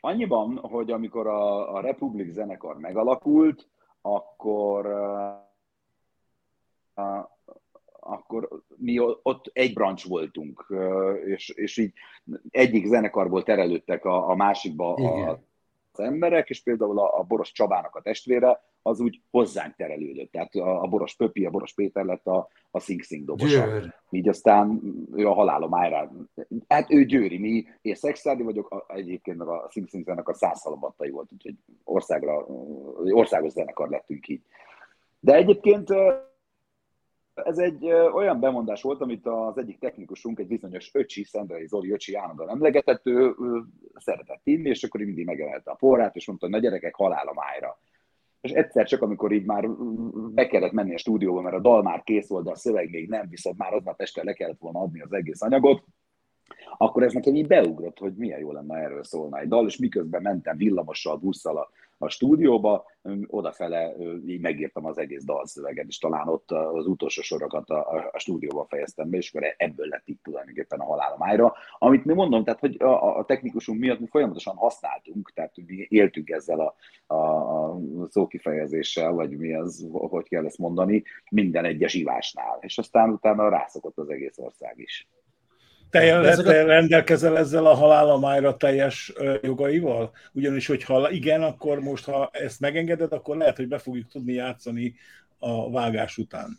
Annyiban, 0.00 0.58
hogy 0.58 0.90
amikor 0.90 1.26
a, 1.26 1.74
a 1.74 1.80
Republic 1.80 2.32
zenekar 2.32 2.78
megalakult, 2.78 3.68
akkor 4.00 4.86
uh, 4.86 5.50
akkor 8.04 8.48
mi 8.76 8.98
ott 9.22 9.50
egy 9.52 9.72
brancs 9.72 10.06
voltunk, 10.06 10.66
és, 11.24 11.48
és 11.48 11.76
így 11.76 11.92
egyik 12.50 12.86
zenekarból 12.86 13.42
terelődtek 13.42 14.04
a, 14.04 14.28
a 14.28 14.34
másikba 14.34 14.94
a, 14.94 15.40
az 15.92 16.04
emberek, 16.04 16.50
és 16.50 16.62
például 16.62 16.98
a, 16.98 17.18
a 17.18 17.22
Boros 17.22 17.52
Csabának 17.52 17.96
a 17.96 18.00
testvére, 18.00 18.60
az 18.82 19.00
úgy 19.00 19.20
hozzánk 19.30 19.74
terelődött. 19.74 20.30
Tehát 20.30 20.54
a, 20.54 20.82
a 20.82 20.86
Boros 20.86 21.14
Pöpi, 21.14 21.44
a 21.44 21.50
Boros 21.50 21.74
Péter 21.74 22.04
lett 22.04 22.26
a, 22.26 22.48
a 22.70 22.80
Sing 22.80 23.02
Sing 23.02 23.24
dobosa. 23.24 23.66
Győr. 23.66 23.94
Így 24.10 24.28
aztán 24.28 24.80
ő 25.14 25.28
a 25.28 25.32
halálom 25.32 25.74
ájrá. 25.74 26.10
Hát 26.68 26.90
ő 26.90 27.04
Győri, 27.04 27.38
mi, 27.38 27.64
én 27.82 27.94
Szexádi 27.94 28.42
vagyok, 28.42 28.70
a, 28.70 28.84
egyébként 28.94 29.40
a 29.40 29.68
Sing 29.70 29.88
Sing 29.88 30.04
zenekar 30.04 30.36
száz 30.36 30.62
halabattai 30.62 31.10
volt, 31.10 31.28
úgyhogy 31.32 31.54
országra, 31.84 32.46
országos 33.12 33.52
zenekar 33.52 33.88
lettünk 33.88 34.28
így. 34.28 34.42
De 35.20 35.34
egyébként 35.34 35.88
ez 37.34 37.58
egy 37.58 37.84
olyan 37.92 38.40
bemondás 38.40 38.82
volt, 38.82 39.00
amit 39.00 39.26
az 39.26 39.58
egyik 39.58 39.78
technikusunk, 39.78 40.38
egy 40.38 40.46
bizonyos 40.46 40.90
Öcsi, 40.94 41.24
Szendrei 41.24 41.66
Zoli 41.66 41.92
Öcsi 41.92 42.14
állandóan 42.14 42.50
emlegetett, 42.50 43.06
ő, 43.06 43.34
ő 43.40 43.62
szeretett 43.94 44.40
inni, 44.44 44.68
és 44.68 44.82
akkor 44.82 45.00
mindig 45.00 45.26
megemelte 45.26 45.70
a 45.70 45.74
porrát, 45.74 46.16
és 46.16 46.26
mondta, 46.26 46.46
hogy 46.46 46.54
na 46.54 46.60
gyerekek, 46.60 46.94
halál 46.94 47.26
a 47.26 47.32
májra. 47.32 47.78
És 48.40 48.50
egyszer 48.50 48.86
csak, 48.86 49.02
amikor 49.02 49.32
így 49.32 49.44
már 49.44 49.68
be 50.12 50.46
kellett 50.46 50.72
menni 50.72 50.94
a 50.94 50.98
stúdióba, 50.98 51.40
mert 51.40 51.56
a 51.56 51.60
dal 51.60 51.82
már 51.82 52.02
kész 52.02 52.28
volt, 52.28 52.44
de 52.44 52.50
a 52.50 52.56
szöveg 52.56 52.90
még 52.90 53.08
nem, 53.08 53.28
viszont 53.28 53.58
már 53.58 53.72
aznap 53.72 54.00
este 54.00 54.24
le 54.24 54.32
kellett 54.32 54.58
volna 54.58 54.80
adni 54.80 55.00
az 55.00 55.12
egész 55.12 55.42
anyagot, 55.42 55.84
akkor 56.78 57.02
ez 57.02 57.12
nekem 57.12 57.34
így 57.34 57.46
beugrott, 57.46 57.98
hogy 57.98 58.14
milyen 58.14 58.38
jó 58.38 58.52
lenne 58.52 58.78
erről 58.78 59.04
szólna 59.04 59.38
egy 59.38 59.48
dal, 59.48 59.66
és 59.66 59.76
miközben 59.76 60.22
mentem 60.22 60.56
villamossal, 60.56 61.16
busszal 61.16 61.56
a, 61.56 61.70
a 62.02 62.08
stúdióba, 62.08 62.84
odafele 63.26 63.94
így 64.26 64.40
megírtam 64.40 64.84
az 64.84 64.98
egész 64.98 65.24
dalszöveget, 65.24 65.86
és 65.88 65.98
talán 65.98 66.28
ott 66.28 66.50
az 66.50 66.86
utolsó 66.86 67.22
sorokat 67.22 67.70
a, 67.70 68.08
a 68.12 68.18
stúdióban 68.18 68.66
fejeztem 68.66 69.10
be, 69.10 69.16
és 69.16 69.32
akkor 69.32 69.54
ebből 69.56 69.86
lett 69.86 70.08
itt 70.08 70.22
tulajdonképpen 70.22 70.80
a 70.80 70.84
halálomájra. 70.84 71.54
Amit 71.78 72.04
mi 72.04 72.14
mondom, 72.14 72.44
tehát 72.44 72.60
hogy 72.60 72.76
a, 72.82 73.18
a 73.18 73.24
technikusunk 73.24 73.80
miatt 73.80 74.00
mi 74.00 74.06
folyamatosan 74.06 74.56
használtunk, 74.56 75.32
tehát 75.34 75.56
mi 75.66 75.86
éltünk 75.88 76.30
ezzel 76.30 76.60
a, 76.60 76.74
a, 77.14 77.14
a 77.14 77.80
szókifejezéssel, 78.08 79.12
vagy 79.12 79.36
mi 79.36 79.54
az, 79.54 79.88
hogy 79.92 80.28
kell 80.28 80.44
ezt 80.44 80.58
mondani, 80.58 81.02
minden 81.30 81.64
egyes 81.64 81.94
ivásnál. 81.94 82.58
És 82.60 82.78
aztán 82.78 83.10
utána 83.10 83.48
rászokott 83.48 83.98
az 83.98 84.10
egész 84.10 84.38
ország 84.38 84.78
is. 84.78 85.08
Te, 85.92 86.42
te 86.42 86.64
rendelkezel 86.64 87.38
ezzel 87.38 87.66
a 87.66 87.74
halálomájra 87.74 88.56
teljes 88.56 89.12
jogaival? 89.42 90.10
Ugyanis, 90.32 90.66
hogyha 90.66 91.10
igen, 91.10 91.42
akkor 91.42 91.80
most, 91.80 92.04
ha 92.04 92.30
ezt 92.32 92.60
megengeded, 92.60 93.12
akkor 93.12 93.36
lehet, 93.36 93.56
hogy 93.56 93.68
be 93.68 93.78
fogjuk 93.78 94.08
tudni 94.08 94.32
játszani 94.32 94.94
a 95.38 95.70
vágás 95.70 96.18
után. 96.18 96.56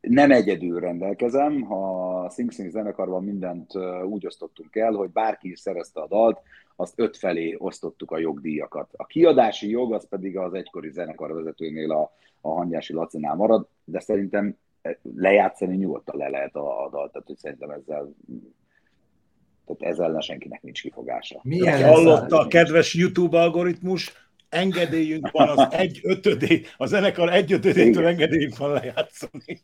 Nem 0.00 0.30
egyedül 0.30 0.80
rendelkezem, 0.80 1.60
ha 1.60 2.30
Sing 2.30 2.52
Sing 2.52 2.70
zenekarban 2.70 3.24
mindent 3.24 3.70
úgy 4.04 4.26
osztottunk 4.26 4.76
el, 4.76 4.92
hogy 4.92 5.10
bárki 5.10 5.50
is 5.50 5.60
szerezte 5.60 6.00
a 6.00 6.06
dalt, 6.06 6.40
azt 6.76 6.94
öt 6.96 7.16
felé 7.16 7.56
osztottuk 7.58 8.10
a 8.10 8.18
jogdíjakat. 8.18 8.88
A 8.96 9.06
kiadási 9.06 9.70
jog 9.70 9.94
az 9.94 10.08
pedig 10.08 10.36
az 10.36 10.54
egykori 10.54 10.90
zenekarvezetőnél 10.90 11.92
a, 11.92 12.12
a 12.40 12.48
Hangyási 12.48 12.92
Lacinál 12.92 13.34
marad, 13.34 13.66
de 13.84 14.00
szerintem 14.00 14.56
lejátszani 15.16 15.76
nyugodtan 15.76 16.16
le 16.16 16.28
lehet 16.28 16.54
a, 16.54 16.84
a 16.84 16.90
dalt, 16.90 17.12
tehát 17.12 17.26
hogy 17.26 17.36
szerintem 17.36 17.70
ezzel 17.70 18.14
tehát 19.66 19.92
ezzel 19.92 20.20
senkinek 20.20 20.62
nincs 20.62 20.80
kifogása. 20.80 21.40
Milyen 21.42 21.88
hallotta 21.88 22.38
a 22.38 22.46
kedves 22.46 22.94
YouTube 22.94 23.38
algoritmus, 23.38 24.12
engedélyünk 24.52 25.30
van 25.30 25.48
az 25.48 25.66
egy 25.70 26.00
ötödé, 26.02 26.62
a 26.76 26.86
zenekar 26.86 27.32
egy 27.32 27.52
ötödétől 27.52 28.06
engedélyünk 28.06 28.56
van 28.56 28.72
lejátszani. 28.72 29.60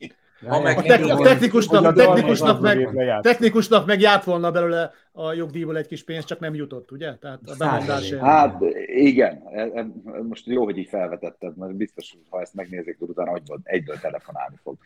A, 0.47 0.55
a, 0.55 0.82
te- 0.82 1.12
a 1.12 1.22
technikusnak, 1.22 1.84
a 1.84 1.93
technikusnak, 1.93 2.61
meg, 2.61 2.89
technikusnak 3.20 3.86
meg 3.86 4.01
járt 4.01 4.24
volna 4.24 4.51
belőle 4.51 4.93
a 5.12 5.32
jogdíjból 5.32 5.76
egy 5.76 5.86
kis 5.86 6.05
pénz, 6.05 6.24
csak 6.24 6.41
nem 6.41 6.55
jutott, 6.55 6.91
ugye? 6.91 7.14
Tehát 7.14 7.41
a 7.47 7.55
bemondás 7.59 8.12
Hát 8.12 8.62
igen, 8.86 9.43
e, 9.53 9.61
e, 9.61 9.86
most 10.28 10.47
jó, 10.47 10.64
hogy 10.64 10.78
így 10.78 10.89
felvetetted, 10.89 11.57
mert 11.57 11.76
biztos, 11.76 12.11
hogy 12.11 12.20
ha 12.30 12.41
ezt 12.41 12.55
megnézik, 12.55 12.97
utána 13.01 13.34
egyből, 13.34 13.59
egyből 13.62 13.99
telefonálni 14.01 14.57
fog. 14.62 14.76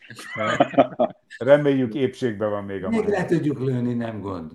Reméljük 1.38 1.94
épségben 1.94 2.50
van 2.50 2.64
még 2.64 2.84
a 2.84 2.88
Még 2.88 3.06
le 3.06 3.24
tudjuk 3.24 3.58
lőni, 3.58 3.94
nem 3.94 4.20
gond. 4.20 4.50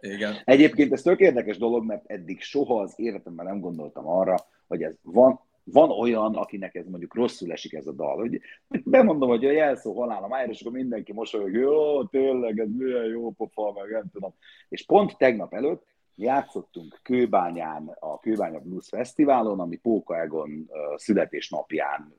Igen. 0.00 0.34
Egyébként 0.44 0.92
ez 0.92 1.02
tök 1.02 1.20
érdekes 1.20 1.58
dolog, 1.58 1.84
mert 1.84 2.02
eddig 2.06 2.40
soha 2.40 2.80
az 2.80 2.92
életemben 2.96 3.46
nem 3.46 3.60
gondoltam 3.60 4.08
arra, 4.08 4.36
hogy 4.72 4.82
ez 4.82 4.94
van, 5.02 5.40
van 5.64 5.90
olyan, 5.90 6.34
akinek 6.34 6.74
ez 6.74 6.86
mondjuk 6.88 7.14
rosszul 7.14 7.52
esik 7.52 7.72
ez 7.72 7.86
a 7.86 7.92
dal, 7.92 8.16
hogy 8.16 8.40
bemondom, 8.84 9.28
hogy 9.28 9.44
a 9.44 9.50
jelszó 9.50 10.00
halál 10.00 10.22
a 10.22 10.28
májra, 10.28 10.50
és 10.50 10.60
akkor 10.60 10.72
mindenki 10.72 11.12
mosolyog, 11.12 11.52
jó, 11.52 12.04
tényleg, 12.04 12.58
ez 12.58 12.68
milyen 12.76 13.04
jó 13.04 13.30
pofa, 13.30 13.72
meg 13.72 13.90
nem 13.90 14.10
tudom. 14.12 14.34
És 14.68 14.86
pont 14.86 15.16
tegnap 15.18 15.54
előtt 15.54 15.86
játszottunk 16.14 16.98
Kőbányán, 17.02 17.96
a 17.98 18.18
Kőbánya 18.18 18.60
Blues 18.60 18.88
Fesztiválon, 18.88 19.60
ami 19.60 19.76
Póka 19.76 20.20
Egon 20.20 20.70
születésnapján 20.96 22.14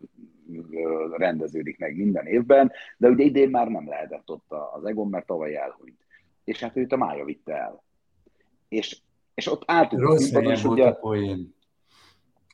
rendeződik 1.11 1.79
meg 1.79 1.95
minden 1.95 2.25
évben, 2.25 2.71
de 2.97 3.09
ugye 3.09 3.23
idén 3.23 3.49
már 3.49 3.67
nem 3.67 3.87
lehetett 3.87 4.29
ott 4.29 4.51
az 4.73 4.85
Egon, 4.85 5.09
mert 5.09 5.25
tavaly 5.25 5.55
elhunyt. 5.55 5.99
És 6.43 6.59
hát 6.59 6.77
őt 6.77 6.91
a 6.91 6.97
mája 6.97 7.25
vitte 7.25 7.53
el. 7.53 7.83
És, 8.67 9.01
és 9.33 9.51
ott 9.51 9.63
álltunk 9.65 10.01
Rossz 10.01 10.31
és 10.31 10.63
ugye, 10.63 10.87
a 10.87 10.93
poén. 10.93 11.55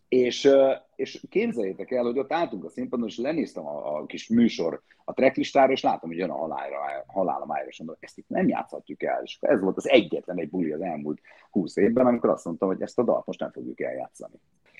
És, 0.09 0.49
és 0.95 1.23
képzeljétek 1.29 1.91
el, 1.91 2.03
hogy 2.03 2.19
ott 2.19 2.33
álltunk 2.33 2.63
a 2.63 2.69
színpadon, 2.69 3.07
és 3.07 3.17
lenéztem 3.17 3.67
a, 3.67 3.97
a 3.97 4.05
kis 4.05 4.27
műsor 4.27 4.81
a 5.05 5.13
tracklistára, 5.13 5.71
és 5.71 5.81
látom, 5.81 6.09
hogy 6.09 6.19
jön 6.19 6.29
a 6.29 6.37
halálra, 6.37 6.77
halál 7.07 7.41
a 7.41 7.45
májra, 7.45 7.67
és 7.67 7.77
mondom, 7.77 7.95
ezt 7.99 8.17
itt 8.17 8.29
nem 8.29 8.47
játszhatjuk 8.47 9.03
el. 9.03 9.21
És 9.23 9.37
ez 9.41 9.61
volt 9.61 9.77
az 9.77 9.89
egyetlen 9.89 10.39
egy 10.39 10.49
buli 10.49 10.71
az 10.71 10.81
elmúlt 10.81 11.21
húsz 11.51 11.75
évben, 11.75 12.05
amikor 12.05 12.29
azt 12.29 12.45
mondtam, 12.45 12.67
hogy 12.67 12.81
ezt 12.81 12.99
a 12.99 13.03
dalt 13.03 13.25
most 13.25 13.39
nem 13.39 13.51
fogjuk 13.51 13.81
eljátszani. 13.81 14.33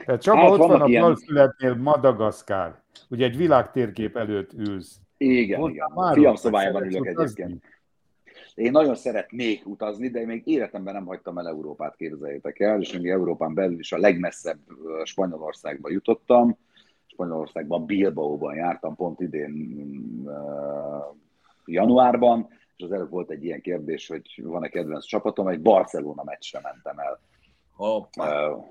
Tehát 0.06 0.22
Csaba, 0.22 0.40
hát, 0.40 0.50
ott 0.50 0.58
van 0.58 0.82
a 0.82 0.88
ilyen... 0.88 1.16
születnél 1.16 1.76
Madagaszkár. 1.76 2.82
Ugye 3.10 3.26
egy 3.26 3.38
világtérkép 3.38 4.18
előtt 4.18 4.54
ülsz. 4.54 5.00
Igen, 5.18 5.62
Ott 5.62 5.72
igen. 5.72 6.14
Fiam 6.14 6.36
szobájában 6.36 6.84
ülök 6.84 7.06
egyébként. 7.06 7.64
Én 8.60 8.72
nagyon 8.72 8.96
szeretnék 8.96 9.68
utazni, 9.68 10.10
de 10.10 10.20
én 10.20 10.26
még 10.26 10.42
életemben 10.46 10.94
nem 10.94 11.06
hagytam 11.06 11.38
el 11.38 11.48
Európát, 11.48 11.96
képzeljétek 11.96 12.60
el, 12.60 12.82
és 12.82 12.94
még 12.94 13.10
Európán 13.10 13.54
belül 13.54 13.80
is 13.80 13.92
a 13.92 13.98
legmesszebb 13.98 14.60
Spanyolországba 15.04 15.90
jutottam. 15.90 16.58
Spanyolországban, 17.06 17.86
Bilbaóban 17.86 18.56
jártam 18.56 18.96
pont 18.96 19.20
idén 19.20 19.52
uh, 20.24 21.16
januárban, 21.66 22.48
az 22.78 22.92
előbb 22.92 23.10
volt 23.10 23.30
egy 23.30 23.44
ilyen 23.44 23.62
kérdés, 23.62 24.08
hogy 24.08 24.42
van-e 24.44 24.68
kedvenc 24.68 25.06
csapatom, 25.06 25.48
egy 25.48 25.62
Barcelona 25.62 26.24
meccsre 26.24 26.60
mentem 26.64 27.00
el. 27.00 27.20
Hoppá. 27.76 28.50
Uh, 28.50 28.66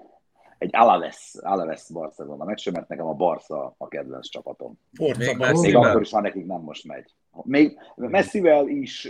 egy 0.58 0.70
Alaves, 0.72 1.34
Alaves 1.40 1.90
Barcelona 1.92 2.44
meccsre, 2.44 2.70
mert 2.70 2.88
nekem 2.88 3.06
a 3.06 3.14
Barca 3.14 3.74
a 3.78 3.88
kedvenc 3.88 4.28
csapatom. 4.28 4.78
Forza 4.92 5.18
Még. 5.18 5.60
Még 5.60 5.76
akkor 5.76 6.00
is, 6.00 6.10
ha 6.10 6.20
nekik 6.20 6.46
nem 6.46 6.60
most 6.60 6.86
megy. 6.86 7.14
Még 7.44 7.78
messzivel 7.96 8.68
is, 8.68 9.08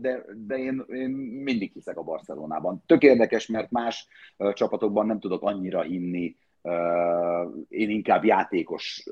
de, 0.00 0.24
de 0.46 0.56
én, 0.56 0.84
én 0.88 1.10
mindig 1.44 1.72
hiszek 1.72 1.96
a 1.96 2.02
Barcelonában. 2.02 2.82
Tök 2.86 3.02
érdekes, 3.02 3.46
mert 3.46 3.70
más 3.70 4.08
csapatokban 4.52 5.06
nem 5.06 5.20
tudok 5.20 5.42
annyira 5.42 5.82
hinni. 5.82 6.36
Én 7.68 7.90
inkább 7.90 8.24
játékos, 8.24 9.08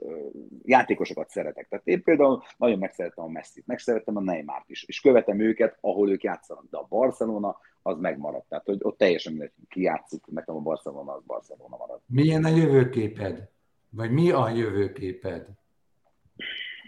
játékosokat 0.62 1.28
szeretek. 1.28 1.68
Tehát 1.68 1.86
én 1.86 2.02
például 2.02 2.42
nagyon 2.56 2.78
megszerettem 2.78 3.24
a 3.24 3.28
Messi-t, 3.28 3.66
megszerettem 3.66 4.16
a 4.16 4.20
Neymart 4.20 4.70
is, 4.70 4.84
és 4.84 5.00
követem 5.00 5.40
őket, 5.40 5.78
ahol 5.80 6.10
ők 6.10 6.22
játszanak. 6.22 6.64
De 6.70 6.76
a 6.76 6.86
Barcelona 6.88 7.56
az 7.82 7.98
megmaradt. 7.98 8.48
Tehát, 8.48 8.64
hogy 8.64 8.78
ott 8.80 8.98
teljesen 8.98 9.32
mindegy, 9.32 9.52
ki 9.68 9.80
játszik, 9.80 10.26
nekem 10.26 10.54
a 10.54 10.60
Barcelona 10.60 11.12
az 11.12 11.22
Barcelona 11.26 11.76
marad. 11.76 12.00
Milyen 12.06 12.44
a 12.44 12.48
jövőképed? 12.48 13.48
Vagy 13.90 14.10
mi 14.10 14.30
a 14.30 14.48
jövőképed? 14.48 15.46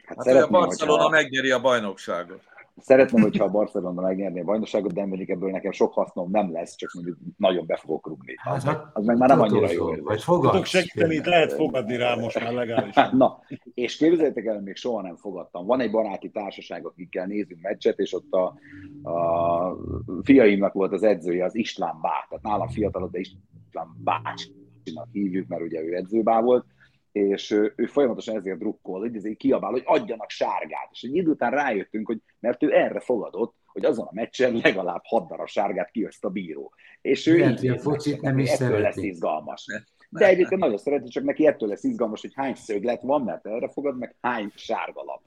Hát, 0.09 0.27
Hát, 0.27 0.43
a 0.43 0.49
Barcelona 0.49 1.03
hogyha- 1.03 1.17
megnyeri 1.17 1.51
a 1.51 1.61
bajnokságot. 1.61 2.41
Szeretném, 2.81 3.23
hogyha 3.23 3.45
a 3.45 3.51
Barcelona 3.51 4.01
megnyerné 4.01 4.41
a 4.41 4.45
bajnokságot, 4.45 4.93
de 4.93 5.07
mondjuk 5.07 5.29
ebből 5.29 5.51
nekem 5.51 5.73
sok 5.73 5.93
hasznom 5.93 6.31
nem 6.31 6.53
lesz, 6.53 6.77
csak 6.77 6.91
mondjuk 6.95 7.17
nagyon 7.37 7.67
be 7.67 7.77
fogok 7.77 8.07
rugni. 8.07 8.35
Az, 8.45 8.65
meg, 8.65 8.77
az 8.93 9.05
meg 9.05 9.17
már 9.19 9.29
nem 9.29 9.41
annyira 9.41 9.71
jó 9.71 9.85
Vagy 9.85 9.97
érzés. 9.97 10.25
Tudok 10.25 10.43
fogadsz? 10.43 10.69
segíteni, 10.69 11.15
itt 11.15 11.25
lehet 11.25 11.53
fogadni 11.53 11.97
rá 11.97 12.15
most 12.15 12.41
már 12.41 12.53
legálisan. 12.53 13.17
Na, 13.17 13.39
és 13.75 13.97
képzeljétek 13.97 14.45
el, 14.45 14.61
még 14.61 14.77
soha 14.77 15.03
nem 15.03 15.17
fogadtam. 15.17 15.67
Van 15.67 15.81
egy 15.81 15.91
baráti 15.91 16.31
társaság, 16.31 16.87
akikkel 16.87 17.27
nézünk 17.27 17.61
meccset, 17.63 17.99
és 17.99 18.13
ott 18.15 18.33
a, 18.33 18.45
a 19.11 19.77
fiaimnak 20.23 20.73
volt 20.73 20.93
az 20.93 21.03
edzője, 21.03 21.45
az 21.45 21.55
István 21.55 21.99
Bá, 22.03 22.27
tehát 22.29 22.45
nálam 22.45 22.69
fiatalabb, 22.69 23.11
de 23.11 23.19
István 23.19 23.89
bácsinak 24.05 25.09
hívjuk, 25.13 25.49
mert 25.49 25.63
ugye 25.63 25.81
ő 25.83 25.95
edzőbá 25.95 26.41
volt, 26.41 26.65
és 27.27 27.51
ő, 27.51 27.73
ő 27.77 27.87
folyamatosan 27.87 28.37
ezért 28.37 28.59
drukkol, 28.59 29.01
hogy 29.01 29.17
ezért 29.17 29.37
kiabál, 29.37 29.71
hogy 29.71 29.83
adjanak 29.85 30.31
sárgát. 30.31 30.89
És 30.91 31.03
egy 31.03 31.17
idő 31.17 31.31
után 31.31 31.51
rájöttünk, 31.51 32.07
hogy 32.07 32.19
mert 32.41 32.63
ő 32.63 32.75
erre 32.75 33.01
fogadott, 33.01 33.55
hogy 33.67 33.85
azon 33.85 34.07
a 34.07 34.15
meccsen 34.15 34.55
legalább 34.63 35.01
hat 35.05 35.29
darab 35.29 35.47
sárgát 35.47 35.91
kioszt 35.91 36.25
a 36.25 36.29
bíró. 36.29 36.73
És 37.01 37.27
ő 37.27 37.39
Lehet, 37.39 37.63
így 37.63 37.71
a 37.71 37.79
focit 37.79 38.21
nem 38.21 38.39
is 38.39 38.51
ettől 38.51 38.81
lesz 38.81 38.97
izgalmas. 38.97 39.67
De 40.11 40.27
egyébként 40.27 40.61
nagyon 40.61 40.79
szereti, 40.79 41.09
csak 41.09 41.25
neki 41.25 41.47
ettől 41.47 41.69
lesz 41.69 41.85
izgalmas, 41.85 42.21
hogy 42.21 42.33
hány 42.35 42.55
szöglet 42.55 43.03
van, 43.03 43.23
mert 43.23 43.47
erre 43.47 43.69
fogad, 43.69 43.99
meg 43.99 44.17
hány 44.21 44.53
sárga 44.55 45.03
lap. 45.03 45.23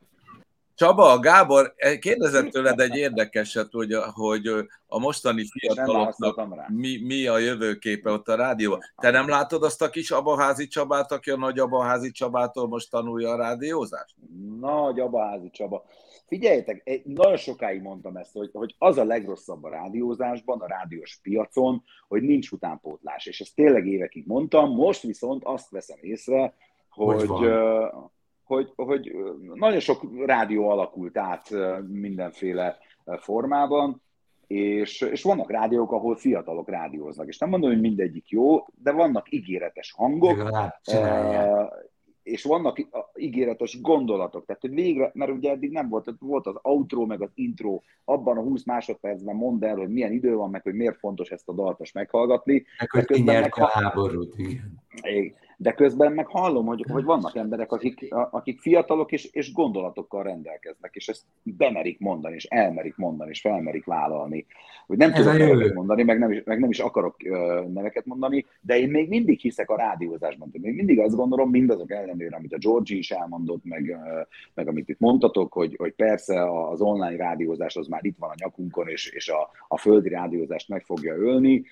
Csaba, 0.81 1.19
Gábor, 1.19 1.73
kérdezett 1.99 2.49
tőled 2.49 2.79
egy 2.79 2.95
érdekeset, 2.95 3.71
hogy 3.71 3.91
a, 3.91 4.11
hogy 4.11 4.47
a 4.87 4.99
mostani 4.99 5.43
fiataloknak 5.45 6.67
mi, 6.67 6.97
mi 7.03 7.27
a 7.27 7.37
jövőképe 7.37 8.11
ott 8.11 8.27
a 8.27 8.35
rádióban. 8.35 8.79
Te 8.95 9.11
nem 9.11 9.29
látod 9.29 9.63
azt 9.63 9.81
a 9.81 9.89
kis 9.89 10.11
Abaházi 10.11 10.67
Csabát, 10.67 11.11
aki 11.11 11.29
a 11.29 11.37
nagy 11.37 11.59
Abaházi 11.59 12.11
Csabától 12.11 12.67
most 12.67 12.89
tanulja 12.89 13.29
a 13.29 13.35
rádiózást? 13.35 14.15
Nagy 14.59 14.99
Abaházi 14.99 15.49
Csaba. 15.49 15.85
Figyeljetek, 16.27 17.01
nagyon 17.03 17.37
sokáig 17.37 17.81
mondtam 17.81 18.15
ezt, 18.15 18.33
hogy, 18.33 18.49
hogy 18.53 18.75
az 18.77 18.97
a 18.97 19.03
legrosszabb 19.03 19.63
a 19.63 19.69
rádiózásban, 19.69 20.59
a 20.59 20.67
rádiós 20.67 21.19
piacon, 21.23 21.83
hogy 22.07 22.21
nincs 22.21 22.51
utánpótlás. 22.51 23.25
És 23.25 23.41
ezt 23.41 23.55
tényleg 23.55 23.87
évekig 23.87 24.27
mondtam, 24.27 24.69
most 24.75 25.01
viszont 25.01 25.43
azt 25.43 25.69
veszem 25.69 25.99
észre, 26.01 26.53
Hogy 26.89 27.27
hogy, 27.27 27.49
hogy, 28.51 28.73
hogy 28.75 29.15
nagyon 29.53 29.79
sok 29.79 30.25
rádió 30.25 30.69
alakult 30.69 31.17
át 31.17 31.49
mindenféle 31.87 32.77
formában, 33.17 34.01
és, 34.47 35.01
és 35.01 35.23
vannak 35.23 35.51
rádiók, 35.51 35.91
ahol 35.91 36.15
fiatalok 36.15 36.69
rádióznak. 36.69 37.27
És 37.27 37.37
nem 37.37 37.49
mondom, 37.49 37.69
hogy 37.69 37.81
mindegyik 37.81 38.29
jó, 38.29 38.65
de 38.83 38.91
vannak 38.91 39.31
ígéretes 39.31 39.93
hangok, 39.97 40.51
és 42.23 42.43
vannak 42.43 42.87
ígéretes 43.15 43.81
gondolatok, 43.81 44.45
tehát 44.45 44.61
hogy 44.61 44.73
végre, 44.73 45.11
mert 45.13 45.31
ugye 45.31 45.51
eddig 45.51 45.71
nem 45.71 45.89
volt, 45.89 46.13
volt 46.19 46.47
az 46.47 46.55
outro, 46.61 47.05
meg 47.05 47.21
az 47.21 47.31
intro, 47.33 47.81
abban 48.05 48.37
a 48.37 48.41
20 48.41 48.63
másodpercben 48.63 49.35
mondd 49.35 49.65
el, 49.65 49.75
hogy 49.75 49.89
milyen 49.89 50.11
idő 50.11 50.35
van, 50.35 50.49
meg 50.49 50.61
hogy 50.61 50.73
miért 50.73 50.97
fontos 50.97 51.29
ezt 51.29 51.49
a 51.49 51.53
dalt 51.53 51.79
most 51.79 51.93
meghallgatni, 51.93 52.65
Meg 52.79 52.91
hogy 52.91 53.05
ki 53.05 53.21
nyerte 53.21 53.63
a 53.63 53.67
háborút. 53.67 54.33
Igen. 54.37 54.79
De 55.61 55.73
közben 55.73 56.11
meg 56.11 56.27
hallom, 56.27 56.65
hogy, 56.65 56.85
hogy 56.91 57.03
vannak 57.03 57.35
emberek, 57.35 57.71
akik, 57.71 58.07
akik 58.09 58.59
fiatalok 58.59 59.11
és, 59.11 59.25
és 59.25 59.53
gondolatokkal 59.53 60.23
rendelkeznek, 60.23 60.95
és 60.95 61.07
ezt 61.07 61.23
bemerik 61.43 61.99
mondani, 61.99 62.35
és 62.35 62.45
elmerik 62.45 62.95
mondani, 62.95 63.29
és 63.29 63.41
felmerik 63.41 63.85
vállalni. 63.85 64.45
Hogy 64.87 64.97
nem 64.97 65.11
tudok 65.11 65.37
neveket 65.37 65.73
mondani, 65.73 66.03
meg 66.03 66.19
nem, 66.19 66.31
is, 66.31 66.41
meg 66.45 66.59
nem 66.59 66.69
is 66.69 66.79
akarok 66.79 67.15
neveket 67.73 68.05
mondani, 68.05 68.45
de 68.61 68.79
én 68.79 68.89
még 68.89 69.09
mindig 69.09 69.39
hiszek 69.39 69.69
a 69.69 69.75
rádiózásban. 69.75 70.49
Még 70.51 70.75
mindig 70.75 70.99
azt 70.99 71.15
gondolom, 71.15 71.49
mindazok 71.49 71.91
ellenére, 71.91 72.35
amit 72.35 72.53
a 72.53 72.57
Georgi 72.57 72.97
is 72.97 73.11
elmondott, 73.11 73.63
meg, 73.63 73.97
meg 74.53 74.67
amit 74.67 74.89
itt 74.89 74.99
mondtatok, 74.99 75.53
hogy, 75.53 75.75
hogy 75.77 75.93
persze 75.93 76.51
az 76.69 76.81
online 76.81 77.15
rádiózás 77.15 77.75
az 77.75 77.87
már 77.87 78.05
itt 78.05 78.17
van 78.17 78.29
a 78.29 78.35
nyakunkon, 78.37 78.87
és, 78.87 79.09
és 79.09 79.29
a, 79.29 79.49
a 79.67 79.77
földi 79.77 80.09
rádiózást 80.09 80.69
meg 80.69 80.83
fogja 80.83 81.15
ölni, 81.15 81.63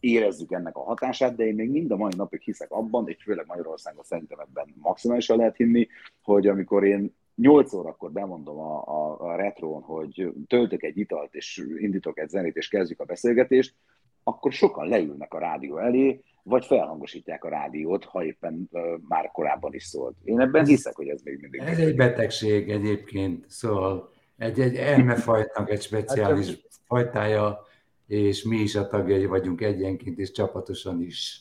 érezzük 0.00 0.52
ennek 0.52 0.76
a 0.76 0.82
hatását, 0.82 1.36
de 1.36 1.46
én 1.46 1.54
még 1.54 1.70
mind 1.70 1.90
a 1.90 1.96
mai 1.96 2.12
napig 2.16 2.40
hiszek 2.40 2.70
abban, 2.70 3.08
és 3.08 3.21
főleg 3.22 3.46
Magyarországon 3.46 4.04
szerintem 4.04 4.38
ebben 4.38 4.74
maximálisan 4.76 5.36
lehet 5.36 5.56
hinni, 5.56 5.88
hogy 6.22 6.46
amikor 6.46 6.84
én 6.84 7.14
8 7.34 7.72
órakor 7.72 8.12
bemondom 8.12 8.58
a, 8.58 8.82
a, 8.86 9.20
a 9.20 9.36
retrón, 9.36 9.82
hogy 9.82 10.32
töltök 10.46 10.82
egy 10.82 10.98
italt, 10.98 11.34
és 11.34 11.66
indítok 11.76 12.18
egy 12.18 12.28
zenét, 12.28 12.56
és 12.56 12.68
kezdjük 12.68 13.00
a 13.00 13.04
beszélgetést, 13.04 13.74
akkor 14.22 14.52
sokan 14.52 14.88
leülnek 14.88 15.34
a 15.34 15.38
rádió 15.38 15.78
elé, 15.78 16.20
vagy 16.42 16.64
felhangosítják 16.64 17.44
a 17.44 17.48
rádiót, 17.48 18.04
ha 18.04 18.24
éppen 18.24 18.68
ö, 18.72 18.96
már 19.08 19.30
korábban 19.32 19.74
is 19.74 19.84
szólt. 19.84 20.16
Én 20.24 20.40
ebben 20.40 20.66
hiszek, 20.66 20.94
hogy 20.94 21.08
ez 21.08 21.22
még 21.22 21.38
mindig. 21.40 21.60
Ez 21.60 21.78
egy 21.78 21.96
betegség 21.96 22.70
egyébként, 22.70 23.44
szóval 23.48 24.10
egy, 24.36 24.60
egy 24.60 24.76
elmefajtnak 24.76 25.70
egy 25.70 25.82
speciális 25.82 26.66
fajtája, 26.86 27.66
és 28.06 28.42
mi 28.42 28.56
is 28.56 28.74
a 28.74 28.86
tagjai 28.86 29.26
vagyunk 29.26 29.60
egyenként, 29.60 30.18
és 30.18 30.30
csapatosan 30.30 31.02
is. 31.02 31.40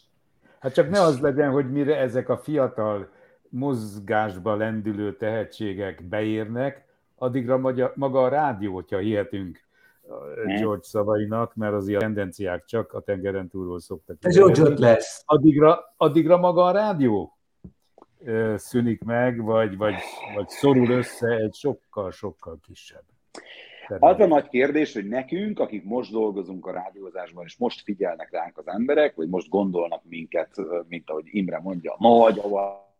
Hát 0.61 0.73
csak 0.73 0.89
ne 0.89 1.01
az 1.01 1.19
legyen, 1.19 1.51
hogy 1.51 1.71
mire 1.71 1.97
ezek 1.97 2.29
a 2.29 2.37
fiatal 2.37 3.09
mozgásba 3.49 4.55
lendülő 4.55 5.15
tehetségek 5.15 6.03
beérnek, 6.03 6.85
addigra 7.15 7.57
maga, 7.57 7.91
maga 7.95 8.23
a 8.23 8.27
rádió, 8.27 8.73
hogyha 8.73 8.97
hihetünk 8.97 9.59
George 10.59 10.83
szavainak, 10.83 11.55
mert 11.55 11.73
azért 11.73 11.97
a 11.97 11.99
tendenciák 11.99 12.65
csak 12.65 12.93
a 12.93 12.99
tengeren 12.99 13.47
túlról 13.47 13.79
szoktak. 13.79 14.17
Ez 14.19 14.35
George 14.35 14.73
lesz. 14.77 15.23
Addigra, 15.25 15.93
addigra 15.97 16.37
maga 16.37 16.65
a 16.65 16.71
rádió 16.71 17.37
szűnik 18.55 19.03
meg, 19.03 19.41
vagy, 19.41 19.77
vagy, 19.77 19.95
vagy 20.35 20.49
szorul 20.49 20.89
össze 20.89 21.27
egy 21.27 21.53
sokkal-sokkal 21.53 22.59
kisebb. 22.61 23.03
Az 23.99 24.19
a 24.19 24.27
nagy 24.27 24.47
kérdés, 24.47 24.93
hogy 24.93 25.07
nekünk, 25.07 25.59
akik 25.59 25.83
most 25.83 26.11
dolgozunk 26.11 26.65
a 26.65 26.71
rádiózásban, 26.71 27.45
és 27.45 27.57
most 27.57 27.81
figyelnek 27.83 28.31
ránk 28.31 28.57
az 28.57 28.67
emberek, 28.67 29.15
vagy 29.15 29.29
most 29.29 29.49
gondolnak 29.49 30.01
minket, 30.03 30.55
mint 30.87 31.09
ahogy 31.09 31.25
Imre 31.25 31.59
mondja, 31.59 31.95
nagy 31.99 32.39
ava 32.39 32.95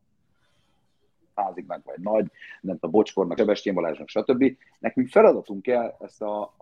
háziknak, 1.36 1.86
vagy 1.86 2.00
nagy, 2.00 2.26
nem 2.62 2.76
tudom, 2.76 2.92
Bocskornak, 2.92 3.38
Sebestyén 3.38 3.76
Balázsnak, 3.76 4.10
stb. 4.10 4.58
Nekünk 4.80 5.08
feladatunk 5.10 5.62
kell 5.62 5.96
ezt 6.00 6.22
a 6.22 6.56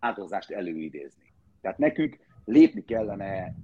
változást 0.00 0.50
előidézni. 0.50 1.32
Tehát 1.60 1.78
nekünk 1.78 2.18
lépni 2.44 2.84
kellene 2.84 3.54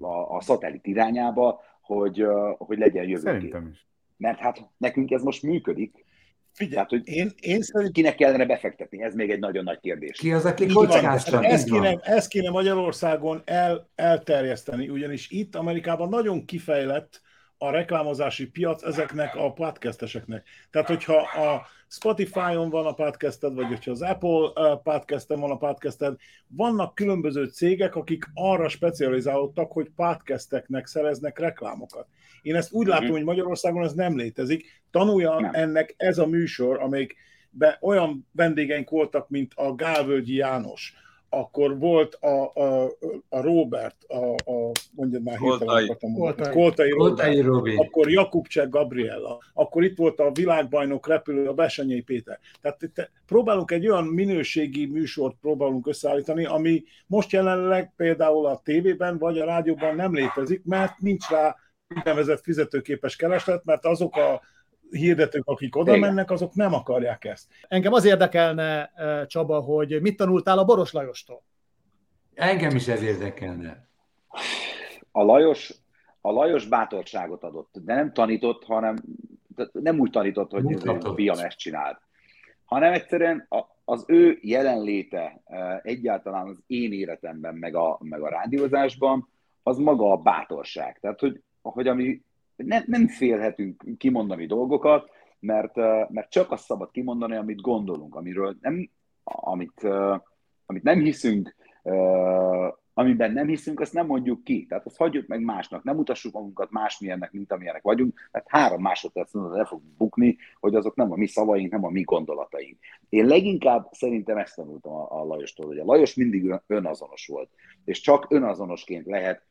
a, 0.00 0.36
a 0.36 0.40
szatellit 0.40 0.86
irányába, 0.86 1.60
hogy, 1.80 2.26
hogy 2.56 2.78
legyen 2.78 3.04
jövőkép. 3.04 3.32
Szerintem 3.32 3.68
is. 3.68 3.86
Mert 4.16 4.38
hát 4.38 4.68
nekünk 4.76 5.10
ez 5.10 5.22
most 5.22 5.42
működik, 5.42 6.04
Figyelj, 6.56 6.84
hogy 6.88 7.08
én, 7.08 7.32
én 7.40 7.62
szerintem 7.62 7.92
kinek 7.92 8.14
kellene 8.14 8.46
befektetni? 8.46 9.02
Ez 9.02 9.14
még 9.14 9.30
egy 9.30 9.38
nagyon 9.38 9.64
nagy 9.64 9.80
kérdés. 9.80 10.18
Ki 10.18 10.32
az, 10.32 10.44
aki 10.44 10.66
kockáztat? 10.66 11.44
Ezt, 11.44 11.70
kéne, 11.70 11.98
ezt 12.02 12.28
kéne 12.28 12.50
Magyarországon 12.50 13.42
el, 13.44 13.88
elterjeszteni, 13.94 14.88
ugyanis 14.88 15.30
itt 15.30 15.54
Amerikában 15.54 16.08
nagyon 16.08 16.44
kifejlett 16.44 17.20
a 17.58 17.70
reklámozási 17.70 18.46
piac 18.46 18.82
ezeknek 18.82 19.34
a 19.34 19.52
podcasteseknek. 19.52 20.46
Tehát, 20.70 20.88
hogyha 20.88 21.16
a 21.16 21.66
Spotify-on 21.88 22.70
van 22.70 22.86
a 22.86 22.92
podcasted, 22.92 23.54
vagy 23.54 23.66
hogyha 23.66 23.90
az 23.90 24.02
Apple 24.02 24.50
podcasten 24.82 25.40
van 25.40 25.50
a 25.50 25.56
podcasted, 25.56 26.16
vannak 26.46 26.94
különböző 26.94 27.44
cégek, 27.44 27.94
akik 27.94 28.24
arra 28.34 28.68
specializálódtak, 28.68 29.72
hogy 29.72 29.90
podcasteknek 29.96 30.86
szereznek 30.86 31.38
reklámokat. 31.38 32.06
Én 32.42 32.54
ezt 32.54 32.72
úgy 32.72 32.86
látom, 32.86 33.10
hogy 33.10 33.24
Magyarországon 33.24 33.84
ez 33.84 33.92
nem 33.92 34.16
létezik. 34.16 34.82
Tanulja 34.90 35.40
Nem. 35.40 35.54
ennek 35.54 35.94
ez 35.96 36.18
a 36.18 36.26
műsor, 36.26 36.80
amelyik 36.80 37.16
be 37.50 37.78
olyan 37.80 38.28
vendégeink 38.32 38.90
voltak, 38.90 39.28
mint 39.28 39.52
a 39.54 39.74
Gálvölgyi 39.74 40.34
János, 40.34 40.94
akkor 41.28 41.78
volt 41.78 42.14
a, 42.14 42.52
a, 42.54 42.90
a 43.28 43.40
Robert, 43.40 43.96
a, 44.08 44.34
a 44.50 44.70
mondjad 44.90 45.22
már 45.22 45.36
Koltai. 45.36 45.86
Koltai, 45.86 46.50
Koltai 46.50 46.90
Koltai 46.90 47.40
Robert, 47.40 47.46
Robi. 47.46 47.76
akkor 47.76 48.10
Jakubcsek 48.10 48.68
Gabriella, 48.68 49.38
akkor 49.54 49.84
itt 49.84 49.96
volt 49.96 50.20
a 50.20 50.30
világbajnok 50.32 51.08
repülő, 51.08 51.48
a 51.48 51.54
Besenyei 51.54 52.02
Péter. 52.02 52.38
Tehát 52.60 52.82
itt 52.82 53.10
próbálunk 53.26 53.70
egy 53.70 53.88
olyan 53.88 54.04
minőségi 54.04 54.86
műsort 54.86 55.36
próbálunk 55.40 55.86
összeállítani, 55.86 56.44
ami 56.44 56.82
most 57.06 57.32
jelenleg 57.32 57.92
például 57.96 58.46
a 58.46 58.60
tévében 58.64 59.18
vagy 59.18 59.38
a 59.38 59.44
rádióban 59.44 59.94
nem 59.94 60.14
létezik, 60.14 60.64
mert 60.64 60.98
nincs 60.98 61.28
rá 61.28 61.56
úgynevezett 61.94 62.42
fizetőképes 62.42 63.16
kereslet, 63.16 63.64
mert 63.64 63.84
azok 63.84 64.16
a 64.16 64.40
hirdetők, 64.90 65.46
akik 65.46 65.76
oda 65.76 65.96
Igen. 65.96 66.08
mennek, 66.08 66.30
azok 66.30 66.54
nem 66.54 66.74
akarják 66.74 67.24
ezt. 67.24 67.46
Engem 67.68 67.92
az 67.92 68.04
érdekelne, 68.04 68.92
eh, 68.94 69.26
Csaba, 69.26 69.60
hogy 69.60 70.00
mit 70.00 70.16
tanultál 70.16 70.58
a 70.58 70.64
Boros 70.64 70.92
Lajostól? 70.92 71.42
Engem 72.34 72.76
is 72.76 72.88
ez 72.88 73.02
érdekelne. 73.02 73.88
A 75.12 75.22
Lajos, 75.22 75.74
a 76.20 76.30
Lajos 76.30 76.66
bátorságot 76.66 77.42
adott, 77.42 77.74
de 77.84 77.94
nem 77.94 78.12
tanított, 78.12 78.64
hanem 78.64 78.96
nem 79.72 79.98
úgy 79.98 80.10
tanított, 80.10 80.50
hogy 80.50 80.76
fiam 81.14 81.38
ezt 81.38 81.58
csinált, 81.58 82.00
hanem 82.64 82.92
egyszerűen 82.92 83.46
a, 83.48 83.64
az 83.84 84.04
ő 84.06 84.38
jelenléte 84.42 85.40
eh, 85.44 85.78
egyáltalán 85.82 86.46
az 86.46 86.62
én 86.66 86.92
életemben, 86.92 87.54
meg 87.54 87.74
a, 87.74 87.98
meg 88.00 88.22
a 88.22 88.28
rádiózásban, 88.28 89.28
az 89.62 89.78
maga 89.78 90.12
a 90.12 90.16
bátorság. 90.16 90.98
Tehát, 91.00 91.20
hogy, 91.20 91.42
hogy 91.62 91.88
ami, 91.88 92.22
nem, 92.56 92.82
nem 92.86 93.08
félhetünk 93.08 93.84
kimondani 93.98 94.46
dolgokat, 94.46 95.10
mert, 95.38 95.76
mert 96.10 96.30
csak 96.30 96.50
azt 96.50 96.64
szabad 96.64 96.90
kimondani, 96.90 97.36
amit 97.36 97.60
gondolunk, 97.60 98.14
amiről 98.14 98.56
nem, 98.60 98.90
amit, 99.24 99.80
amit 100.66 100.82
nem 100.82 101.00
hiszünk, 101.00 101.54
amiben 102.98 103.32
nem 103.32 103.46
hiszünk, 103.46 103.80
azt 103.80 103.92
nem 103.92 104.06
mondjuk 104.06 104.44
ki. 104.44 104.66
Tehát 104.66 104.86
azt 104.86 104.96
hagyjuk 104.96 105.26
meg 105.26 105.40
másnak, 105.40 105.84
nem 105.84 105.96
mutassuk 105.96 106.32
magunkat 106.32 106.70
másmilyennek, 106.70 107.32
mint 107.32 107.52
amilyenek 107.52 107.82
vagyunk, 107.82 108.28
mert 108.32 108.48
három 108.48 108.82
másodperc 108.82 109.34
múlva 109.34 109.58
el 109.58 109.64
fog 109.64 109.82
bukni, 109.96 110.36
hogy 110.60 110.74
azok 110.74 110.96
nem 110.96 111.12
a 111.12 111.16
mi 111.16 111.26
szavaink, 111.26 111.72
nem 111.72 111.84
a 111.84 111.90
mi 111.90 112.02
gondolataink. 112.02 112.78
Én 113.08 113.26
leginkább 113.26 113.88
szerintem 113.92 114.36
ezt 114.36 114.54
tanultam 114.54 114.92
a, 114.92 115.20
a 115.20 115.24
Lajostól, 115.24 115.66
hogy 115.66 115.78
a 115.78 115.84
Lajos 115.84 116.14
mindig 116.14 116.44
ön- 116.44 116.62
önazonos 116.66 117.26
volt, 117.26 117.50
és 117.84 118.00
csak 118.00 118.26
önazonosként 118.28 119.06
lehet 119.06 119.42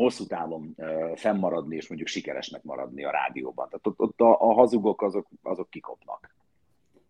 hosszú 0.00 0.26
távon 0.26 0.76
fennmaradni, 1.14 1.76
és 1.76 1.88
mondjuk 1.88 2.08
sikeresnek 2.08 2.62
maradni 2.62 3.04
a 3.04 3.10
rádióban. 3.10 3.68
Tehát 3.68 3.86
ott, 3.86 3.98
ott 3.98 4.20
a, 4.20 4.40
a 4.40 4.52
hazugok 4.52 5.02
azok, 5.02 5.26
azok 5.42 5.70
kikopnak. 5.70 6.34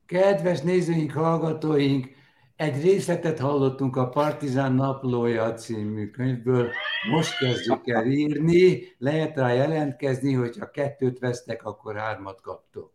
Kedves 0.06 0.60
nézőink, 0.60 1.12
hallgatóink, 1.12 2.18
egy 2.56 2.82
részletet 2.82 3.38
hallottunk 3.38 3.96
a 3.96 4.08
Partizán 4.08 4.72
Naplója 4.72 5.54
című 5.54 6.10
könyvből. 6.10 6.70
Most 7.10 7.38
kezdjük 7.38 7.88
el 7.88 8.06
írni, 8.06 8.94
lehet 8.98 9.36
rá 9.36 9.52
jelentkezni, 9.52 10.32
hogyha 10.32 10.70
kettőt 10.70 11.18
vesztek, 11.18 11.64
akkor 11.64 11.96
hármat 11.96 12.40
kaptok. 12.40 12.92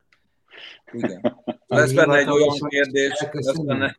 Igen. 0.92 1.44
Lesz 1.68 1.94
benne 1.94 2.18
egy 2.18 2.30
olyan 2.30 2.58
kérdés, 2.68 3.26
lesz 3.32 3.58
benne, 3.58 3.98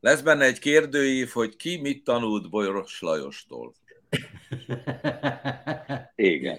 lesz 0.00 0.20
benne 0.20 0.44
egy 0.44 0.58
kérdőív, 0.58 1.28
hogy 1.28 1.56
ki 1.56 1.80
mit 1.80 2.04
tanult 2.04 2.50
Boros 2.50 3.00
Lajostól. 3.00 3.72
Igen. 6.14 6.58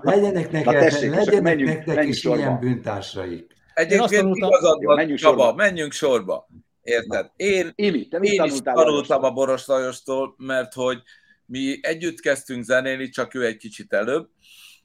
legyenek 0.00 0.50
nektek, 0.50 0.64
Na 0.64 0.72
tessék, 0.72 1.10
legyenek 1.14 1.42
menjünk- 1.42 1.70
nektek 1.70 1.94
menjünk 1.94 2.14
is 2.14 2.20
sorba. 2.20 2.38
ilyen 2.38 2.58
bűntársaik. 2.58 3.52
Egyébként 3.74 4.10
tanultam- 4.20 4.50
igazad 4.52 4.84
van, 4.84 4.96
menjünk 4.96 5.18
Csaba, 5.18 5.42
sorba. 5.42 5.54
menjünk 5.54 5.92
sorba. 5.92 6.48
Érted? 6.82 7.30
Én, 7.36 7.72
Imi, 7.74 8.08
te 8.08 8.18
én 8.20 8.42
is 8.44 8.58
tanultam 8.62 9.24
a 9.24 9.30
Boros 9.30 9.66
Lajostól, 9.66 10.34
mert 10.38 10.72
hogy 10.74 11.02
mi 11.46 11.78
együtt 11.82 12.20
kezdtünk 12.20 12.64
zenélni, 12.64 13.08
csak 13.08 13.34
ő 13.34 13.44
egy 13.44 13.56
kicsit 13.56 13.92
előbb, 13.92 14.28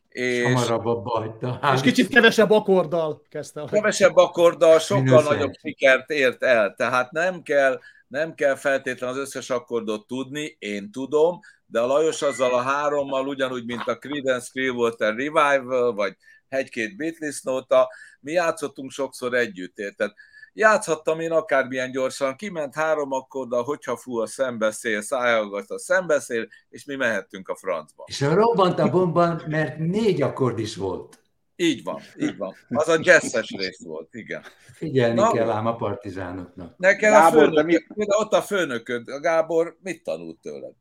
és 0.09 0.43
Hamarabb 0.43 0.85
abba 0.85 1.09
hagyta. 1.09 1.59
És 1.73 1.81
kicsit 1.81 2.07
kevesebb 2.07 2.49
akkorddal 2.51 3.21
kezdte. 3.29 3.63
kevesebb 3.71 4.15
akkorddal 4.15 4.79
sokkal 4.79 5.03
Minusz 5.03 5.27
nagyobb 5.27 5.53
sikert 5.61 6.09
ért 6.09 6.43
el. 6.43 6.73
Tehát 6.77 7.11
nem 7.11 7.41
kell, 7.41 7.79
nem 8.07 8.33
kell 8.33 8.55
feltétlenül 8.55 9.15
az 9.15 9.21
összes 9.21 9.49
akkordot 9.49 10.07
tudni, 10.07 10.55
én 10.59 10.91
tudom, 10.91 11.39
de 11.65 11.79
a 11.79 11.85
Lajos 11.85 12.21
azzal 12.21 12.53
a 12.53 12.61
hárommal, 12.61 13.27
ugyanúgy, 13.27 13.65
mint 13.65 13.87
a 13.87 13.97
Creedence 13.97 14.49
Clearwater 14.51 15.15
Revival, 15.15 15.93
vagy 15.93 16.15
egy-két 16.47 16.95
Beatles 16.95 17.41
nóta, 17.41 17.89
mi 18.19 18.31
játszottunk 18.31 18.91
sokszor 18.91 19.33
együtt, 19.33 19.77
érted? 19.77 20.11
Játszhattam 20.53 21.19
én 21.19 21.31
akármilyen 21.31 21.91
gyorsan, 21.91 22.35
kiment 22.35 22.75
három 22.75 23.11
akkorddal, 23.11 23.63
hogyha 23.63 23.97
fú 23.97 24.19
a 24.19 24.27
szembeszél, 24.27 25.01
szájhallgat 25.01 25.69
a 25.69 25.79
szembeszél, 25.79 26.47
és 26.69 26.85
mi 26.85 26.95
mehettünk 26.95 27.49
a 27.49 27.55
francba. 27.55 28.03
És 28.07 28.21
robbant 28.21 28.79
a 28.79 28.89
bomba, 28.89 29.41
mert 29.47 29.77
négy 29.77 30.21
akkord 30.21 30.59
is 30.59 30.75
volt. 30.75 31.24
Így 31.55 31.83
van, 31.83 31.99
így 32.19 32.37
van. 32.37 32.53
Az 32.69 32.87
a 32.87 32.97
jazzes 33.01 33.49
rész 33.57 33.83
volt, 33.83 34.13
igen. 34.13 34.41
Figyelni 34.73 35.19
Na. 35.19 35.31
kell 35.31 35.49
ám 35.49 35.65
a 35.65 35.75
partizánoknak. 35.75 36.77
Neked 36.77 37.11
Gábor, 37.11 37.43
a 37.43 37.49
de 37.49 37.61
főnököd, 37.63 37.97
mi- 37.97 38.05
ott 38.07 38.31
a 38.31 38.41
főnököd, 38.41 39.07
a 39.09 39.19
Gábor 39.19 39.77
mit 39.81 40.03
tanult 40.03 40.39
tőled? 40.39 40.73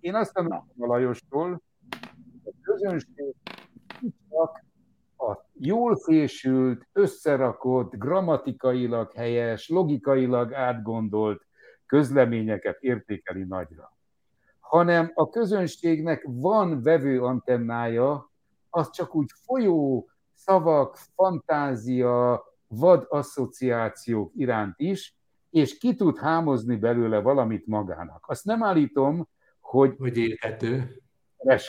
Én 0.00 0.14
azt 0.14 0.32
tanultam 0.32 0.68
a 0.78 0.86
Lajostól, 0.86 1.62
a 2.44 2.50
közönség 2.62 3.34
csak 4.30 4.64
a 5.18 5.44
jól 5.54 5.96
fésült, 5.96 6.86
összerakott, 6.92 7.96
grammatikailag 7.96 9.12
helyes, 9.12 9.68
logikailag 9.68 10.52
átgondolt 10.52 11.46
közleményeket 11.86 12.78
értékeli 12.80 13.42
nagyra. 13.42 13.96
Hanem 14.60 15.10
a 15.14 15.28
közönségnek 15.28 16.22
van 16.26 16.82
vevő 16.82 17.22
antennája, 17.22 18.30
az 18.70 18.90
csak 18.90 19.14
úgy 19.14 19.30
folyó 19.44 20.08
szavak, 20.34 20.96
fantázia, 21.14 22.42
vad 22.66 23.06
asszociációk 23.08 24.32
iránt 24.34 24.74
is, 24.76 25.16
és 25.50 25.78
ki 25.78 25.94
tud 25.94 26.18
hámozni 26.18 26.76
belőle 26.76 27.20
valamit 27.20 27.66
magának. 27.66 28.24
Azt 28.28 28.44
nem 28.44 28.62
állítom, 28.62 29.28
hogy 29.60 29.94
Hogy 29.98 30.16
érthető. 30.16 31.02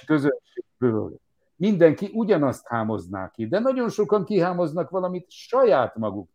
közönségből 0.05 1.19
mindenki 1.55 2.11
ugyanazt 2.13 2.67
hámozná 2.67 3.31
ki, 3.31 3.47
de 3.47 3.59
nagyon 3.59 3.89
sokan 3.89 4.25
kihámoznak 4.25 4.89
valamit 4.89 5.29
saját 5.29 5.95
maguk. 5.95 6.29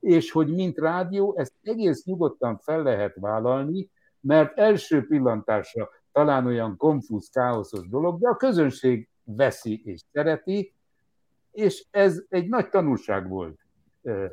És 0.00 0.30
hogy 0.30 0.54
mint 0.54 0.78
rádió, 0.78 1.34
ezt 1.36 1.54
egész 1.62 2.04
nyugodtan 2.04 2.58
fel 2.58 2.82
lehet 2.82 3.14
vállalni, 3.20 3.90
mert 4.20 4.58
első 4.58 5.06
pillantásra 5.06 5.88
talán 6.12 6.46
olyan 6.46 6.76
konfúz, 6.76 7.28
káoszos 7.28 7.88
dolog, 7.88 8.20
de 8.20 8.28
a 8.28 8.36
közönség 8.36 9.08
veszi 9.36 9.82
és 9.84 10.00
szereti, 10.12 10.72
és 11.50 11.84
ez 11.90 12.22
egy 12.28 12.48
nagy 12.48 12.68
tanulság 12.68 13.28
volt 13.28 13.58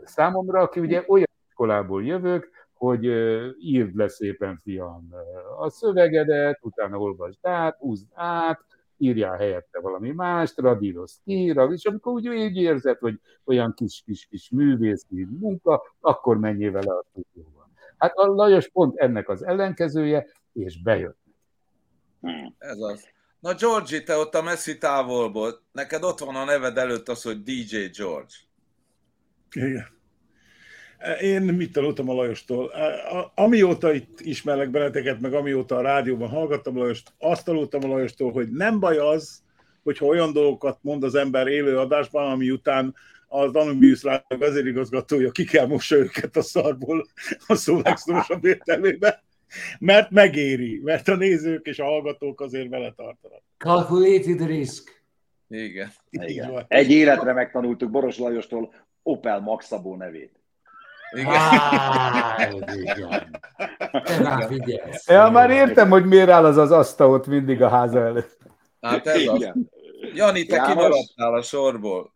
számomra, 0.03 0.59
aki 0.59 0.79
ugye 0.79 1.03
olyan 1.07 1.29
iskolából 1.47 2.03
jövök, 2.05 2.49
hogy 2.73 3.03
írd 3.59 3.95
le 3.95 4.07
szépen, 4.07 4.57
fiam, 4.57 5.09
a 5.59 5.69
szövegedet, 5.69 6.59
utána 6.61 6.97
olvasd 6.97 7.39
át, 7.41 7.77
húzd 7.77 8.07
át, 8.13 8.65
írjál 8.97 9.37
helyette 9.37 9.79
valami 9.79 10.11
mást, 10.11 10.57
radírozd 10.59 11.15
ki, 11.23 11.53
és 11.69 11.85
amikor 11.85 12.13
úgy, 12.13 12.27
úgy 12.27 12.55
érzed, 12.55 12.97
hogy 12.97 13.19
olyan 13.45 13.73
kis-kis-kis 13.73 14.49
művészi 14.49 15.27
munka, 15.39 15.83
akkor 15.99 16.37
menjél 16.37 16.71
vele 16.71 16.93
a 16.93 17.05
stúdióba. 17.09 17.69
Hát 17.97 18.11
a 18.15 18.25
Lajos 18.25 18.69
pont 18.69 18.97
ennek 18.97 19.29
az 19.29 19.45
ellenkezője, 19.45 20.27
és 20.53 20.81
bejött. 20.81 21.17
Hmm. 22.21 22.55
Ez 22.57 22.79
az. 22.79 23.07
Na 23.39 23.53
Georgi, 23.53 24.03
te 24.03 24.15
ott 24.17 24.35
a 24.35 24.41
messzi 24.41 24.77
távolból, 24.77 25.61
neked 25.71 26.03
ott 26.03 26.19
van 26.19 26.35
a 26.35 26.43
neved 26.43 26.77
előtt 26.77 27.09
az, 27.09 27.21
hogy 27.21 27.43
DJ 27.43 27.85
George. 27.97 28.33
Igen. 29.51 29.85
Én 31.21 31.41
mit 31.41 31.71
tanultam 31.71 32.09
a 32.09 32.13
Lajostól? 32.13 32.65
A- 32.65 33.31
Amióta 33.35 33.93
itt 33.93 34.19
ismerlek 34.19 34.69
benneteket, 34.69 35.19
meg 35.19 35.33
amióta 35.33 35.75
a 35.75 35.81
rádióban 35.81 36.29
hallgattam 36.29 36.77
Lajost, 36.77 37.13
azt 37.17 37.45
tanultam 37.45 37.83
a 37.83 37.87
Lajostól, 37.87 38.31
hogy 38.31 38.49
nem 38.51 38.79
baj 38.79 38.97
az, 38.97 39.41
hogyha 39.83 40.05
olyan 40.05 40.33
dolgokat 40.33 40.77
mond 40.81 41.03
az 41.03 41.15
ember 41.15 41.47
élő 41.47 41.77
adásban, 41.77 42.31
ami 42.31 42.51
után 42.51 42.95
az 43.27 43.51
Danubius 43.51 44.03
Rádió 44.03 44.37
vezérigazgatója 44.37 45.31
ki 45.31 45.43
kell 45.45 45.67
mossa 45.67 45.95
őket 45.95 46.37
a 46.37 46.41
szarból 46.41 47.05
a 47.47 47.55
szó 47.55 47.79
legszorosabb 47.83 48.45
értelmében, 48.53 49.15
mert 49.79 50.09
megéri, 50.09 50.81
mert 50.83 51.07
a 51.07 51.15
nézők 51.15 51.65
és 51.65 51.79
a 51.79 51.83
hallgatók 51.83 52.41
azért 52.41 52.69
vele 52.69 52.93
tartanak. 52.95 53.41
Calculated 53.57 54.45
risk. 54.45 55.03
Igen. 55.47 55.91
Igen. 56.09 56.65
Egy 56.67 56.91
életre 56.91 57.33
megtanultuk 57.33 57.89
Boros 57.91 58.17
Lajostól 58.17 58.73
Opel 59.03 59.39
Max 59.39 59.65
Szabó 59.65 59.95
nevét. 59.95 60.39
Igen. 61.11 61.25
Á, 61.27 62.35
ez 62.37 62.75
igen. 62.75 63.39
Te 64.03 64.19
már 64.19 64.47
figyelsz. 64.47 65.07
Ja, 65.07 65.29
már 65.29 65.49
értem, 65.49 65.89
hogy 65.89 66.05
miért 66.05 66.29
áll 66.29 66.45
az 66.45 66.57
az 66.57 66.71
asztal 66.71 67.11
ott 67.11 67.27
mindig 67.27 67.61
a 67.61 67.69
háza 67.69 67.99
előtt. 67.99 68.37
Hát 68.81 69.07
ez 69.07 69.27
az. 69.27 69.35
Igen. 69.35 69.69
Jani, 70.13 70.45
te 70.45 70.55
János? 70.55 70.73
kimaradtál 70.73 71.33
a 71.33 71.41
sorból. 71.41 72.13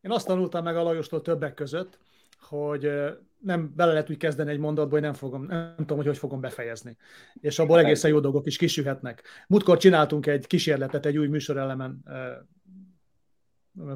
Én 0.00 0.10
azt 0.10 0.26
tanultam 0.26 0.64
meg 0.64 0.76
a 0.76 0.82
Lajostól 0.82 1.22
többek 1.22 1.54
között, 1.54 1.98
hogy 2.42 2.90
nem 3.38 3.72
bele 3.76 3.92
lehet 3.92 4.10
úgy 4.10 4.16
kezdeni 4.16 4.50
egy 4.50 4.58
mondatba, 4.58 4.92
hogy 4.92 5.02
nem, 5.02 5.12
fogom, 5.12 5.44
nem 5.44 5.74
tudom, 5.76 5.96
hogy 5.96 6.06
hogy 6.06 6.18
fogom 6.18 6.40
befejezni. 6.40 6.96
És 7.40 7.58
abból 7.58 7.78
egészen 7.78 8.10
jó 8.10 8.20
dolgok 8.20 8.46
is 8.46 8.56
kisühetnek. 8.56 9.22
Múltkor 9.46 9.76
csináltunk 9.78 10.26
egy 10.26 10.46
kísérletet, 10.46 11.06
egy 11.06 11.18
új 11.18 11.26
műsorelemen 11.26 12.02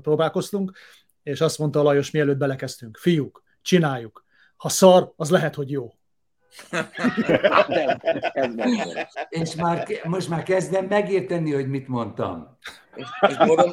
próbálkoztunk, 0.02 0.72
és 1.22 1.40
azt 1.40 1.58
mondta 1.58 1.80
a 1.80 1.82
Lajos, 1.82 2.10
mielőtt 2.10 2.36
belekezdtünk, 2.36 2.96
fiúk, 2.96 3.42
csináljuk. 3.62 4.24
Ha 4.56 4.68
szar, 4.68 5.12
az 5.16 5.30
lehet, 5.30 5.54
hogy 5.54 5.70
jó. 5.70 5.95
és 9.28 9.54
már, 9.54 9.86
most 10.04 10.28
már 10.28 10.42
kezdem 10.42 10.84
megérteni, 10.84 11.52
hogy 11.52 11.68
mit 11.68 11.88
mondtam. 11.88 12.56
És 13.28 13.36
Boros, 13.36 13.72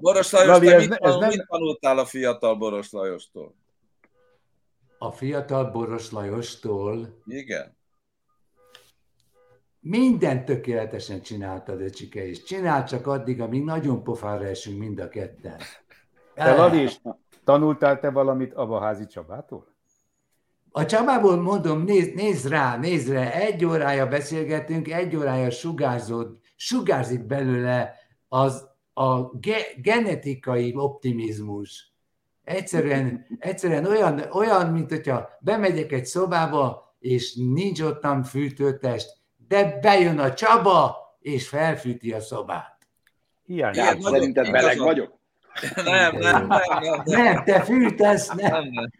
Boros 0.00 0.32
Lajos, 0.32 0.48
Lali, 0.48 0.66
te 0.66 0.74
ez, 0.74 0.86
mit, 0.86 0.98
ez 0.98 1.16
nem... 1.16 1.28
mit 1.28 1.46
tanultál 1.48 1.98
a 1.98 2.04
fiatal 2.04 2.54
Boros 2.54 2.92
Lajostól? 2.92 3.54
A 4.98 5.10
fiatal 5.10 5.64
Boros 5.64 6.10
Lajostól? 6.10 7.22
Igen. 7.26 7.76
Minden 9.80 10.44
tökéletesen 10.44 11.22
csinálta 11.22 11.72
Öcsike, 11.72 12.26
és 12.26 12.42
csinál 12.42 12.84
csak 12.84 13.06
addig, 13.06 13.40
amíg 13.40 13.64
nagyon 13.64 14.02
pofára 14.02 14.46
esünk 14.46 14.78
mind 14.78 14.98
a 14.98 15.08
ketten. 15.08 15.60
Te 16.34 16.54
Lali, 16.54 16.82
is 16.82 17.00
tanultál 17.44 18.00
te 18.00 18.10
valamit 18.10 18.54
Abaházi 18.54 19.06
Csabától? 19.06 19.67
A 20.70 20.84
Csabából 20.84 21.36
mondom, 21.36 21.82
nézd, 21.82 22.14
nézd 22.14 22.48
rá, 22.48 22.76
nézd 22.76 23.12
rá, 23.12 23.30
egy 23.30 23.64
órája 23.64 24.06
beszélgetünk, 24.06 24.88
egy 24.88 25.16
órája 25.16 25.50
sugárzott, 25.50 26.40
sugárzik 26.56 27.26
belőle 27.26 27.94
az 28.28 28.68
a 28.92 29.38
ge- 29.38 29.74
genetikai 29.82 30.74
optimizmus. 30.76 31.92
Egyszerűen, 32.44 33.26
egyszerűen 33.38 33.86
olyan, 33.86 34.20
olyan, 34.32 34.72
mint 34.72 34.90
hogyha 34.90 35.28
bemegyek 35.40 35.92
egy 35.92 36.06
szobába, 36.06 36.94
és 36.98 37.34
nincs 37.34 37.80
ottan 37.80 38.22
fűtőtest, 38.22 39.08
de 39.48 39.78
bejön 39.80 40.18
a 40.18 40.34
Csaba, 40.34 40.96
és 41.20 41.48
felfűti 41.48 42.12
a 42.12 42.20
szobát. 42.20 42.88
Hiányzik. 43.44 44.02
Szerinted 44.02 44.50
meleg 44.50 44.78
vagyok? 44.78 45.17
Nem, 45.74 46.16
nem, 46.16 46.46
nem, 46.46 46.78
nem. 46.80 47.02
Nem, 47.04 47.44
te 47.44 47.62
fűtesz, 47.62 48.28
nem. 48.28 48.50
nem, 48.50 48.68
nem. 48.70 48.90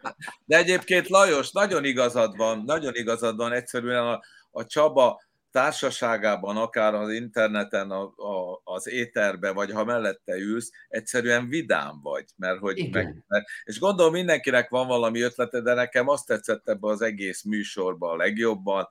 De 0.45 0.57
egyébként 0.57 1.09
Lajos, 1.09 1.51
nagyon 1.53 1.85
igazad 1.85 2.37
van, 2.37 2.63
nagyon 2.67 2.95
igazad 2.95 3.37
van, 3.37 3.53
egyszerűen 3.53 4.07
a, 4.07 4.21
a 4.51 4.65
Csaba 4.65 5.21
társaságában, 5.51 6.57
akár 6.57 6.95
az 6.95 7.11
interneten, 7.11 7.91
a, 7.91 8.03
a, 8.03 8.61
az 8.65 8.89
éterbe, 8.89 9.53
vagy 9.53 9.73
ha 9.73 9.85
mellette 9.85 10.37
ülsz, 10.37 10.71
egyszerűen 10.89 11.49
vidám 11.49 12.01
vagy. 12.03 12.25
Mert 12.37 12.59
hogy 12.59 12.89
meg, 12.93 13.25
mert, 13.29 13.47
és 13.65 13.79
gondolom 13.79 14.13
mindenkinek 14.13 14.69
van 14.69 14.87
valami 14.87 15.21
ötlete, 15.21 15.61
de 15.61 15.75
nekem 15.75 16.09
azt 16.09 16.27
tetszett 16.27 16.69
ebbe 16.69 16.89
az 16.89 17.03
egész 17.03 17.43
műsorban 17.43 18.11
a 18.11 18.17
legjobban, 18.17 18.89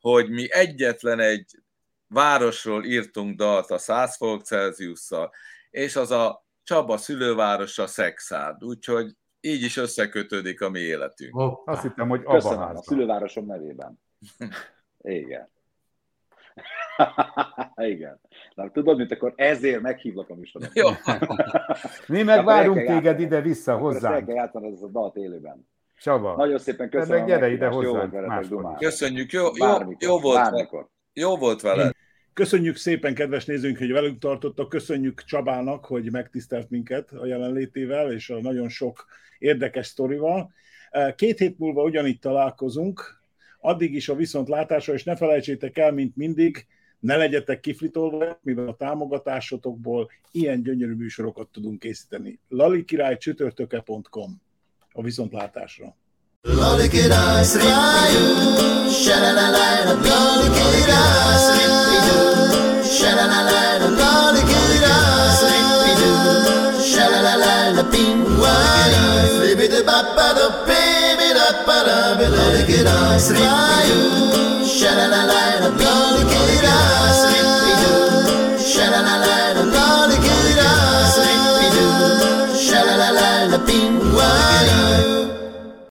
hogy 0.00 0.30
mi 0.30 0.52
egyetlen 0.52 1.20
egy 1.20 1.58
városról 2.06 2.84
írtunk 2.84 3.36
dalt 3.36 3.70
a 3.70 3.78
100 3.78 4.16
fok 4.16 4.44
Celsiusszal, 4.44 5.32
és 5.70 5.96
az 5.96 6.10
a 6.10 6.46
Csaba 6.68 6.96
szülővárosa 6.96 7.86
Szexárd, 7.86 8.64
úgyhogy 8.64 9.16
így 9.40 9.62
is 9.62 9.76
összekötődik 9.76 10.60
a 10.60 10.70
mi 10.70 10.78
életünk. 10.78 11.34
Hoppá. 11.34 11.72
Azt 11.72 11.82
hittem, 11.82 12.08
hogy 12.08 12.22
Köszönöm 12.22 12.76
a 12.76 12.82
szülővárosom 12.82 13.46
nevében. 13.46 14.00
Igen. 15.20 15.50
Igen. 17.92 18.20
Na, 18.54 18.70
tudod, 18.70 18.96
mint 18.96 19.12
akkor 19.12 19.32
ezért 19.36 19.80
meghívlak 19.80 20.30
a 20.30 20.34
műsorban. 20.34 20.70
Jó. 20.74 20.88
Mi 22.16 22.22
meg 22.22 22.44
várunk 22.44 22.86
téged 22.86 23.20
ide-vissza 23.20 23.76
hozzánk. 23.76 24.14
Akkor 24.14 24.26
kell 24.26 24.34
játszani 24.34 24.72
ez 24.72 24.82
a 24.82 24.88
dalt 24.88 25.16
élőben. 25.16 25.68
Csaba. 26.00 26.36
Nagyon 26.36 26.58
szépen 26.58 26.90
köszönöm. 26.90 27.18
Meg 27.18 27.28
gyere 27.28 27.50
ide 27.50 27.66
hozzánk. 27.66 28.78
Köszönjük, 28.78 29.32
jó, 29.32 29.46
jó, 29.54 29.76
jó, 29.98 30.20
volt, 30.20 30.66
jó 31.12 31.36
volt 31.36 31.60
veled. 31.60 31.92
Köszönjük 32.38 32.76
szépen, 32.76 33.14
kedves 33.14 33.44
nézőink, 33.44 33.78
hogy 33.78 33.92
velünk 33.92 34.18
tartottak. 34.18 34.68
Köszönjük 34.68 35.24
Csabának, 35.24 35.84
hogy 35.84 36.10
megtisztelt 36.10 36.70
minket 36.70 37.12
a 37.12 37.26
jelenlétével 37.26 38.12
és 38.12 38.30
a 38.30 38.40
nagyon 38.40 38.68
sok 38.68 39.06
érdekes 39.38 39.86
sztorival. 39.86 40.52
Két 41.16 41.38
hét 41.38 41.58
múlva 41.58 41.82
ugyanígy 41.82 42.18
találkozunk, 42.18 43.20
addig 43.60 43.94
is 43.94 44.08
a 44.08 44.14
viszontlátásra, 44.14 44.94
és 44.94 45.04
ne 45.04 45.16
felejtsétek 45.16 45.78
el, 45.78 45.92
mint 45.92 46.16
mindig, 46.16 46.66
ne 46.98 47.16
legyetek 47.16 47.60
kiflitolva, 47.60 48.38
mivel 48.42 48.68
a 48.68 48.76
támogatásotokból 48.76 50.10
ilyen 50.30 50.62
gyönyörű 50.62 50.94
műsorokat 50.94 51.48
tudunk 51.48 51.78
készíteni. 51.78 52.40
lalikirálycsütörtöke.com 52.48 54.40
a 54.92 55.02
viszontlátásra. 55.02 55.96
Lodikerai 56.46 57.42
srivayu, 57.42 58.26
shalalalai, 58.86 59.90
lodikerai 60.06 61.34
srivayu, 61.44 62.18
shalalalai, 62.86 63.82
lodikerai 63.98 65.34
srivayu, 65.40 66.12
shalalalai, 66.78 67.74
lapinwayu, 67.74 69.04
libide 69.42 69.82
bapada, 69.82 70.46
pibida 70.62 71.48
pada, 71.66 72.14
lodikerai 72.22 73.18
la 74.94 75.06
la 75.06 75.22
la. 75.26 75.97